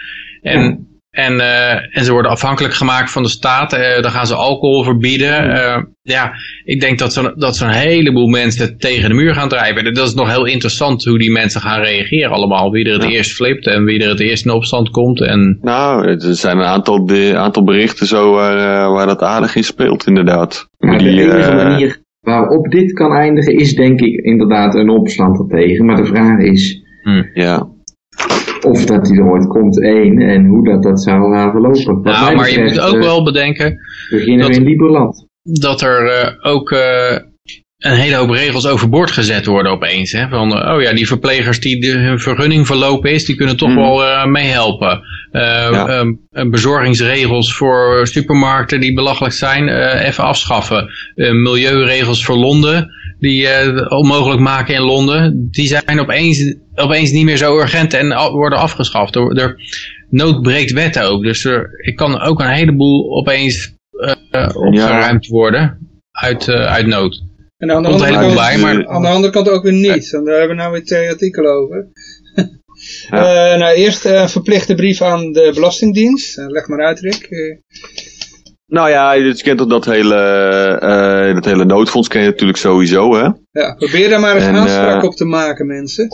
[0.41, 0.77] En, Ja.
[1.11, 3.73] en, eh, en ze worden afhankelijk gemaakt van de staat.
[3.73, 5.51] Eh, dan gaan ze alcohol verbieden.
[5.51, 6.31] Eh, ja,
[6.63, 9.85] ik denk dat zo'n dat zo'n heleboel mensen tegen de muur gaan drijven.
[9.85, 12.71] En dat is nog heel interessant hoe die mensen gaan reageren allemaal.
[12.71, 15.21] Wie er het eerst flipt en wie er het eerst in opstand komt.
[15.21, 19.55] En Nou, er zijn een aantal, de, aantal berichten zo waar, eh, waar dat aardig
[19.55, 20.67] in speelt, inderdaad.
[20.79, 24.89] Maar de Die, enige eh, manier waarop dit kan eindigen is denk ik inderdaad een
[24.89, 25.85] opstand ertegen.
[25.85, 26.83] Maar de vraag is
[27.33, 27.67] Ja.
[28.67, 31.93] of dat die er ooit komt, één, en hoe dat, dat zou gaan verlopen.
[31.93, 33.77] Wat nou, maar je moet ook eh, wel bedenken
[34.09, 35.27] beginnen we dat- in Liberland.
[35.41, 37.17] dat er eh, ook eh,
[37.83, 40.11] een hele hoop regels overboord gezet worden opeens.
[40.11, 40.27] Hè?
[40.29, 43.77] Van, oh ja, die verplegers die de, hun vergunning verlopen is, die kunnen toch Mhm.
[43.77, 45.01] wel eh, meehelpen.
[45.31, 45.87] Ja.
[46.31, 50.89] eh, bezorgingsregels voor supermarkten die belachelijk zijn, eh, even afschaffen.
[51.15, 52.89] Milieuregels voor Londen,
[53.19, 53.47] die
[53.89, 59.15] onmogelijk maken in Londen, die zijn opeens, opeens niet meer zo urgent en worden afgeschaft.
[59.15, 59.55] Er, er
[60.09, 61.23] nood breekt wet ook.
[61.23, 63.75] Dus er ik kan ook een heleboel opeens
[64.53, 65.77] opgeruimd worden
[66.11, 67.21] uit, uit nood.
[67.63, 70.09] En aan de, er andere kant, maar aan de andere kant ook weer niet.
[70.09, 71.87] Want daar hebben we nou weer twee artikelen over.
[72.35, 72.51] Ja.
[73.09, 76.37] Eh, nou, eerst eh, een verplichte brief aan de Belastingdienst.
[76.37, 77.27] Eh, leg maar uit, Rick.
[77.29, 77.57] Eh,
[78.65, 80.15] Nou ja, je kent toch dat hele,
[80.81, 83.29] eh, dat hele noodfonds ken je natuurlijk sowieso, hè?
[83.51, 86.07] ja, probeer daar maar eens En, aanspraak op te maken, mensen.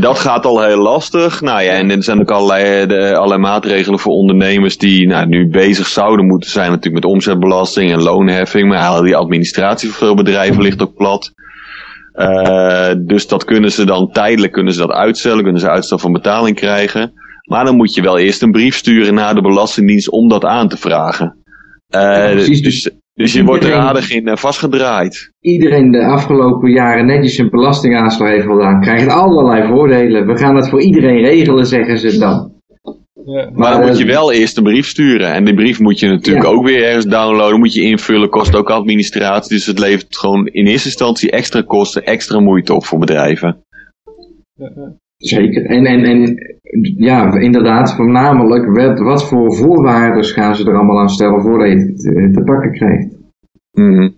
[0.00, 1.40] Dat gaat al heel lastig.
[1.40, 5.48] Nou ja, en er zijn ook allerlei, de, allerlei maatregelen voor ondernemers die nou, nu
[5.48, 8.68] bezig zouden moeten zijn natuurlijk met omzetbelasting en loonheffing.
[8.68, 11.32] Maar al die administratie voor veel bedrijven ligt ook plat.
[12.12, 16.12] Eh, dus dat kunnen ze dan tijdelijk kunnen ze dat uitstellen, kunnen ze uitstel van
[16.12, 17.12] betaling krijgen.
[17.44, 20.68] Maar dan moet je wel eerst een brief sturen naar de Belastingdienst om dat aan
[20.68, 21.36] te vragen.
[21.88, 22.62] Eh, Ja, precies.
[22.62, 25.32] dus, dus je wordt er aardig in eh, vastgedraaid.
[25.40, 30.26] Iedereen de afgelopen jaren netjes een belastingaanslag heeft gedaan, krijgt allerlei voordelen.
[30.26, 32.52] We gaan het voor iedereen regelen, zeggen ze dan.
[33.24, 33.50] Ja.
[33.54, 35.32] Maar dan moet je wel eerst een brief sturen.
[35.32, 36.52] En die brief moet je natuurlijk Ja.
[36.52, 37.58] ook weer ergens downloaden.
[37.58, 39.56] Moet je invullen, kost ook administratie.
[39.56, 43.64] Dus het levert gewoon in eerste instantie extra kosten, extra moeite op voor bedrijven.
[45.20, 45.64] Zeker.
[45.66, 46.36] En, en, en
[46.96, 51.76] ja, inderdaad, voornamelijk wat, wat voor voorwaarden gaan ze er allemaal aan stellen voordat je
[51.76, 53.16] het eh, te pakken krijgt.
[53.72, 54.08] Mhm.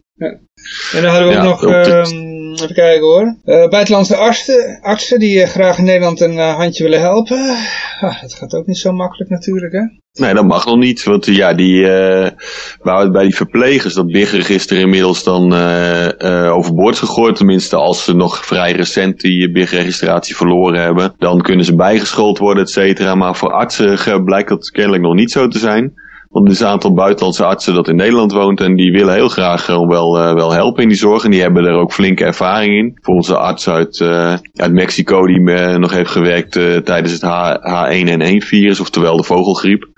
[0.94, 4.16] En dan hadden we Ja, ook nog, op de- ehm, even kijken hoor, Eh, buitenlandse
[4.16, 7.56] artsen, artsen die eh, graag in Nederland een eh, handje willen helpen.
[8.00, 9.80] Ah, dat gaat ook niet zo makkelijk natuurlijk hè.
[10.12, 11.04] Nee, dat mag nog niet.
[11.04, 17.36] Want ja, die, het bij die verplegers, dat BIG-register inmiddels dan eh eh overboord gegooid.
[17.36, 21.14] Tenminste, als ze nog vrij recent die BIG-registratie verloren hebben.
[21.18, 23.14] Dan kunnen ze bijgeschoold worden, et cetera.
[23.14, 25.92] Maar voor artsen blijkt dat kennelijk nog niet zo te zijn.
[26.32, 28.60] Want er is een aantal buitenlandse artsen dat in Nederland woont.
[28.60, 31.24] En die willen heel graag gewoon wel, eh, wel helpen in die zorg.
[31.24, 32.92] En die hebben er ook flinke ervaring in.
[32.94, 37.22] Bijvoorbeeld een arts uit, eh, uit Mexico die eh, nog heeft gewerkt eh, tijdens het
[37.22, 38.80] H- H1N1-virus.
[38.80, 39.90] Oftewel de vogelgriep.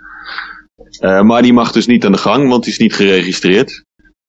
[1.01, 3.85] Eh, maar die mag dus niet aan de gang, want die is niet geregistreerd.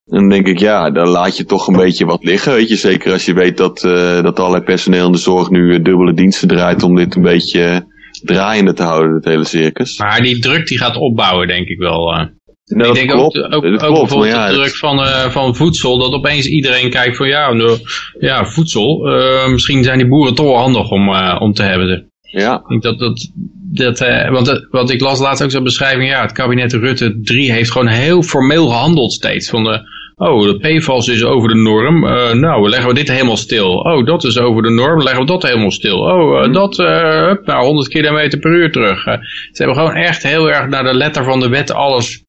[0.05, 2.53] En dan denk ik, ja, dan laat je toch een beetje wat liggen.
[2.53, 5.73] Weet je, zeker als je weet dat, eh dat allerlei personeel in de zorg nu
[5.73, 7.77] eh, dubbele diensten draait om dit een beetje eh,
[8.25, 9.97] draaiende te houden, het hele circus.
[9.97, 12.13] Maar die druk die gaat opbouwen, denk ik wel.
[12.13, 12.25] eh.
[12.65, 13.37] Nou, ik denk klopt.
[13.37, 16.89] ook, ook, ook klopt, bijvoorbeeld ja, de druk van, eh, van voedsel, dat opeens iedereen
[16.89, 17.77] kijkt van ja, nou,
[18.19, 22.09] ja voedsel, eh, misschien zijn die boeren toch wel handig om, om te hebben.
[22.21, 23.31] Ja, Ik denk dat, dat,
[23.73, 27.71] dat want, want ik las laatst ook zo'n beschrijving, ja, het kabinet Rutte 3 heeft
[27.71, 29.49] gewoon heel formeel gehandeld steeds.
[29.49, 29.81] Van de,
[30.15, 33.73] oh, de PFAS is over de norm, eh, nou, leggen we dit helemaal stil.
[33.73, 35.99] Oh, dat is over de norm, leggen we dat helemaal stil.
[35.99, 39.03] Oh, eh, dat, eh, hup, nou, 100 km per uur terug.
[39.03, 39.19] Ze
[39.51, 42.23] hebben gewoon echt heel erg naar de letter van de wet alles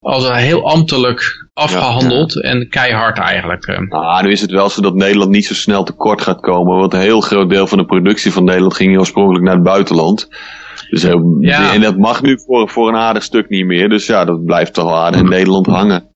[0.00, 3.66] als heel ambtelijk afgehandeld en keihard eigenlijk.
[3.88, 6.76] nou, nu is het wel zo dat Nederland niet zo snel tekort gaat komen.
[6.76, 10.28] Want een heel groot deel van de productie van Nederland ging oorspronkelijk naar het buitenland.
[10.90, 11.72] Dus heel, Ja.
[11.72, 13.88] En dat mag nu voor, voor een aardig stuk niet meer.
[13.88, 16.09] Dus ja, dat blijft toch wel aardig in Nederland hangen.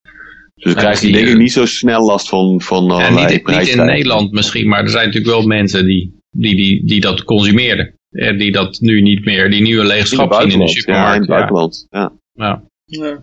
[0.55, 2.90] Dus dan krijg je die, denk ik eh, niet zo snel last van, van Ja,
[2.90, 3.85] allerlei niet, niet in.
[3.85, 7.94] Nederland misschien, maar er zijn natuurlijk wel mensen die, die, die, die dat consumeerden.
[8.10, 10.70] Eh, Die dat nu niet meer, die nu een leeg In zien in de buitenland.
[10.70, 11.18] Ja, in supermarkt.
[11.18, 11.86] het Ja, buitenland.
[11.90, 12.12] Ja.
[12.32, 12.62] ja.
[12.85, 13.22] Ja.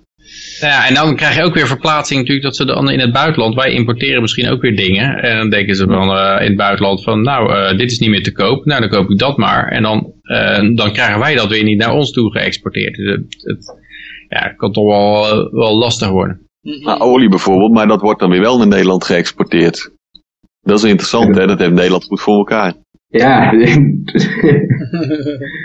[0.60, 3.56] Ja, en dan krijg je ook weer verplaatsing natuurlijk dat ze dan in het buitenland,
[3.56, 5.16] wij importeren misschien ook weer dingen.
[5.24, 8.10] En dan denken ze van eh, in het buitenland van nou, eh, dit is niet
[8.10, 8.66] meer te koop.
[8.66, 9.68] Nou, dan koop ik dat maar.
[9.68, 12.96] En dan, eh, dan krijgen wij dat weer niet naar ons toe geëxporteerd.
[12.96, 13.76] Dus het, het,
[14.30, 16.50] ja, het kan toch wel, eh, wel lastig worden.
[16.62, 19.92] Nou, olie bijvoorbeeld, maar dat wordt dan weer wel naar Nederland geëxporteerd.
[20.62, 21.48] Dat is interessant, hè?
[21.48, 22.74] Dat heeft Nederland goed voor elkaar.
[23.08, 23.80] Ja, het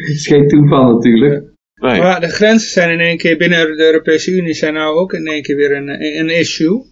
[0.13, 1.45] is geen toeval natuurlijk.
[1.81, 2.01] Nee.
[2.01, 5.27] Maar de grenzen zijn in één keer binnen de Europese Unie zijn nou ook in
[5.27, 6.85] één keer weer een, een issue.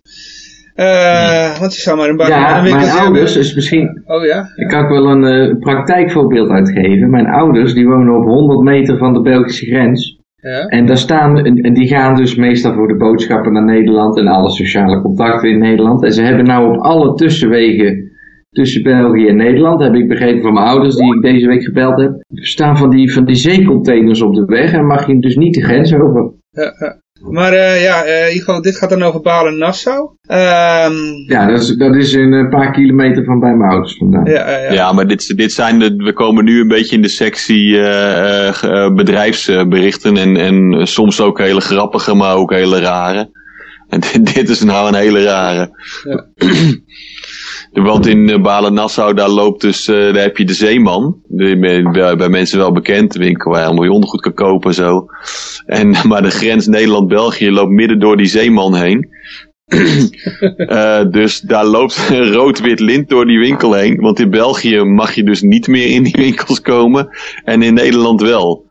[0.75, 4.03] Eh, Want je zou maar een bak Ja, mijn ouders is misschien...
[4.05, 4.53] Oh ja?
[4.57, 7.11] Ik kan ook wel een eh, praktijkvoorbeeld uitgeven.
[7.11, 10.19] Mijn ouders die wonen op 100 meter van de Belgische grens.
[10.51, 10.67] Ja.
[10.67, 14.51] En daar staan, en die gaan dus meestal voor de boodschappen naar Nederland en alle
[14.51, 16.05] sociale contacten in Nederland.
[16.05, 18.13] En ze hebben nou op alle tussenwegen
[18.51, 22.01] tussen België en Nederland, heb ik begrepen van mijn ouders die ik deze week gebeld
[22.01, 25.55] heb, staan van die, van die zeecontainers op de weg en mag je dus niet
[25.55, 26.33] de grens over.
[26.51, 27.03] Ja, ja.
[27.21, 30.11] Maar eh, ja, eh, dit gaat dan over Balen-Nassau.
[30.27, 30.95] Ehm
[31.27, 34.25] Ja, dat is, dat is een eh, paar kilometer van bij mijn ouders vandaan.
[34.25, 34.73] ja, ja, ja.
[34.73, 38.49] Ja, maar dit, dit zijn de, we komen nu een beetje in de sectie eh,
[38.49, 43.31] eh, eh, bedrijfsberichten en, en soms ook hele grappige, maar ook hele rare.
[43.89, 45.71] En dit, dit is nou een hele rare.
[46.05, 46.27] Ja.
[47.83, 51.21] Want in uh, Balen-Nassau, daar loopt dus, eh, daar heb je de Zeeman.
[51.29, 55.07] Bij, bij mensen wel bekend, de winkel waar je ondergoed kan kopen en zo.
[55.67, 59.09] En, maar de grens Nederland-België loopt midden door die Zeeman heen.
[60.57, 63.97] Eh, dus daar loopt een rood-wit lint door die winkel heen.
[64.01, 67.09] Want in België mag je dus niet meer in die winkels komen.
[67.45, 68.67] En in Nederland wel.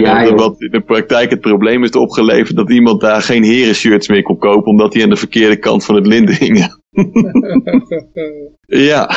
[0.00, 0.38] Ja, joh.
[0.38, 4.38] wat in de praktijk het probleem heeft opgeleverd dat iemand daar geen herenshirts meer kon
[4.38, 6.80] kopen omdat die aan de verkeerde kant van het lint hingen.
[8.90, 9.10] ja.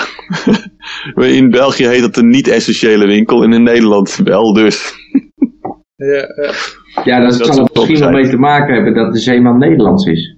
[1.39, 4.93] in België heet dat een niet-essentiële winkel en in Nederland wel dus.
[5.95, 6.51] ja, ja.
[7.03, 10.05] Ja, dat, Dat zal er misschien wel mee te maken hebben dat de zeeman Nederlands
[10.05, 10.37] is.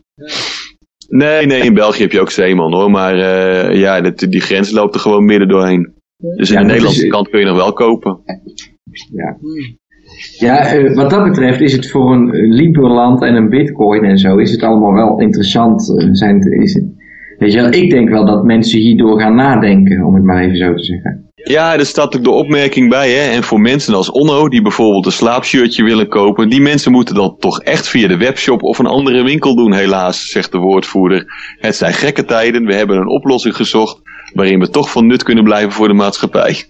[1.09, 4.71] Nee, nee, in België heb je ook zeeman hoor, maar eh, ja, dat, die grens
[4.71, 5.93] loopt er gewoon midden doorheen.
[6.35, 8.19] Dus in Ja, de Nederlandse is- kant kun je nog wel kopen.
[9.13, 9.37] Ja,
[10.37, 14.37] ja eh, wat dat betreft is het voor een Liberland en een bitcoin en zo,
[14.37, 15.99] is het allemaal wel interessant.
[15.99, 16.81] eh, zijn, is
[17.37, 20.57] weet je wel, ik denk wel dat mensen hierdoor gaan nadenken, om het maar even
[20.57, 21.25] zo te zeggen.
[21.43, 23.31] Ja, er staat ook de opmerking bij, hè.
[23.35, 27.35] En voor mensen als Onno, die bijvoorbeeld een slaapshirtje willen kopen, die mensen moeten dat
[27.39, 31.25] toch echt via de webshop of een andere winkel doen, helaas, zegt de woordvoerder.
[31.59, 34.01] Het zijn gekke tijden, we hebben een oplossing gezocht,
[34.33, 36.63] waarin we toch van nut kunnen blijven voor de maatschappij.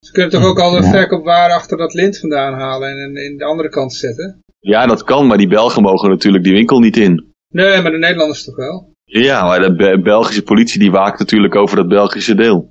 [0.00, 0.90] Ze kunnen toch ook al de Ja.
[0.90, 4.40] verkoopwaar achter dat lint vandaan halen en in, in de andere kant zetten?
[4.60, 7.24] Ja, dat kan, maar die Belgen mogen natuurlijk die winkel niet in.
[7.48, 8.90] Nee, maar de Nederlanders toch wel?
[9.04, 12.70] Ja, maar de Be- Belgische politie die waakt natuurlijk over dat Belgische deel.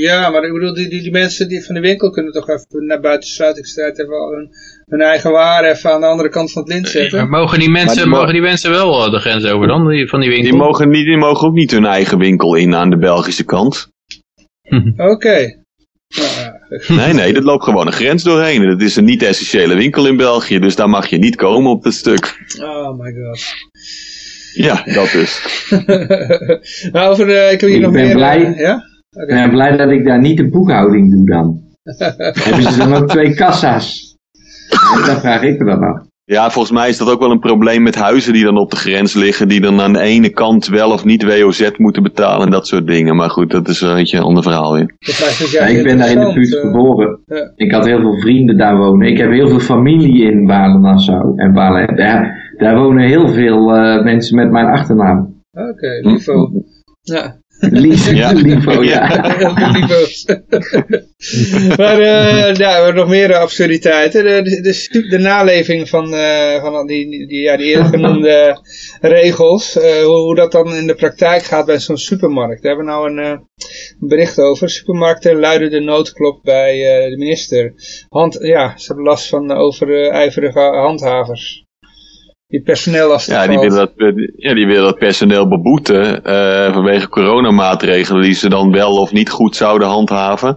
[0.00, 2.86] Ja, maar ik bedoel, die, die, die mensen die van de winkel kunnen toch even
[2.86, 4.48] naar buiten sluitingstijd even al hun,
[4.88, 7.28] hun eigen waar even aan de andere kant van het lint zetten.
[7.28, 9.88] mogen die mensen, Maar die mo- mogen die mensen wel eh, de grens over dan,
[9.88, 10.50] die, van die winkel?
[10.50, 13.88] Die mogen, niet, die mogen ook niet hun eigen winkel in aan de Belgische kant.
[14.96, 14.96] Oké.
[14.96, 15.61] Nou, ja.
[16.88, 18.62] Nee, nee, dat loopt gewoon een grens doorheen.
[18.62, 21.82] En Het is een niet-essentiële winkel in België, dus daar mag je niet komen op
[21.82, 22.40] dat stuk.
[22.60, 23.40] Oh my god.
[24.54, 25.40] Ja, dat dus.
[26.92, 28.14] nou, over, eh, ik heb hier Ik nog ben meer...
[28.14, 28.44] blij.
[28.44, 28.82] eh, ja?
[29.10, 31.60] Ik ben blij dat ik daar niet de boekhouding doe dan.
[32.44, 34.16] Hebben ze dan ook twee kassa's?
[35.06, 36.00] Dat vraag ik me dan af.
[36.32, 38.76] Ja, volgens mij is dat ook wel een probleem met huizen die dan op de
[38.76, 42.52] grens liggen, die dan aan de ene kant wel of niet WOZ moeten betalen en
[42.52, 43.16] dat soort dingen.
[43.16, 44.94] Maar goed, dat is een beetje een ander verhaal weer.
[45.50, 46.60] Ja, ik ben daar in de buurt eh.
[46.60, 47.20] geboren.
[47.26, 47.52] ja.
[47.54, 49.08] Ik had heel veel vrienden daar wonen.
[49.08, 51.32] Ik heb heel veel familie in Balen-Nassau.
[51.36, 55.42] En Balen, daar, daar wonen heel veel eh, mensen met mijn achternaam.
[55.50, 56.32] Oké, Livo.
[56.32, 57.22] Ja.
[57.22, 57.40] Lief, Ja.
[57.70, 59.08] Livo, ja.
[59.38, 60.24] Veel Livo's.
[61.76, 64.24] maar eh, ja, we hebben nog meer absurditeiten.
[64.24, 68.60] De, de, de, naleving van, eh, van die, die, ja, die eerder genoemde
[69.00, 69.76] regels.
[69.78, 72.62] eh, hoe, hoe dat dan in de praktijk gaat bij zo'n supermarkt.
[72.62, 73.48] Daar hebben we nou een
[73.98, 74.70] bericht over.
[74.70, 76.76] Supermarkten luiden de noodklop bij
[77.10, 77.74] de minister.
[78.08, 81.64] Hand, ja, ze hebben last van overijverige handhavers.
[82.52, 83.92] Die personeel Ja, die willen dat,
[84.36, 89.30] ja, die willen dat personeel beboeten eh, vanwege coronamaatregelen die ze dan wel of niet
[89.30, 90.56] goed zouden handhaven.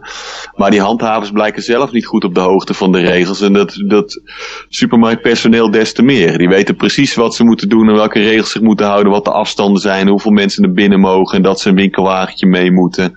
[0.55, 3.41] Maar die handhavers blijken zelf niet goed op de hoogte van de regels.
[3.41, 4.21] En dat, dat
[4.69, 6.37] supermarktpersoneel des te meer.
[6.37, 9.31] Die weten precies wat ze moeten doen en welke regels zich moeten houden, wat de
[9.31, 13.13] afstanden zijn, hoeveel mensen er binnen mogen en dat ze een winkelwagentje mee moeten.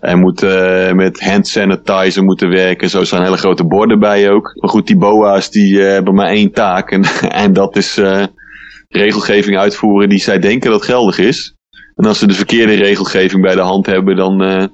[0.00, 2.90] En moeten eh, met hand sanitizer moeten werken.
[2.90, 4.52] Zo staan hele grote borden bij ook.
[4.60, 6.90] Maar goed, die boa's die eh, hebben maar één taak.
[6.90, 7.02] En,
[7.44, 7.98] en dat is
[8.88, 11.54] regelgeving uitvoeren die zij denken dat geldig is.
[11.94, 14.64] En als ze de verkeerde regelgeving bij de hand hebben, dan eh,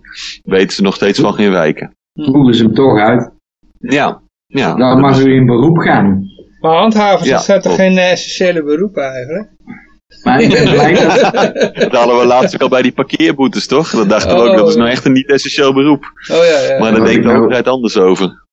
[0.42, 1.94] weten ze nog steeds van geen wijken.
[2.14, 3.30] Voeren ze hem toch uit.
[3.78, 4.68] Ja, ja.
[4.74, 6.24] Dan dat mag is- u in beroep gaan.
[6.60, 9.48] Maar handhavers, Ja, dat zijn toch geen eh, essentiële beroepen eigenlijk?
[10.22, 11.32] Maar ik ben blij dat...
[11.82, 13.90] dat hadden we laatst ook al bij die parkeerboetes, toch?
[13.90, 14.48] Dat dachten we Oh.
[14.50, 16.04] ook, dat is nou echt een niet-essentieel beroep.
[16.32, 16.78] Oh ja, ja.
[16.78, 18.45] Maar daar denkt ik de nou- overheid anders over.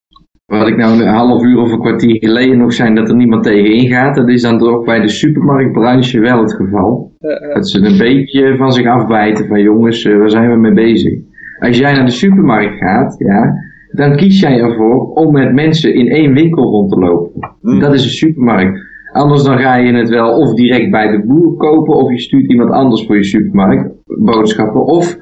[0.46, 3.42] Wat ik nou een half uur of een kwartier geleden nog zei dat er niemand
[3.42, 7.12] tegen ingaat, dat is dan toch bij de supermarktbranche wel het geval.
[7.54, 11.12] Dat ze een beetje van zich afbijten van jongens, eh, waar zijn we mee bezig?
[11.58, 13.54] Als jij naar de supermarkt gaat, ja,
[13.90, 17.54] dan kies jij ervoor om met mensen in één winkel rond te lopen.
[17.60, 17.80] Hmm.
[17.80, 18.80] Dat is een supermarkt.
[19.12, 22.50] Anders dan ga je het wel of direct bij de boer kopen, of je stuurt
[22.50, 25.16] iemand anders voor je supermarkt boodschappen, of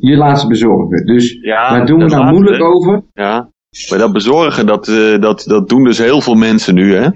[0.00, 1.06] je laat ze bezorgen.
[1.06, 3.02] Dus Ja, waar doen we nou moeilijk over?
[3.12, 3.50] Ja,
[3.88, 7.08] maar dat bezorgen, dat, eh, dat, dat doen dus heel veel mensen nu, hè.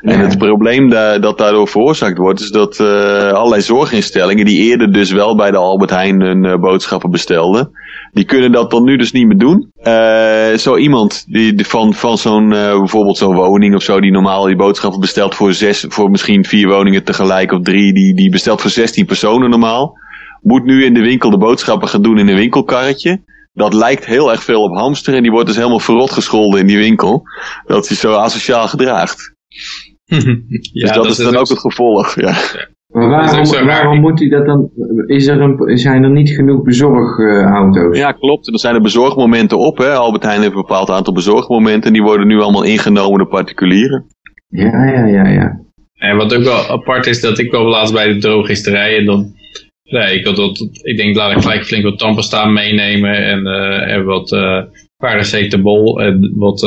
[0.00, 4.92] En het probleem da dat daardoor veroorzaakt wordt, is dat eh, allerlei zorginstellingen, die eerder
[4.92, 7.70] dus wel bij de Albert Heijn hun eh, boodschappen bestelden,
[8.12, 9.70] die kunnen dat dan nu dus niet meer doen.
[10.58, 14.56] Zo iemand die, die van, van zo'n, bijvoorbeeld zo'n woning of zo, die normaal die
[14.56, 18.70] boodschappen bestelt voor zes, voor misschien vier woningen tegelijk of drie, die, die bestelt voor
[18.70, 19.98] 16 personen normaal,
[20.42, 23.20] moet nu in de winkel de boodschappen gaan doen in een winkelkarretje.
[23.58, 26.66] Dat lijkt heel erg veel op hamster en die wordt dus helemaal verrot gescholden in
[26.66, 27.22] die winkel.
[27.66, 29.34] Dat hij zo asociaal gedraagt.
[30.04, 30.18] ja,
[30.72, 32.20] dus dat, is dan ook het gevolg.
[32.20, 32.34] Ja.
[32.88, 34.70] Maar waarom, moet hij dat dan?
[35.06, 37.98] Is er een, zijn er niet genoeg bezorgauto's?
[37.98, 38.52] ja, klopt.
[38.52, 39.78] Er zijn er bezorgmomenten op.
[39.78, 39.94] Hè.
[39.94, 41.82] Albert Heijn heeft een bepaald aantal bezorgmomenten.
[41.82, 44.06] En die worden nu allemaal ingenomen door particulieren.
[44.48, 45.60] Ja, ja, ja, ja.
[45.94, 49.36] En wat ook wel apart is, dat ik kwam laatst bij de drogisterij en dan...
[49.88, 53.92] Nee, ik, had wat, ik denk, laat ik gelijk flink wat tandpasta meenemen en, eh
[53.92, 54.62] en wat eh
[54.96, 56.62] paracetamol en wat,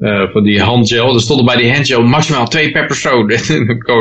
[0.00, 1.14] eh, van die handgel.
[1.14, 3.28] Er stonden bij die handgel maximaal twee per persoon.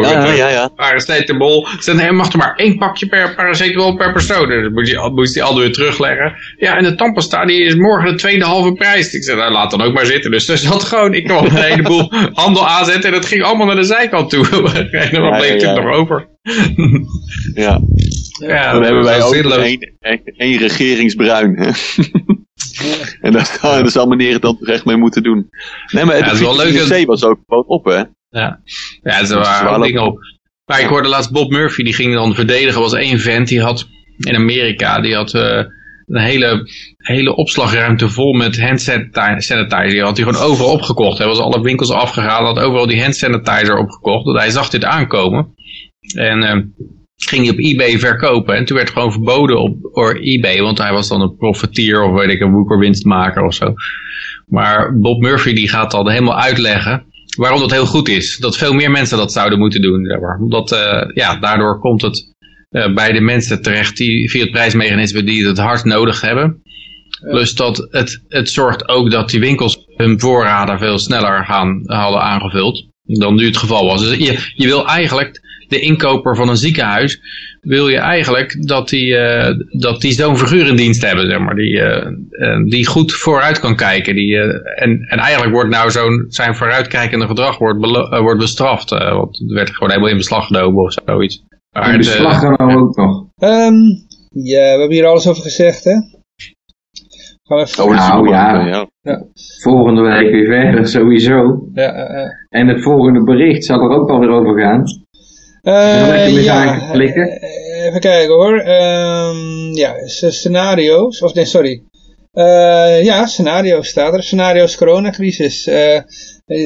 [0.02, 0.68] Ja, ja, ja.
[0.68, 1.68] Paracetamol.
[1.80, 4.50] Ze mag er maar één pakje per paracetamol per persoon.
[4.50, 6.34] Dus dan moest hij, moest hij altijd weer terugleggen.
[6.58, 9.14] Ja, en de tandpasta die is morgen de tweede halve prijs.
[9.14, 10.32] Ik zei, nou, laat dan ook maar zitten.
[10.32, 12.12] Dus er zat gewoon, ik kon een heleboel
[12.44, 13.04] handel aanzetten.
[13.04, 14.48] En dat ging allemaal naar de zijkant toe.
[14.92, 15.74] en dan bleef ja, het ja.
[15.74, 16.28] nog over.
[17.66, 17.82] ja.
[18.40, 19.92] Ja, Dan hebben wij dat ook één,
[20.38, 21.56] één, regeringsbruin.
[21.58, 21.66] hè.
[23.28, 25.50] en daar, daar zal meneer het dan toch echt mee moeten doen.
[25.92, 28.04] Nee, maar Ja, de het C was ook gewoon op, hè?
[28.30, 28.62] Ja,
[29.04, 30.20] ja ze Dat waren ook dingen op.
[30.66, 33.88] Maar ik hoorde laatst Bob Murphy, die ging dan verdedigen, was één vent, die had
[34.18, 35.64] in Amerika, die had eh,
[36.10, 39.90] een hele, hele opslagruimte vol met hand sanitizer.
[39.90, 41.18] Die had hij gewoon overal opgekocht.
[41.18, 44.26] Hij was alle winkels afgegaan, had overal die hand sanitizer opgekocht.
[44.26, 45.54] Want hij zag dit aankomen.
[46.16, 46.58] En eh,
[47.16, 48.56] ging hij op eBay verkopen.
[48.56, 52.04] En toen werd het gewoon verboden op door eBay, want hij was dan een profiteer
[52.04, 53.74] of weet ik, een woekerwinstmaker of zo.
[54.48, 57.06] Maar Bob Murphy die gaat dan helemaal uitleggen
[57.38, 58.38] waarom dat heel goed is.
[58.38, 60.06] Dat veel meer mensen dat zouden moeten doen.
[60.06, 60.40] zeg maar.
[60.42, 62.34] Omdat eh, ja, daardoor komt het
[62.70, 66.62] eh, bij de mensen terecht die via het prijsmechanisme die het hard nodig hebben.
[67.20, 72.22] Plus dat het, het zorgt ook dat die winkels hun voorraden veel sneller gaan, hadden
[72.22, 74.02] aangevuld dan nu het geval was.
[74.02, 77.20] Dus je, je wil eigenlijk de inkoper van een ziekenhuis,
[77.62, 81.56] wil je eigenlijk dat die, eh, dat die zo'n figuur in dienst hebben, zeg maar,
[81.56, 84.16] die, eh, eh, die goed vooruit kan kijken.
[84.16, 87.86] Die, eh, en, en eigenlijk wordt nou zo'n, zijn vooruitkijkende gedrag wordt,
[88.22, 91.44] wordt bestraft, eh, want het werd gewoon helemaal in beslag genomen of zoiets.
[91.72, 93.26] Maar En het, de eh, slag dan nou ook nog.
[93.38, 93.82] Ehm,
[94.30, 95.94] ja, we hebben hier alles over gezegd, hè?
[97.44, 97.84] Gaan we even...
[97.84, 98.88] Oh, Nou, ja.
[99.02, 99.24] ja.
[99.62, 101.68] Volgende week weer verder, sowieso.
[101.74, 101.94] Ja.
[102.50, 104.84] En het volgende bericht zal er ook alweer over gaan.
[105.62, 107.30] Eh, ja, aangeklikken?
[107.42, 108.58] eh, even kijken hoor.
[108.60, 111.22] Ehm, ja, scenario's.
[111.22, 111.82] Of nee, sorry.
[112.32, 114.24] Eh, ja, scenario's staat er.
[114.24, 115.68] Scenario's coronacrisis.
[115.68, 116.00] Eh,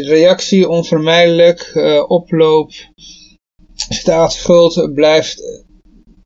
[0.08, 1.72] reactie onvermijdelijk.
[1.74, 2.72] eh, oploop.
[3.90, 5.64] Staatsschuld blijft,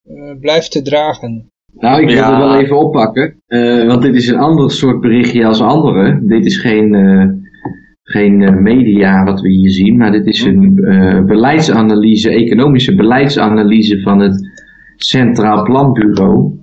[0.03, 1.49] eh, blijft te dragen.
[1.80, 2.31] Nou, ik wil Ja.
[2.31, 3.41] er wel even oppakken.
[3.48, 6.19] eh, want dit is een ander soort berichtje als andere.
[6.23, 7.47] Dit is geen, eh,
[8.07, 9.97] geen eh, media wat we hier zien.
[9.97, 14.49] Maar dit is een eh, beleidsanalyse, economische beleidsanalyse van het
[14.95, 16.55] Centraal Planbureau.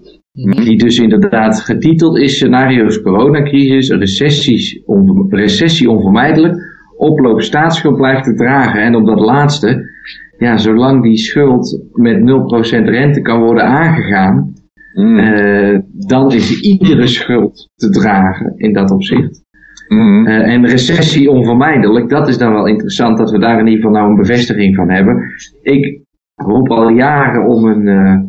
[0.64, 6.54] Die dus inderdaad getiteld is scenario's coronacrisis, recessies, on, recessie onvermijdelijk,
[6.96, 8.82] oploop staatsschuld blijft te dragen.
[8.82, 9.90] En op dat laatste,
[10.38, 14.52] ja, zolang die schuld met 0% rente kan worden aangegaan,
[14.94, 15.18] Mm.
[15.18, 19.43] eh, dan is iedere schuld te dragen in dat opzicht.
[19.89, 20.27] Mm.
[20.27, 23.97] Eh, en recessie onvermijdelijk, dat is dan wel interessant dat we daar in ieder geval
[23.97, 25.35] nou een bevestiging van hebben.
[25.62, 26.01] Ik
[26.35, 28.20] roep al jaren om een eh,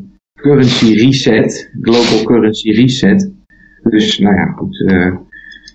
[0.42, 3.32] currency reset, global currency reset.
[3.84, 4.84] Dus nou ja, goed.
[4.88, 5.16] eh,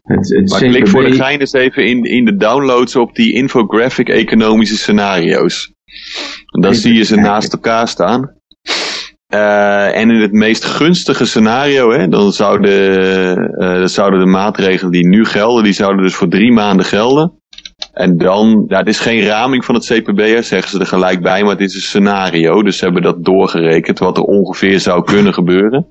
[0.02, 3.32] het, het Maar klik voor de gein eens even in, in de downloads op die
[3.32, 5.72] infographic economische scenario's.
[6.46, 8.39] En dan zie je ze naast elkaar staan.
[9.30, 15.06] Eh, en in het meest gunstige scenario, hè, dan zouden, eh, zouden de maatregelen die
[15.06, 17.32] nu gelden, die zouden dus voor drie maanden gelden.
[17.92, 21.22] En dan, ja, het is geen raming van het CPB, hè, zeggen ze er gelijk
[21.22, 22.62] bij, maar het is een scenario.
[22.62, 25.86] Dus ze hebben dat doorgerekend, wat er ongeveer zou kunnen gebeuren.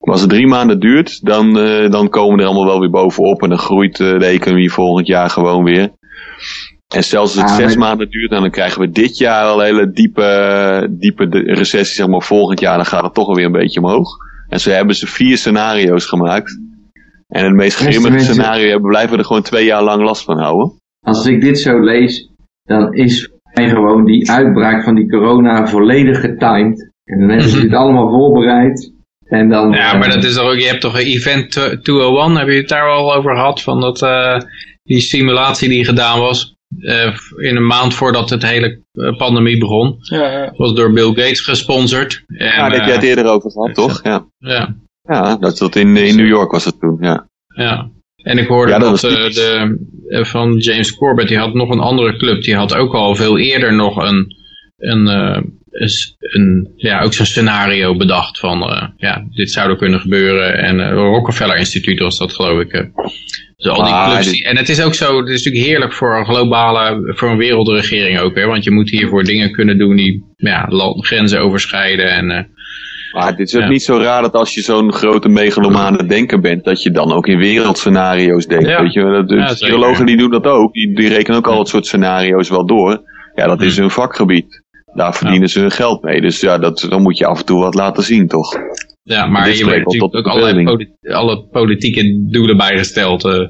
[0.00, 2.90] Maar als het drie maanden duurt, dan, eh, dan komen we er allemaal wel weer
[2.90, 3.42] bovenop.
[3.42, 5.90] En dan groeit de economie volgend jaar gewoon weer.
[6.94, 9.60] En zelfs als het Ah, zes maar- maanden duurt, dan krijgen we dit jaar al
[9.60, 11.94] hele diepe, diepe recessie.
[11.96, 14.08] Zeg maar volgend jaar, dan gaat het toch alweer een beetje omhoog.
[14.48, 16.58] En zo hebben ze vier scenario's gemaakt.
[17.28, 20.24] En het meest grimmige mensen- scenario hebben, blijven we er gewoon twee jaar lang last
[20.24, 20.72] van houden.
[21.06, 22.28] Als ik dit zo lees,
[22.62, 26.90] dan is mij gewoon die uitbraak van die corona volledig getimed.
[27.04, 28.92] En dan hebben ze dit allemaal voorbereid.
[29.26, 31.50] En dan, Ja, maar dat is toch ook, je hebt toch een Event
[31.82, 33.62] 201, heb je het daar al over gehad?
[33.62, 34.38] Van dat, eh,
[34.82, 39.96] die simulatie die gedaan was, eh, in een maand voordat het hele eh, pandemie begon.
[39.98, 40.52] Ja, ja.
[40.56, 42.24] Was door Bill Gates gesponsord.
[42.26, 44.00] En, Ja, daar heb jij eh, het eerder over gehad, toch?
[44.02, 47.28] Ja, ja, ja dat, dat in, in New York was het toen, ja.
[47.54, 47.90] ja.
[48.22, 49.78] En ik hoorde Ja, dat dat, was eh, de,
[50.08, 53.38] eh, van James Corbett, die had nog een andere club, die had ook al veel
[53.38, 54.36] eerder nog een,
[54.76, 55.42] een, eh,
[56.18, 60.58] een, ja, ook zo'n scenario bedacht van, eh, ja, dit zou er kunnen gebeuren.
[60.58, 62.72] En eh Rockefeller Instituut was dat, geloof ik.
[62.72, 62.84] eh.
[63.56, 65.92] Dus al die Maar clubs die- en het is ook zo, het is natuurlijk heerlijk
[65.92, 69.96] voor een globale, voor een wereldregering ook, hè, want je moet hiervoor dingen kunnen doen
[69.96, 72.10] die ja, land- grenzen overschrijden.
[72.10, 72.48] En,
[73.12, 73.68] Maar het is ook Ja.
[73.68, 77.26] niet zo raar dat als je zo'n grote megalomane denker bent, dat je dan ook
[77.26, 78.66] in wereldscenario's denkt.
[78.68, 78.82] Ja.
[78.82, 80.72] Weet je, dat, de Ja, die doen dat ook.
[80.72, 83.02] Die, die rekenen ook al het soort scenario's wel door.
[83.34, 84.62] Ja, dat is hun vakgebied.
[84.94, 86.20] Daar verdienen ze hun geld mee.
[86.20, 88.56] Dus ja, dat, dan moet je af en toe wat laten zien, toch?
[89.02, 93.24] ja, maar Dit je wordt natuurlijk ook allerlei politi- alle politieke doelen bijgesteld.
[93.24, 93.46] eh.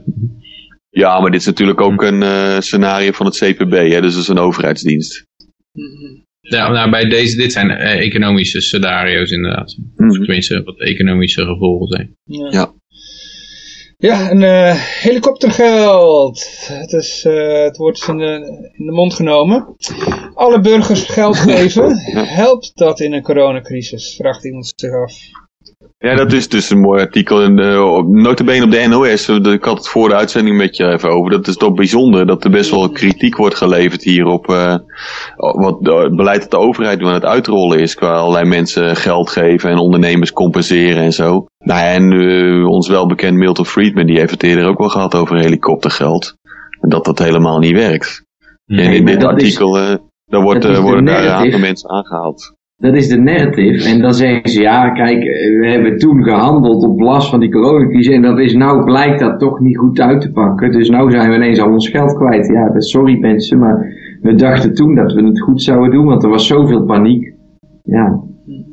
[0.91, 4.01] Ja, maar dit is natuurlijk ook een eh, scenario van het CPB, hè?
[4.01, 5.27] dus dat is een overheidsdienst.
[6.41, 9.77] Ja, nou, bij deze, dit zijn eh, economische scenario's inderdaad.
[9.97, 10.13] Of Mhm.
[10.13, 12.17] tenminste, wat economische gevolgen zijn.
[12.25, 12.49] Ja.
[12.51, 12.73] Ja.
[14.01, 16.47] Ja, een eh, helikoptergeld.
[16.67, 19.77] Het, is, eh, het wordt in de, in de mond genomen.
[20.35, 21.97] Alle burgers geld geven.
[22.27, 24.15] Helpt dat in een coronacrisis?
[24.17, 25.13] Vraagt iemand zich af.
[25.99, 27.43] Ja, dat is dus een mooi artikel.
[27.43, 29.29] En, uh, op, notabene op de NOS.
[29.29, 31.31] Ik had het voor de uitzending met je even over.
[31.31, 34.77] Dat is toch bijzonder dat er best wel kritiek wordt geleverd hier op eh,
[35.37, 37.95] wat het beleid dat de overheid aan het uitrollen is.
[37.95, 41.47] Qua allerlei mensen geld geven en ondernemers compenseren en zo.
[41.65, 45.37] Nou, en eh, ons welbekend Milton Friedman, die heeft het eerder ook wel gehad over
[45.37, 46.35] helikoptergeld.
[46.81, 48.25] En dat dat helemaal niet werkt.
[48.67, 49.95] en in dit is- artikel, eh
[50.27, 52.55] daar wordt, eh, de worden daar een aantal mensen aangehaald.
[52.77, 53.89] Dat is de narrative.
[53.89, 55.23] En dan zeggen ze, ja, kijk,
[55.61, 58.15] we hebben toen gehandeld op last van die coronacrisis.
[58.15, 60.73] En dat is nou blijkt dat toch niet goed uit te pakken.
[60.73, 62.47] Dus nou zijn we ineens al ons geld kwijt.
[62.47, 66.05] Ja, sorry mensen, maar we dachten toen dat we het goed zouden doen.
[66.07, 67.33] Want er was zoveel paniek.
[67.83, 68.21] Ja,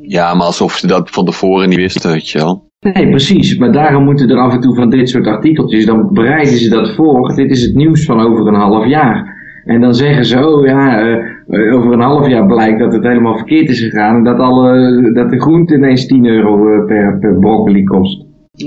[0.01, 2.65] Ja, maar alsof ze dat van tevoren niet wisten, weet je wel.
[2.93, 3.57] Nee, precies.
[3.57, 6.95] Maar daarom moeten er af en toe van dit soort artikeltjes, dan bereiden ze dat
[6.95, 7.35] voor.
[7.35, 9.35] Dit is het nieuws van over een half jaar.
[9.65, 13.37] En dan zeggen ze, oh ja, eh, over een half jaar blijkt dat het helemaal
[13.37, 14.15] verkeerd is gegaan.
[14.15, 18.25] En dat, alle, dat de groente ineens 10 euro eh, per, per broccoli kost.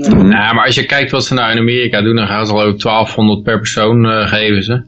[0.09, 2.63] Nou, maar als je kijkt wat ze nou in Amerika doen, dan gaan ze al
[2.63, 4.83] ook 1200 per persoon eh, geven ze.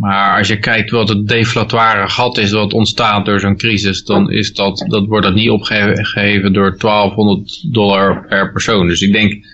[0.00, 4.30] Maar als je kijkt wat het deflatoire gat is wat ontstaat door zo'n crisis, dan
[4.30, 8.86] is dat, dat wordt dat niet opgegeven door 1200 dollar per persoon.
[8.86, 9.44] Dus ik denk, ik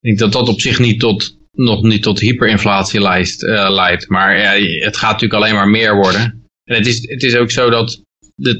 [0.00, 4.08] denk dat dat op zich niet tot, nog niet tot hyperinflatie lijst, eh, leidt.
[4.08, 4.50] Maar ja,
[4.84, 6.48] het gaat natuurlijk alleen maar meer worden.
[6.64, 8.02] En het is, het is ook zo dat,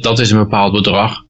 [0.01, 1.25] dat is een bepaald bedrag.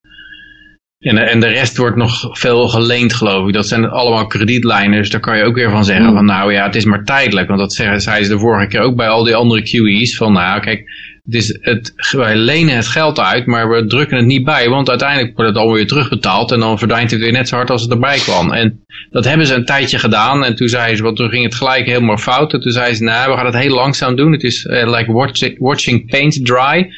[0.98, 3.54] En, de- en de rest wordt nog veel geleend, geloof ik.
[3.54, 4.98] Dat zijn allemaal kredietlijnen.
[4.98, 7.48] Dus daar kan je ook weer van zeggen van nou ja, het is maar tijdelijk.
[7.48, 10.16] Want dat zeggen, zeiden ze de vorige keer ook bij al die andere QE's.
[10.16, 10.82] Van nou kijk,
[11.24, 14.68] het is het, wij lenen het geld uit, maar we drukken het niet bij.
[14.68, 16.52] Want uiteindelijk wordt het alweer terugbetaald.
[16.52, 18.52] En dan verdwijnt het weer net zo hard als het erbij kwam.
[18.52, 20.44] En dat hebben ze een tijdje gedaan.
[20.44, 22.52] En toen zeiden ze, want toen ging het gelijk helemaal fout.
[22.52, 24.32] En toen zeiden ze, nou we gaan het heel langzaam doen.
[24.32, 26.90] Het is eh, like watching, watching paint dry.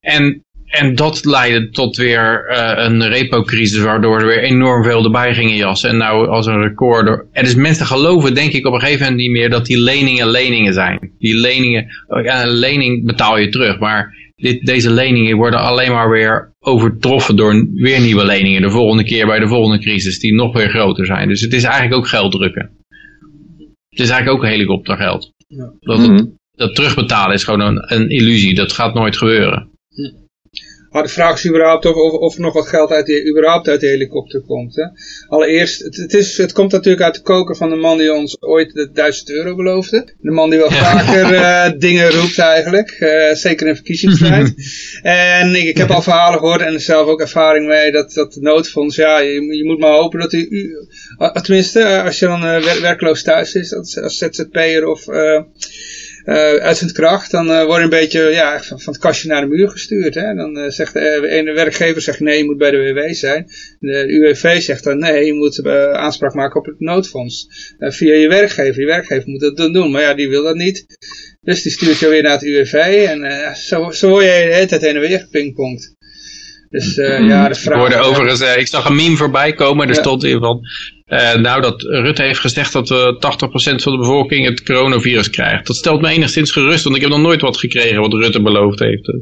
[0.00, 5.34] En, en dat leidde tot weer eh, een repo-crisis, waardoor er weer enorm veel erbij
[5.34, 5.90] gingen jassen.
[5.90, 7.06] En nou als een record.
[7.06, 9.80] door- En dus mensen geloven denk ik op een gegeven moment niet meer dat die
[9.80, 11.12] leningen leningen zijn.
[11.18, 11.86] Die leningen,
[12.24, 13.78] ja, een lening betaal je terug.
[13.78, 18.62] Maar dit, deze leningen worden alleen maar weer overtroffen door weer nieuwe leningen.
[18.62, 21.28] De volgende keer bij de volgende crisis, die nog weer groter zijn.
[21.28, 22.70] Dus het is eigenlijk ook geld drukken.
[23.88, 25.32] Het is eigenlijk ook helikoptergeld.
[25.80, 26.24] Dat, het- Mhm.
[26.54, 28.54] dat terugbetalen is gewoon een, een illusie.
[28.54, 29.68] Dat gaat nooit gebeuren.
[30.90, 33.80] Maar de vraag is überhaupt of, of, of nog wat geld uit die, überhaupt uit
[33.80, 34.76] de helikopter komt.
[34.76, 34.84] Hè?
[35.28, 38.36] Allereerst, het, het, is, het komt natuurlijk uit de koker van de man die ons
[38.40, 40.08] ooit de 1000 euro beloofde.
[40.20, 44.54] De man die wel vaker eh, dingen roept eigenlijk, eh, zeker in verkiezingstijd.
[45.02, 48.40] en ik, ik heb al verhalen gehoord en zelf ook ervaring mee dat, dat de
[48.40, 50.76] noodfonds, ja, je, je moet maar hopen dat u, u
[51.16, 55.08] ah, tenminste eh, als je dan eh, wer- werkloos thuis is, als, als ZZP'er of...
[55.08, 55.42] eh eh
[56.24, 60.14] uitzendkracht, dan eh word je een beetje ja, van, het kastje naar de muur gestuurd.
[60.14, 60.34] Hè?
[60.34, 63.46] Dan eh, zegt de ene werkgever zegt nee, je moet bij de WW zijn.
[63.78, 67.48] De UWV zegt dan nee, je moet eh, aanspraak maken op het noodfonds.
[67.78, 68.80] Eh, via je werkgever.
[68.80, 70.86] Je werkgever moet dat doen, maar ja, die wil dat niet.
[71.42, 72.72] Dus die stuurt je weer naar het UWV
[73.08, 75.94] en eh, zo, zo word je de hele tijd heen en weer gepingpongd.
[76.70, 77.78] Dus eh, ja, de Ik vraag...
[77.78, 79.88] hoorde overigens, eh, ik zag een meme voorbij komen.
[79.88, 80.00] Er Ja.
[80.00, 80.60] stond in van,
[81.04, 85.66] eh, nou dat Rutte heeft gezegd dat eh 80% van de bevolking het coronavirus krijgt.
[85.66, 88.78] Dat stelt me enigszins gerust, want ik heb nog nooit wat gekregen wat Rutte beloofd
[88.78, 89.06] heeft.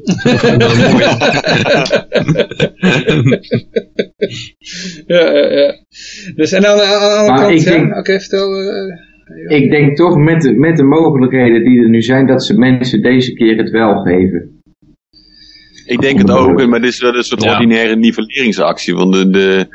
[5.06, 5.74] Ja, ja, ja.
[6.34, 8.54] Dus en dan aan de andere kant, ik ja, denk- oké, vertel...
[8.54, 12.58] eh, Ik denk toch met de, met de mogelijkheden die er nu zijn, dat ze
[12.58, 14.60] mensen deze keer het wel geven.
[15.88, 17.52] Ik denk het ook, maar dit is wel een soort Ja.
[17.52, 18.94] ordinaire nivelleringsactie.
[18.94, 19.66] Want de, de,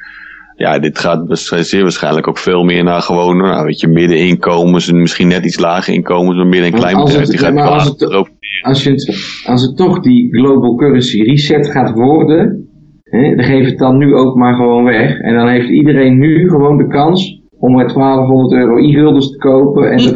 [0.56, 1.26] ja, dit gaat
[1.60, 5.60] zeer waarschijnlijk ook veel meer naar gewoon, nou, weet je, middeninkomens en misschien net iets
[5.60, 7.28] lage inkomens, maar midden- en kleinbedrijf.
[7.28, 8.32] Die gaat maar als het-.
[8.62, 9.16] Als, je het,
[9.46, 12.68] als het toch die global currency reset gaat worden,
[13.04, 15.20] hè, dan geef het dan nu ook maar gewoon weg.
[15.20, 19.92] En dan heeft iedereen nu gewoon de kans om met 1200 euro e-guldens te kopen
[19.92, 20.12] en te.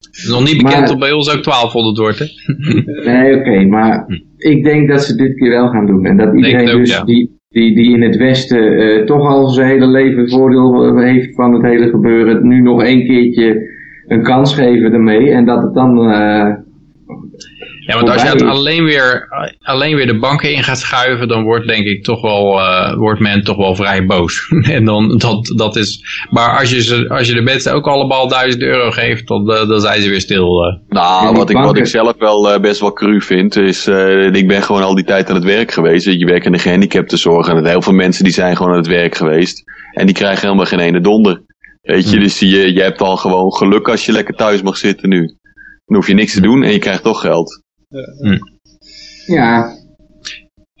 [0.00, 2.26] Het is nog niet bekend Maar- dat bij ons ook 1200 wordt, hè?
[3.12, 4.06] Nee, oké, maar
[4.36, 6.04] ik denk dat ze dit keer wel gaan doen.
[6.06, 7.04] En dat iedereen ook, dus ja.
[7.04, 11.52] die, die, die in het Westen eh, toch al zijn hele leven voordeel heeft van
[11.52, 13.72] het hele gebeuren, nu nog één keertje
[14.06, 15.30] een kans geven ermee.
[15.30, 16.10] En dat het dan...
[16.10, 16.52] eh,
[17.86, 19.28] Ja, want als je het alleen weer,
[19.62, 23.20] alleen weer de banken in gaat schuiven, dan wordt denk ik toch wel, eh, wordt
[23.20, 24.48] men toch wel vrij boos.
[24.76, 26.00] en dan, dat, dat is,
[26.30, 29.68] maar als je, ze, als je de mensen ook allemaal 1000 euro geeft, dan, eh,
[29.68, 30.64] dan zijn ze weer stil.
[30.64, 30.76] eh.
[30.88, 34.62] Nou, wat ik, wat ik zelf wel best wel cru vind, is, eh, ik ben
[34.62, 36.04] gewoon al die tijd aan het werk geweest.
[36.06, 39.14] Je werkt in de gehandicaptenzorg en heel veel mensen die zijn gewoon aan het werk
[39.14, 39.62] geweest.
[39.92, 41.42] En die krijgen helemaal geen ene donder.
[41.82, 45.08] Weet je, dus je, je hebt al gewoon geluk als je lekker thuis mag zitten
[45.08, 45.36] nu.
[45.86, 47.62] Dan hoef je niks te doen en je krijgt toch geld.
[49.28, 49.76] Ja,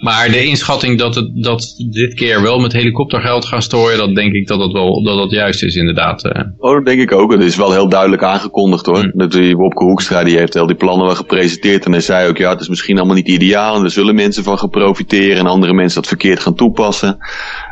[0.04, 4.32] Maar de inschatting dat het dat dit keer wel met helikoptergeld gaan storen, dat denk
[4.32, 6.24] ik dat dat wel dat dat juist is inderdaad.
[6.24, 6.42] eh.
[6.58, 7.32] Oh, dat denk ik ook.
[7.32, 9.04] Het is wel heel duidelijk aangekondigd hoor.
[9.04, 9.12] Mm.
[9.14, 11.84] Dat die Wopke Hoekstra die heeft al die plannen wel gepresenteerd.
[11.84, 13.76] En hij zei ook, ja, het is misschien allemaal niet ideaal.
[13.76, 15.36] En er zullen mensen van gaan profiteren.
[15.38, 17.16] En andere mensen dat verkeerd gaan toepassen.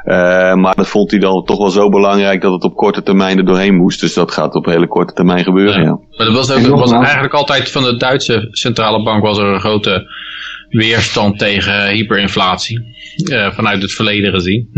[0.05, 3.39] Eh, maar dat vond hij dan toch wel zo belangrijk dat het op korte termijn
[3.39, 4.01] er doorheen moest.
[4.01, 5.87] Dus dat gaat op hele korte termijn gebeuren, Ja.
[5.87, 5.99] ja.
[6.17, 9.45] Maar dat was, ook, dat was eigenlijk altijd van de Duitse centrale bank was er
[9.45, 10.07] een grote
[10.73, 12.81] weerstand tegen hyperinflatie.
[13.31, 14.69] eh, vanuit het verleden gezien.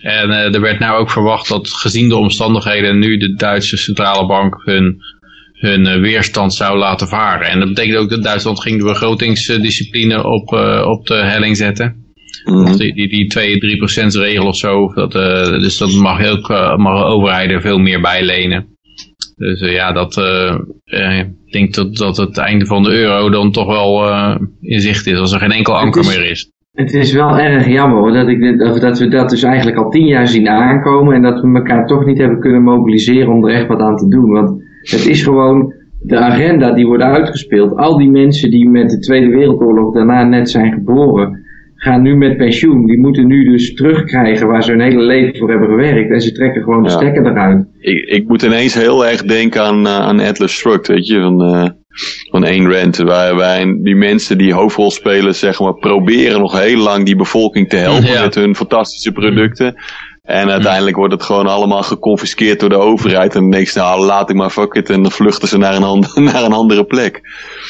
[0.00, 4.26] En eh, er werd nou ook verwacht dat gezien de omstandigheden nu de Duitse centrale
[4.26, 4.96] bank hun,
[5.52, 7.48] hun eh, weerstand zou laten varen.
[7.48, 10.52] En dat betekent ook dat Duitsland ging de begrotingsdiscipline op,
[10.86, 12.04] op de helling zetten.
[12.44, 12.76] Mhm.
[12.76, 14.92] Die, die, die 2, 3% regel of zo.
[14.94, 15.12] Dat,
[15.60, 18.66] dus dat mag eh, mag overheden veel meer bijlenen.
[19.36, 20.14] Dus ja, dat,
[21.56, 25.18] denk dat, dat het einde van de euro dan toch wel eh, in zicht is.
[25.18, 26.50] Als er geen enkel anker is- meer is.
[26.72, 30.06] het is wel erg jammer hoor, dat, ik dat we dat dus eigenlijk al tien
[30.06, 33.66] jaar zien aankomen en dat we elkaar toch niet hebben kunnen mobiliseren om er echt
[33.66, 34.30] wat aan te doen.
[34.30, 37.76] Want het is gewoon de agenda die wordt uitgespeeld.
[37.76, 41.44] Al die mensen die met de Tweede Wereldoorlog daarna net zijn geboren,
[41.76, 42.86] gaan nu met pensioen.
[42.86, 46.10] Die moeten nu dus terugkrijgen waar ze hun hele leven voor hebben gewerkt.
[46.12, 46.94] En ze trekken gewoon de Ja.
[46.96, 47.66] stekker eruit.
[47.80, 51.42] Ik, ik moet ineens heel erg denken aan, eh, aan Atlas Shrugged, weet je, van,
[51.42, 51.68] eh
[52.30, 52.96] van Ayn Rand.
[52.96, 57.68] Waar, waar die mensen die hoofdrol spelen, zeg maar, proberen nog heel lang die bevolking
[57.68, 58.22] te helpen Ja.
[58.22, 59.74] met hun fantastische producten.
[60.26, 63.34] En uiteindelijk wordt het gewoon allemaal geconfiskeerd door de overheid.
[63.34, 64.90] En dan denk je, nou laat ik maar fuck it.
[64.90, 67.20] En dan vluchten ze naar een, naar een andere plek.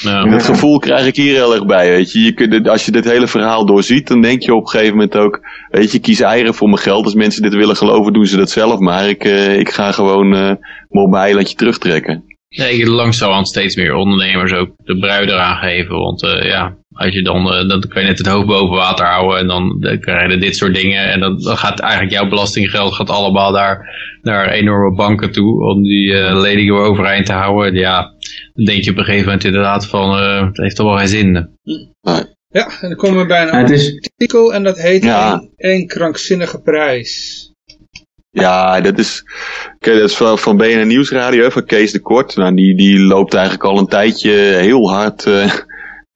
[0.04, 2.20] En dat gevoel krijg ik hier heel erg bij, weet je.
[2.20, 5.16] je kunt, als je dit hele verhaal doorziet, dan denk je op een gegeven moment
[5.16, 5.40] ook...
[5.70, 7.04] Weet je, kies eieren voor mijn geld.
[7.04, 8.78] Als mensen dit willen geloven, doen ze dat zelf.
[8.78, 10.52] Maar ik, eh, ik ga gewoon eh
[10.88, 12.24] me op mijn eilandje terugtrekken.
[12.48, 15.96] Nee, langzamerhand steeds meer ondernemers ook de brui eraan geven.
[15.96, 19.06] Want eh, ja, als je dan, eh, dan kan je net het hoofd boven water
[19.06, 21.04] houden en dan, dan krijg je dit soort dingen.
[21.04, 25.82] En dan, dan gaat eigenlijk jouw belastinggeld gaat allemaal naar, naar enorme banken toe om
[25.82, 27.72] die eh, leningen weer overeind te houden.
[27.72, 28.14] En ja,
[28.54, 31.08] dan denk je op een gegeven moment inderdaad van, eh, het heeft toch wel geen
[31.08, 31.48] zin.
[32.50, 35.30] Ja, en dan komen we bij een is, artikel en dat heet Ja.
[35.30, 37.44] één, één krankzinnige prijs.
[38.30, 39.22] Ja, dat is,
[39.78, 42.36] kijk, dat is van, van BNN Nieuwsradio, van Kees de Kort.
[42.36, 45.52] Nou, die, die loopt eigenlijk al een tijdje heel hard eh,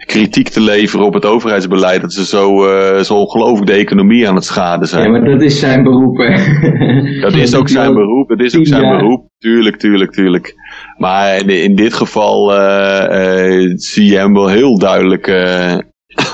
[0.07, 2.01] kritiek te leveren op het overheidsbeleid.
[2.01, 5.05] Dat ze zo, eh, zo ongelooflijk de economie aan het schaden zijn.
[5.05, 6.17] ja, maar dat is zijn beroep.
[6.17, 7.21] Hè.
[7.21, 9.29] Dat is ook zijn beroep, dat is ook zijn beroep.
[9.39, 10.55] Tuurlijk, tuurlijk, tuurlijk.
[10.97, 15.73] Maar in, in dit geval eh, eh, zie je hem wel heel duidelijk eh,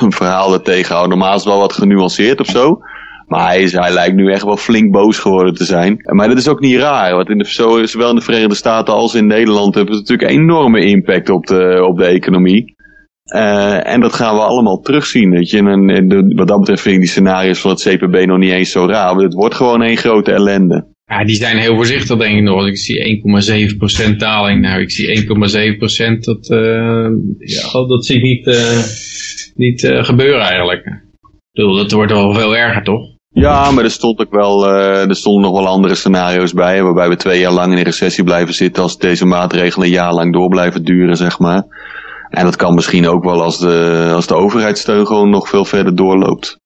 [0.00, 1.18] een verhaal er tegenhouden.
[1.18, 2.78] Normaal is het wel wat genuanceerd of zo.
[3.26, 5.96] Maar hij, is, hij lijkt nu echt wel flink boos geworden te zijn.
[6.02, 7.14] Maar dat is ook niet raar.
[7.14, 10.30] Want in de, zo, zowel in de Verenigde Staten als in Nederland hebben het natuurlijk
[10.30, 12.75] een enorme impact op de, op de economie.
[13.26, 15.30] Eh, en dat gaan we allemaal terugzien.
[15.30, 15.58] Weet je.
[15.58, 18.38] En, en, en de- wat dat betreft vind ik die scenario's van het CPB nog
[18.38, 19.16] niet eens zo raar.
[19.16, 20.86] Het wordt gewoon één grote ellende.
[21.04, 22.66] Ja, die zijn heel voorzichtig denk ik nog.
[22.66, 23.22] Ik zie
[24.10, 24.60] 1,7% daling.
[24.60, 27.08] Nou, ik zie 1,7% dat, eh,
[27.38, 28.78] ja, dat zie ik niet, eh,
[29.54, 30.84] niet gebeuren eigenlijk.
[30.86, 33.14] Ik bedoel, dat wordt wel veel erger toch?
[33.28, 37.16] Ja, maar er stond ook wel, er stonden nog wel andere scenario's bij, waarbij we
[37.16, 40.48] twee jaar lang in een recessie blijven zitten als deze maatregelen een jaar lang door
[40.48, 41.64] blijven duren, zeg maar.
[42.30, 45.96] En dat kan misschien ook wel als de, als de overheidssteun gewoon nog veel verder
[45.96, 46.58] doorloopt.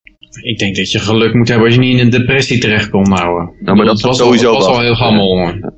[0.43, 3.49] Ik denk dat je geluk moet hebben als je niet in een depressie terechtkomt nou.
[3.65, 4.75] Ja, maar dat was sowieso al, was wel.
[4.75, 5.25] al heel gammel.
[5.37, 5.73] hoor.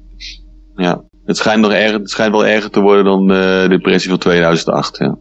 [0.76, 4.20] Ja, het schijnt, nog erger, het schijnt wel erger te worden dan de depressie van
[4.20, 4.98] 2008.
[4.98, 5.18] Ja.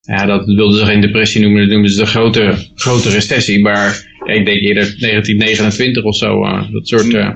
[0.00, 3.62] Ja, dat wilden ze geen depressie noemen, dat noemden ze de grote, grote recessie.
[3.62, 6.44] Maar ja, ik denk eerder 1929 of zo.
[6.44, 7.14] eh, dat soort...
[7.14, 7.28] eh,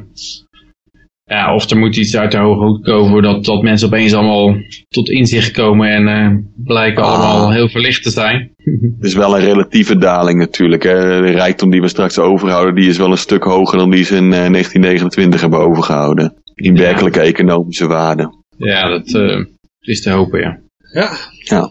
[1.30, 4.54] ja, of er moet iets uit de hoge hoed komen dat, dat mensen opeens allemaal
[4.88, 7.10] tot inzicht komen en eh, blijken Ah.
[7.10, 8.50] allemaal heel verlicht te zijn.
[8.96, 10.82] Het is wel een relatieve daling natuurlijk.
[10.82, 11.20] Hè.
[11.20, 14.16] De rijkdom die we straks overhouden, die is wel een stuk hoger dan die ze
[14.16, 16.34] in eh, 1929 hebben overgehouden.
[16.54, 16.80] In Ja.
[16.82, 18.34] werkelijke economische waarde.
[18.56, 19.44] Ja, dat eh,
[19.80, 20.58] is te hopen, ja.
[20.92, 21.10] Ja.
[21.44, 21.70] Ja.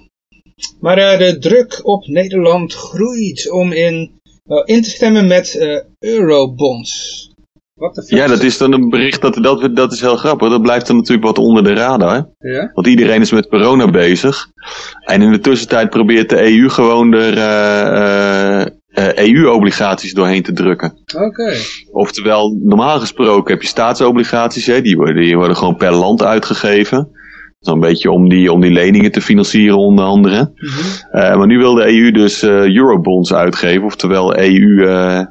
[0.80, 4.12] Maar eh, de druk op Nederland groeit om in,
[4.46, 7.24] eh, in te stemmen met eh, eurobonds.
[8.06, 10.50] Ja, dat is dan een bericht, dat, dat, dat is heel grappig.
[10.50, 12.30] Dat blijft dan natuurlijk wat onder de radar.
[12.40, 12.72] Ja?
[12.74, 14.48] Want iedereen is met corona bezig.
[15.06, 20.54] En in de tussentijd probeert de EU gewoon er eh, eh, eh, EU-obligaties doorheen te
[20.54, 20.94] drukken.
[21.16, 21.54] Oké.
[21.92, 27.10] Oftewel, normaal gesproken heb je staatsobligaties, hè, die, worden, die worden gewoon per land uitgegeven.
[27.60, 30.54] Zo'n beetje om die, om die leningen te financieren onder andere.
[30.56, 31.38] Mhm.
[31.38, 35.26] Maar nu wil de EU dus eurobonds uitgeven, oftewel EU,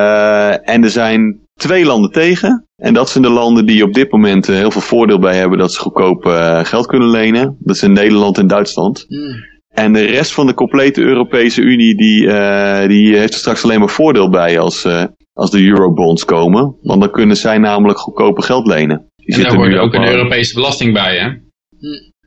[0.00, 2.64] eh, en er zijn twee landen tegen.
[2.76, 5.58] En dat zijn de landen die op dit moment eh, heel veel voordeel bij hebben
[5.58, 7.56] dat ze goedkoop eh, geld kunnen lenen.
[7.60, 9.04] Dat zijn Nederland en Duitsland.
[9.08, 9.34] Hmm.
[9.68, 13.78] En de rest van de complete Europese Unie die, eh, die heeft er straks alleen
[13.78, 16.76] maar voordeel bij als, eh, als de eurobonds komen.
[16.82, 19.06] Want dan kunnen zij namelijk goedkope geld lenen.
[19.16, 21.28] Die En daar hoort nu ook een Europese belasting bij, hè?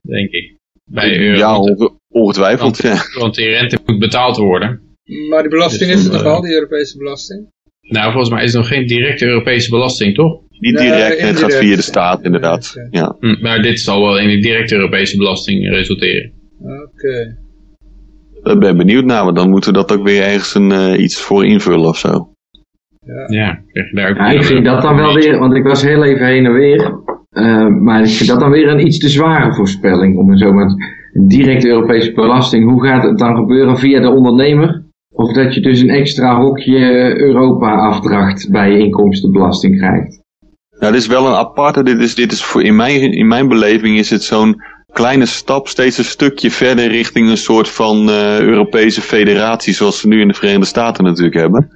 [0.02, 0.58] Denk ik.
[0.86, 1.38] Bij de euro.
[1.38, 2.82] Ja, onge- ongetwijfeld.
[2.82, 2.96] Ja.
[3.20, 4.82] want die rente moet betaald worden.
[5.30, 7.48] Maar die belasting Dus is er toch al, die Europese belasting?
[7.90, 10.42] Nou, volgens mij is er nog geen directe Europese belasting, toch?
[10.60, 12.74] Niet Nee, direct, het gaat via de staat inderdaad.
[12.90, 13.16] Ja.
[13.20, 16.32] Hm, maar dit zal wel in een directe Europese belasting resulteren.
[16.62, 17.38] Oké.
[18.44, 21.00] Daar ben ik benieuwd naar, want dan moeten we dat ook weer ergens een, eh,
[21.04, 22.30] iets voor invullen of zo.
[23.28, 25.82] Ja, krijg je daar ook Ja, ik vind dat dan wel weer, want ik was
[25.84, 26.94] heel even heen en weer.
[27.30, 30.18] eh, maar ik vind dat dan weer een iets te zware voorspelling.
[30.18, 30.52] Om het zo
[31.28, 32.70] directe Europese belasting.
[32.70, 34.84] Hoe gaat het dan gebeuren via de ondernemer?
[35.20, 36.80] Of dat je dus een extra hokje
[37.20, 40.22] Europa afdracht bij je inkomstenbelasting krijgt.
[40.80, 43.48] Nou, dit is wel een aparte, dit is, dit is voor, in, mijn, in mijn
[43.48, 44.56] beleving is het zo'n
[44.92, 50.08] kleine stap, steeds een stukje verder richting een soort van eh, Europese federatie, zoals we
[50.08, 51.70] nu in de Verenigde Staten natuurlijk hebben.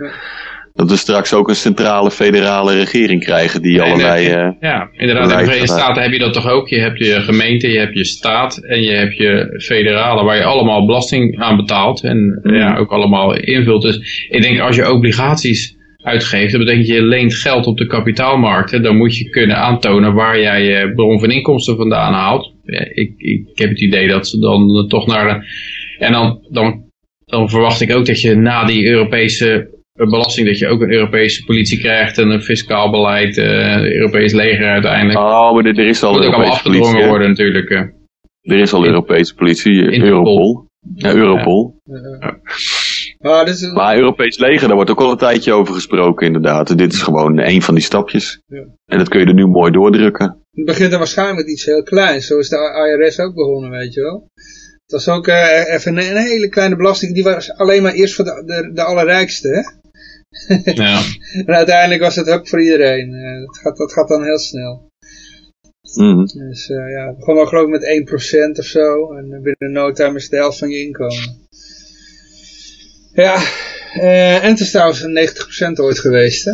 [0.73, 4.25] Dat we straks ook een centrale federale regering krijgen die Nee, allerlei...
[4.25, 5.31] nee, eh, Ja, inderdaad.
[5.31, 5.67] In de Verenigde.
[5.67, 6.67] Staten heb je dat toch ook.
[6.67, 10.43] Je hebt je gemeente, je hebt je staat en je hebt je federale waar je
[10.43, 12.03] allemaal belasting aan betaalt.
[12.03, 13.81] En ja, ook allemaal invult.
[13.81, 18.83] Dus ik denk als je obligaties uitgeeft, dat betekent je leent geld op de kapitaalmarkten.
[18.83, 22.53] Dan moet je kunnen aantonen waar jij je bron van inkomsten vandaan haalt.
[22.63, 25.45] Ja, ik, ik heb het idee dat ze dan toch naar de...
[25.97, 26.83] En dan, dan,
[27.25, 31.43] dan verwacht ik ook dat je na die Europese belasting, dat je ook een Europese
[31.43, 35.19] politie krijgt en een fiscaal beleid, eh Europees leger uiteindelijk.
[35.19, 37.09] Oh, maar er, er is al allemaal Europese afgedwongen politie.
[37.09, 37.69] worden natuurlijk.
[37.69, 37.81] eh.
[38.41, 40.01] Er is al Europese politie, eh, Interpol.
[40.05, 40.67] Europol.
[40.95, 41.81] Ja, Europol.
[43.19, 46.25] Ah, dit is een- Maar Europees leger, daar wordt ook al een tijdje over gesproken
[46.27, 46.77] inderdaad.
[46.77, 48.41] Dit is gewoon een van die stapjes.
[48.47, 48.63] Ja.
[48.85, 50.37] En dat kun je er nu mooi doordrukken.
[50.51, 52.27] Het begint dan waarschijnlijk met iets heel kleins.
[52.27, 54.27] Zo is de IRS ook begonnen, weet je wel.
[54.85, 57.13] Het was ook eh, even een, een hele kleine belasting.
[57.13, 59.47] Die was alleen maar eerst voor de, de, de allerrijkste.
[59.47, 59.61] Hè?
[60.83, 61.01] Ja.
[61.45, 63.13] En uiteindelijk was het ook voor iedereen.
[63.13, 64.91] Eh, dat, gaat, dat gaat dan heel snel.
[65.97, 66.25] Mhm.
[66.25, 69.13] Dus eh, ja, het begon al geloof ik met 1% of zo.
[69.13, 71.41] En binnen no time is het de helft van je inkomen.
[73.13, 73.35] Ja,
[73.93, 76.51] eh, en het is trouwens een 90% ooit geweest, hè?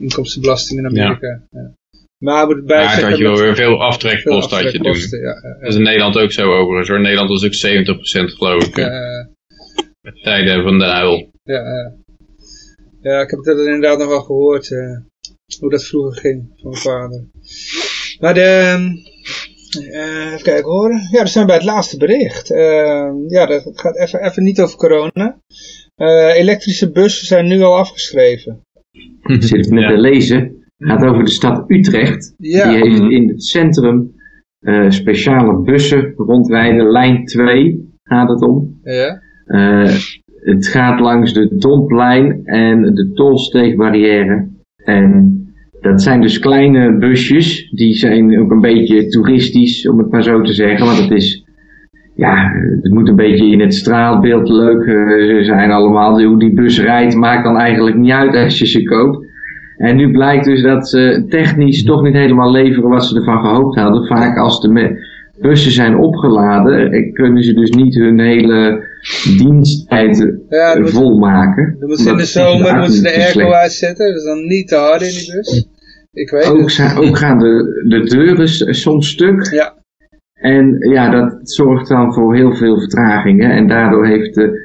[0.00, 1.42] Inkomstenbelasting in Amerika.
[1.50, 1.72] Ja.
[2.18, 4.94] Maar moet het zeggen had je wel weer veel aftrekkosten had je doen.
[4.94, 7.00] ja, ja, Dat is in Nederland ook zo overigens hoor.
[7.00, 8.76] Nederland was ook 70% geloof ik.
[8.76, 9.26] ja, eh,
[10.02, 10.12] ja.
[10.22, 11.30] Tijden van de uil.
[11.42, 11.92] Ja,
[13.10, 13.20] ja.
[13.20, 14.96] ik heb dat inderdaad nog wel gehoord, eh,
[15.60, 17.24] hoe dat vroeger ging van mijn vader.
[18.20, 18.84] Maar de, ehm,
[19.92, 20.90] eh, even kijken hoor.
[21.10, 22.50] Ja, we zijn bij het laatste bericht.
[22.50, 25.38] Ehm, ja, dat gaat even, even niet over corona.
[25.94, 28.60] Eh, elektrische bussen zijn nu al afgeschreven.
[29.38, 29.88] Zit ik net Ja.
[29.88, 30.38] te lezen.
[30.76, 32.34] Het gaat over de stad Utrecht.
[32.38, 32.68] Ja.
[32.70, 34.14] Die heeft in het centrum
[34.60, 36.90] eh, speciale bussen rondrijden.
[36.90, 38.80] Lijn 2 gaat het om.
[38.82, 39.94] Ja, Eh,
[40.46, 44.48] het gaat langs de Domplein en de Tolsteegbarrière.
[44.84, 45.36] En
[45.80, 47.70] dat zijn dus kleine busjes.
[47.70, 50.86] Die zijn ook een beetje toeristisch, om het maar zo te zeggen.
[50.86, 51.44] Want het is,
[52.14, 52.52] ja,
[52.82, 56.22] het moet een beetje in het straalbeeld leuk eh, zijn allemaal.
[56.22, 59.26] Hoe die bus rijdt maakt dan eigenlijk niet uit als je ze koopt.
[59.76, 63.80] En nu blijkt dus dat ze technisch toch niet helemaal leveren wat ze ervan gehoopt
[63.80, 64.06] hadden.
[64.06, 65.00] Vaak als de
[65.40, 68.85] bussen zijn opgeladen, eh, kunnen ze dus niet hun hele
[69.38, 71.76] diensttijd Ja, eh, volmaken.
[71.78, 74.12] dan moeten ze in de zomer moeten ze de airco uitzetten.
[74.12, 75.68] Dus dan niet te hard in die bus.
[76.12, 76.96] Ik weet Ook, het.
[76.98, 79.50] ook gaan de, de deuren soms stuk.
[79.52, 79.74] Ja,
[80.34, 83.50] En ja, dat zorgt dan voor heel veel vertragingen.
[83.50, 84.64] En daardoor heeft de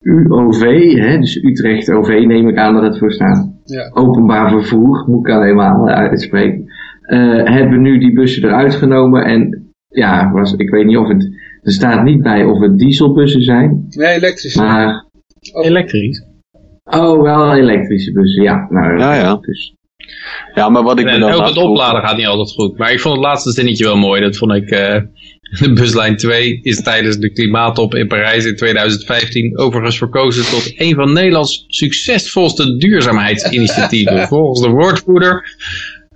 [0.00, 3.50] UOV, hè, dus Utrecht OV neem ik aan dat het voor staat.
[3.64, 3.90] ja.
[3.92, 6.64] Openbaar vervoer, moet ik alleen maar uitspreken.
[7.02, 9.24] eh, hebben nu die bussen eruit genomen.
[9.24, 11.28] En ja, was, ik weet niet of het.
[11.62, 13.86] Er staat niet bij of het dieselbussen zijn.
[13.88, 14.54] Nee, elektrisch.
[14.54, 15.04] Maar.
[15.62, 16.24] Elektrisch.
[16.84, 18.66] Oh, wel elektrische bussen, ja.
[18.70, 19.36] Nou, Ja, ja.
[19.40, 19.74] Dus,
[20.54, 22.78] Ja, maar wat ik me dan ook het opladen gaat niet altijd goed.
[22.78, 24.20] Maar ik vond het laatste zinnetje wel mooi.
[24.20, 24.70] Dat vond ik...
[24.70, 25.00] eh,
[25.60, 30.94] de buslijn 2 is tijdens de klimaattop in Parijs in 2015 overigens verkozen tot een
[30.94, 34.26] van Nederlands succesvolste duurzaamheidsinitiatieven.
[34.28, 35.56] Volgens de woordvoerder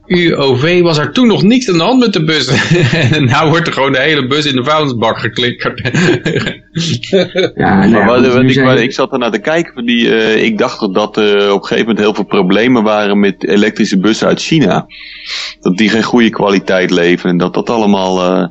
[0.06, 2.46] UOV was er toen nog niks aan de hand met de bus.
[3.12, 5.80] en nou wordt er gewoon de hele bus in de vuilnisbak geklikkerd.
[7.54, 9.74] Ja, nou Maar ja, wat, ik, zijn- ik zat er naar te kijken.
[9.74, 13.18] van Die, eh, ik dacht dat er op een gegeven moment heel veel problemen waren
[13.20, 14.86] met elektrische bussen uit China.
[15.60, 17.30] Dat die geen goede kwaliteit leveren.
[17.30, 18.20] En dat dat allemaal.
[18.22, 18.48] eh,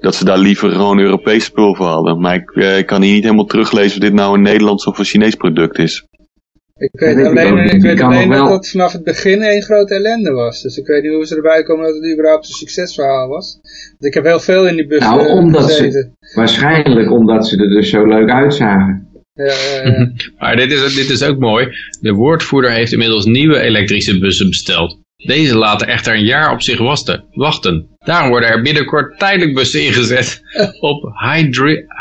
[0.00, 2.20] dat ze daar liever gewoon Europees spul voor hadden.
[2.20, 4.98] Maar ik, eh, ik kan hier niet helemaal teruglezen of dit nou een Nederlands of
[4.98, 6.06] een Chinees product is.
[6.76, 10.62] Ik weet alleen, ik weet alleen dat het vanaf het begin één grote ellende was.
[10.62, 13.58] Dus ik weet niet hoe ze erbij komen dat het überhaupt een succesverhaal was.
[13.90, 16.16] Want ik heb heel veel in die bus Nou, eh, omdat ze- gezeten.
[16.34, 19.08] Waarschijnlijk omdat ze er dus zo leuk uitzagen.
[19.34, 20.10] Ja, ja, ja.
[20.38, 21.68] Maar dit is, dit is ook mooi.
[22.00, 24.98] De woordvoerder heeft inmiddels nieuwe elektrische bussen besteld.
[25.24, 27.24] Deze laten echter een jaar op zich wachten.
[27.32, 27.88] wachten.
[28.04, 30.42] Daarom worden er binnenkort tijdelijk bussen ingezet
[30.80, 31.12] op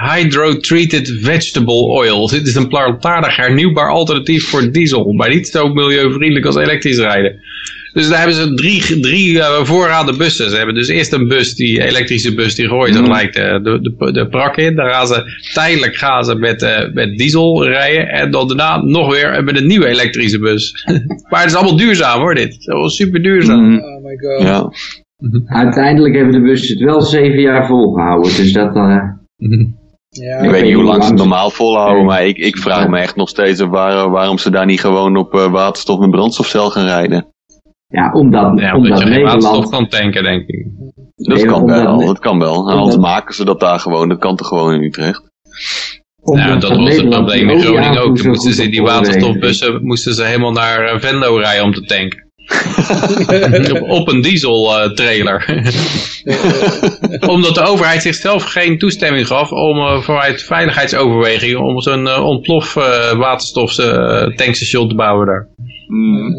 [0.10, 2.28] hydro-treated vegetable oil.
[2.28, 7.40] Dit is een plantaardig hernieuwbaar alternatief voor diesel, maar niet zo milieuvriendelijk als elektrisch rijden.
[7.94, 10.50] Dus daar hebben ze drie, drie eh, voorraden bussen.
[10.50, 13.96] Ze hebben dus eerst een bus, die elektrische bus, die gooit er gelijk de, de,
[13.98, 14.76] de, de prak in.
[14.76, 18.08] Dan gaan ze tijdelijk gaan ze met, eh, met diesel rijden.
[18.08, 20.86] En dan daarna nog weer met een nieuwe elektrische bus.
[21.30, 22.52] maar het is allemaal duurzaam hoor dit.
[22.52, 23.64] Het is allemaal super duurzaam.
[23.70, 24.42] Mm, Oh my god.
[24.48, 24.70] ja.
[25.64, 28.36] Uiteindelijk hebben de bussen het wel zeven jaar volgehouden.
[28.36, 28.76] Dus dat...
[28.76, 28.98] eh,
[30.10, 32.06] Ja, Ik weet niet hoe lang ze het normaal volhouden.
[32.06, 35.18] Maar ik, ik vraag me echt nog steeds af waar, waarom ze daar niet gewoon
[35.18, 37.28] op eh, waterstof en brandstofcel gaan rijden.
[37.94, 39.70] Ja, omdat, Ja, omdat omdat je geen waterstof Nederland...
[39.90, 40.66] kan tanken denk ik.
[41.16, 42.54] Dat Nee, kan omdat- wel, dat kan wel.
[42.54, 44.10] En omdat- anders maken ze dat daar gewoon.
[44.10, 45.24] Dat kan toch gewoon in Utrecht.
[46.22, 48.18] omdat Nou, dat was het Nederland probleem in Groningen ook.
[48.18, 52.22] Toen moesten ze die waterstofbussen moesten ze helemaal naar eh, Venlo rijden om te tanken.
[53.82, 55.46] op, op een diesel eh, trailer.
[57.34, 62.76] Omdat de overheid zichzelf geen toestemming gaf om eh, vanuit veiligheidsoverwegingen om zo'n eh, ontplof
[62.76, 63.74] eh, waterstof
[64.36, 65.48] tankstation te bouwen daar.
[65.88, 66.36] Mm.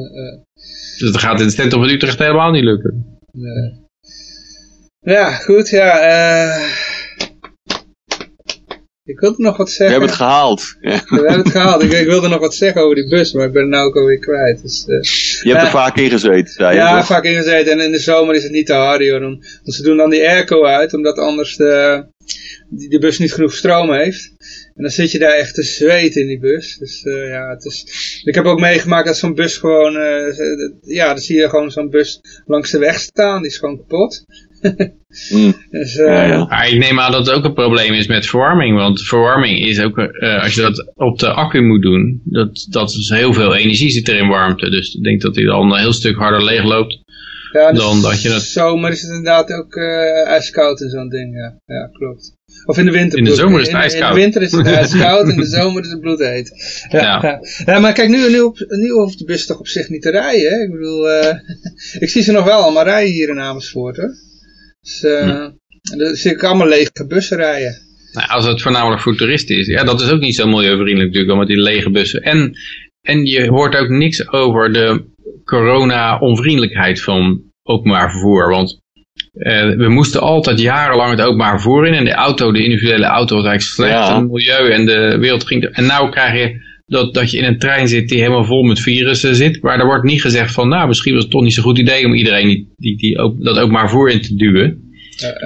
[1.05, 3.19] Eh, eh, Dus dat gaat in het centrum van Utrecht helemaal niet lukken.
[3.33, 3.83] nee.
[5.01, 5.99] Ja, goed, ja.
[6.01, 6.65] eh
[9.07, 9.91] ik wilde nog wat We zeggen.
[9.91, 10.77] hebben het gehaald.
[10.81, 10.91] Ja.
[11.09, 11.83] We hebben het gehaald.
[11.83, 13.97] Ik, ik wilde nog wat zeggen over die bus, maar ik ben het nou ook
[13.97, 14.63] alweer kwijt.
[14.63, 15.03] Dus, eh,
[15.43, 15.71] Je hebt er Ja.
[15.71, 17.07] vaak in gezeten, zei je ja, toch?
[17.07, 17.73] vaak ingezeten.
[17.73, 19.21] En in de zomer is het niet te hard, joh.
[19.21, 22.05] Want ze doen dan die airco uit, omdat anders de,
[22.69, 24.33] die, de bus niet genoeg stroom heeft.
[24.75, 26.77] En dan zit je daar echt te zweten in die bus.
[26.79, 27.87] Dus eh, ja, het is...
[28.25, 29.97] Ik heb ook meegemaakt dat zo'n bus gewoon...
[29.97, 30.37] eh,
[30.81, 33.43] ja, dan zie je gewoon zo'n bus langs de weg staan.
[33.43, 34.25] Die is gewoon kapot.
[35.33, 35.55] Mm.
[35.71, 36.45] Dus, eh, Ja, ja.
[36.45, 38.77] Maar ik neem aan dat het ook een probleem is met verwarming.
[38.77, 42.91] Want verwarming is ook, eh, als je dat op de accu moet doen, dat, dat
[42.91, 44.71] is heel veel energie zit er in warmte.
[44.71, 46.99] Dus ik denk dat hij dan een heel stuk harder leeg loopt.
[47.53, 51.09] ja, de dan dat je het- zomer is het inderdaad ook eh, ijskoud in zo'n
[51.09, 51.35] ding.
[51.35, 51.75] Ja.
[51.77, 52.33] ja, klopt.
[52.67, 53.19] Of in de winter.
[53.19, 54.09] In de zomer is het ijskoud.
[54.09, 56.53] In de winter is het ijskoud, in de zomer is het bloedheet.
[56.91, 57.79] Ja, Ja.
[57.79, 60.53] maar kijk, nu, nu, op, nu hoeft de bus toch op zich niet te rijden.
[60.53, 60.63] Hè?
[60.63, 61.37] Ik bedoel, eh,
[62.03, 63.97] ik zie ze nog wel allemaal rijden hier in Amersfoort.
[63.97, 64.15] Hoor.
[64.81, 65.51] Dus, eh Hm.
[65.99, 67.83] dan zie ik allemaal lege bussen rijden.
[68.13, 69.67] Nou, als het voornamelijk voor toeristen is.
[69.67, 72.23] Ja, dat is ook niet zo milieuvriendelijk natuurlijk, al met die lege bussen.
[72.23, 72.53] En,
[73.01, 75.05] en je hoort ook niks over de
[75.45, 78.51] corona-onvriendelijkheid van openbaar vervoer.
[78.51, 78.81] Want
[79.35, 81.95] eh, we moesten altijd jarenlang het openbaar vervoer in.
[81.95, 84.21] En de auto, de individuele auto was eigenlijk slecht Ja.
[84.21, 84.71] het milieu.
[84.71, 85.65] En de wereld ging...
[85.65, 88.81] En nou krijg je dat, dat je in een trein zit die helemaal vol met
[88.81, 89.63] virussen zit.
[89.63, 92.05] Maar er wordt niet gezegd van, nou, misschien was het toch niet zo'n goed idee
[92.07, 94.85] om iedereen die, die, die, ook, dat openbaar vervoer in te duwen.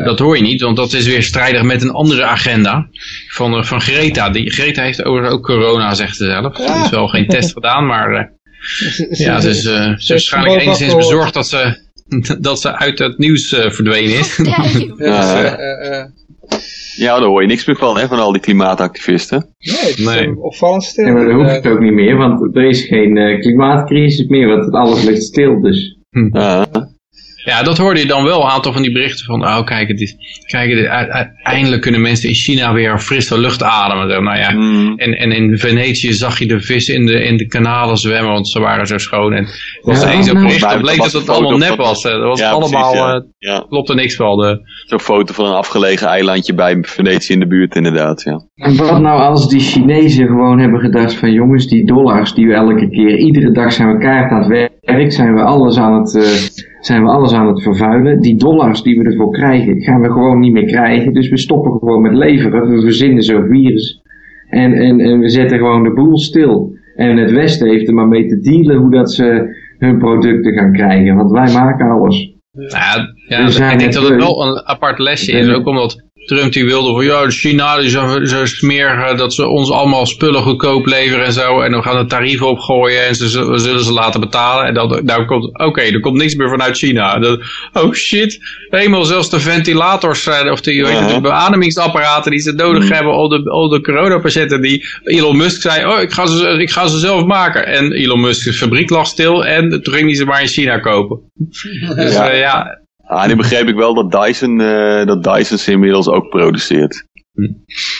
[0.04, 2.88] Dat hoor je niet, want dat is weer strijdig met een andere agenda
[3.28, 4.30] van, eh, van Greta.
[4.30, 6.58] Die, Greta heeft overigens ook corona, zegt ze zelf.
[6.58, 8.24] Er is wel geen test gedaan, maar eh,
[9.26, 11.87] ja, ze is, eh, ze is waarschijnlijk enigszins bezorgd dat ze,
[12.40, 14.36] dat ze uit het nieuws eh, verdwenen is.
[14.36, 15.44] ja, dus, Ja.
[15.44, 16.06] eh, eh, eh,
[16.96, 19.54] Ja, daar hoor je niks meer van, hè, van al die klimaatactivisten.
[19.58, 20.36] nee, het is Nee.
[20.40, 21.06] opvallend stil.
[21.06, 24.48] Ja, maar dan hoeft het ook niet meer, want er is geen eh, klimaatcrisis meer,
[24.48, 25.60] want alles ligt stil.
[25.60, 25.96] Dus
[26.32, 26.66] Ja.
[27.48, 30.00] Ja, dat hoorde je dan wel, een aantal van die berichten van, oh kijk, het
[30.00, 30.16] is,
[30.46, 30.86] kijk het,
[31.42, 34.10] eindelijk kunnen mensen in China weer frisse lucht ademen.
[34.10, 34.98] Zo, Nou ja, Mm.
[34.98, 38.48] En, en in Venetië zag je de vissen in de, in de kanalen zwemmen, want
[38.48, 39.32] ze waren zo schoon.
[39.32, 39.46] En
[39.82, 42.04] was Ja, er één zo'n nou, bericht, bleek dat het allemaal nep was.
[42.04, 43.14] Eh, Dat was Ja, allemaal, precies, ja.
[43.14, 43.64] eh, Ja.
[43.68, 44.38] klopte niks van.
[44.38, 48.22] De, Zo'n foto van een afgelegen eilandje bij Venetië in de buurt, inderdaad.
[48.22, 48.40] Ja.
[48.54, 52.54] En wat nou als die Chinezen gewoon hebben gedacht van jongens, die dollars die we
[52.54, 56.16] elke keer, iedere dag zijn we kaart aan het werk, zijn we alles aan het,
[56.16, 56.22] eh,
[56.80, 58.20] zijn we alles aan het vervuilen.
[58.20, 61.12] Die dollars die we ervoor krijgen, gaan we gewoon niet meer krijgen.
[61.12, 64.02] Dus we stoppen gewoon met leveren, we verzinnen zo'n virus.
[64.48, 66.76] En, en, en we zetten gewoon de boel stil.
[66.96, 70.72] En het Westen heeft er maar mee te dealen hoe dat ze hun producten gaan
[70.72, 71.16] krijgen.
[71.16, 72.36] Want wij maken alles.
[72.50, 75.48] Ja, ja zijn ik denk dat het wel een apart lesje is.
[75.48, 79.70] Ook omdat Trump die wilde van ja, China die zo, zo smerig dat ze ons
[79.70, 81.60] allemaal spullen goedkoop leveren en zo.
[81.60, 84.66] En dan gaan de tarieven opgooien en ze zullen, zullen ze laten betalen.
[84.66, 87.18] En dan nou komt, oké, er komt niks meer vanuit China.
[87.18, 87.40] Dat,
[87.72, 88.38] oh shit,
[88.68, 90.72] helemaal zelfs de ventilators eh, of de,
[91.12, 93.12] de beademingsapparaten die ze nodig hebben.
[93.12, 96.86] Al de, al de coronapatiënten die Elon Musk zei, oh ik ga, ze, ik ga
[96.86, 97.66] ze zelf maken.
[97.66, 101.20] En Elon Musk's fabriek lag stil en toen ging hij ze maar in China kopen.
[101.96, 102.26] Dus Ja.
[102.26, 106.28] ja, ja Ah, nu begreep ik wel dat Dyson, eh, dat Dyson ze inmiddels ook
[106.28, 107.04] produceert.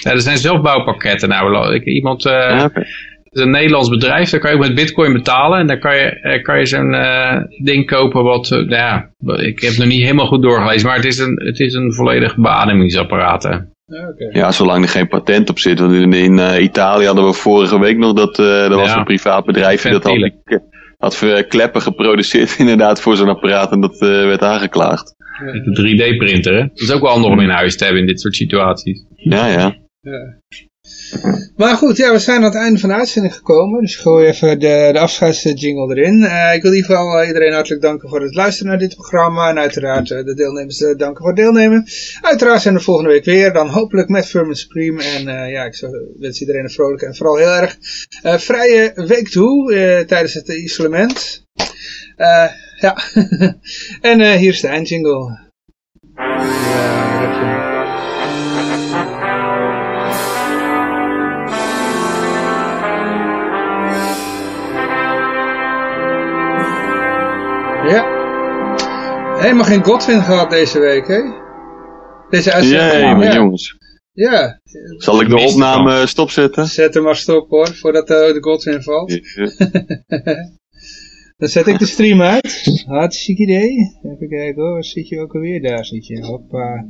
[0.01, 1.29] Ja, er zijn zelfbouwpakketten.
[1.29, 4.75] Nou, ik, iemand, eh, Ja, het is een Nederlands bedrijf, daar kan je ook met
[4.75, 5.59] bitcoin betalen.
[5.59, 9.61] En dan kan je, eh, kan je zo'n eh, ding kopen wat, nou ja, ik
[9.61, 10.87] heb het nog niet helemaal goed doorgelezen.
[10.87, 13.43] Maar het is een, het is een volledig beademingsapparaat.
[13.43, 13.51] hè.
[13.51, 14.39] Ja, oké.
[14.39, 15.79] Ja, zolang er geen patent op zit.
[15.81, 18.99] Want in, in Italië hadden we vorige week nog dat eh er was Ja.
[18.99, 20.31] een privaat bedrijf dat had.
[20.99, 25.15] Had voor kleppen geproduceerd inderdaad voor zo'n apparaat en dat eh, werd aangeklaagd.
[25.45, 26.61] Met een 3D-printer, hè.
[26.61, 29.05] Dat is ook wel handig om in huis te hebben in dit soort situaties.
[29.17, 29.77] Ja, ja.
[31.57, 33.81] Maar goed, ja, we zijn aan het einde van de uitzending gekomen.
[33.81, 36.25] Dus ik gooi even de, de afscheidsjingle erin.
[36.25, 38.95] Eh, ik wil in ieder geval eh, iedereen hartelijk danken voor het luisteren naar dit
[38.95, 39.49] programma.
[39.49, 41.85] En uiteraard eh, de deelnemers danken voor het deelnemen.
[42.21, 43.53] Uiteraard zijn we volgende week weer.
[43.53, 45.03] Dan hopelijk met Firm Supreme.
[45.05, 47.77] En ja, ik wens iedereen een vrolijke en vooral heel erg
[48.23, 49.75] vrije week toe.
[50.07, 51.47] tijdens het isolement.
[52.81, 52.99] Ja.
[54.11, 55.47] en hier is de eindjingle.
[67.89, 68.17] Ja.
[69.41, 71.21] Helemaal geen Godwin gehad deze week, hè?
[72.31, 73.19] Deze uitzending.
[73.19, 73.35] Jee, ja.
[73.35, 73.77] jongens.
[74.13, 74.61] Ja,
[74.97, 76.67] Zal ik de opname stopzetten?
[76.67, 79.11] zet hem maar stop hoor, voordat eh, de Godwin valt.
[81.39, 82.83] Dan zet ik de stream uit.
[82.87, 83.71] Hartstikke idee.
[84.03, 85.63] Even kijken hoor, waar zit je ook alweer?
[85.63, 86.27] Daar zit je.
[86.27, 86.87] Hoppa.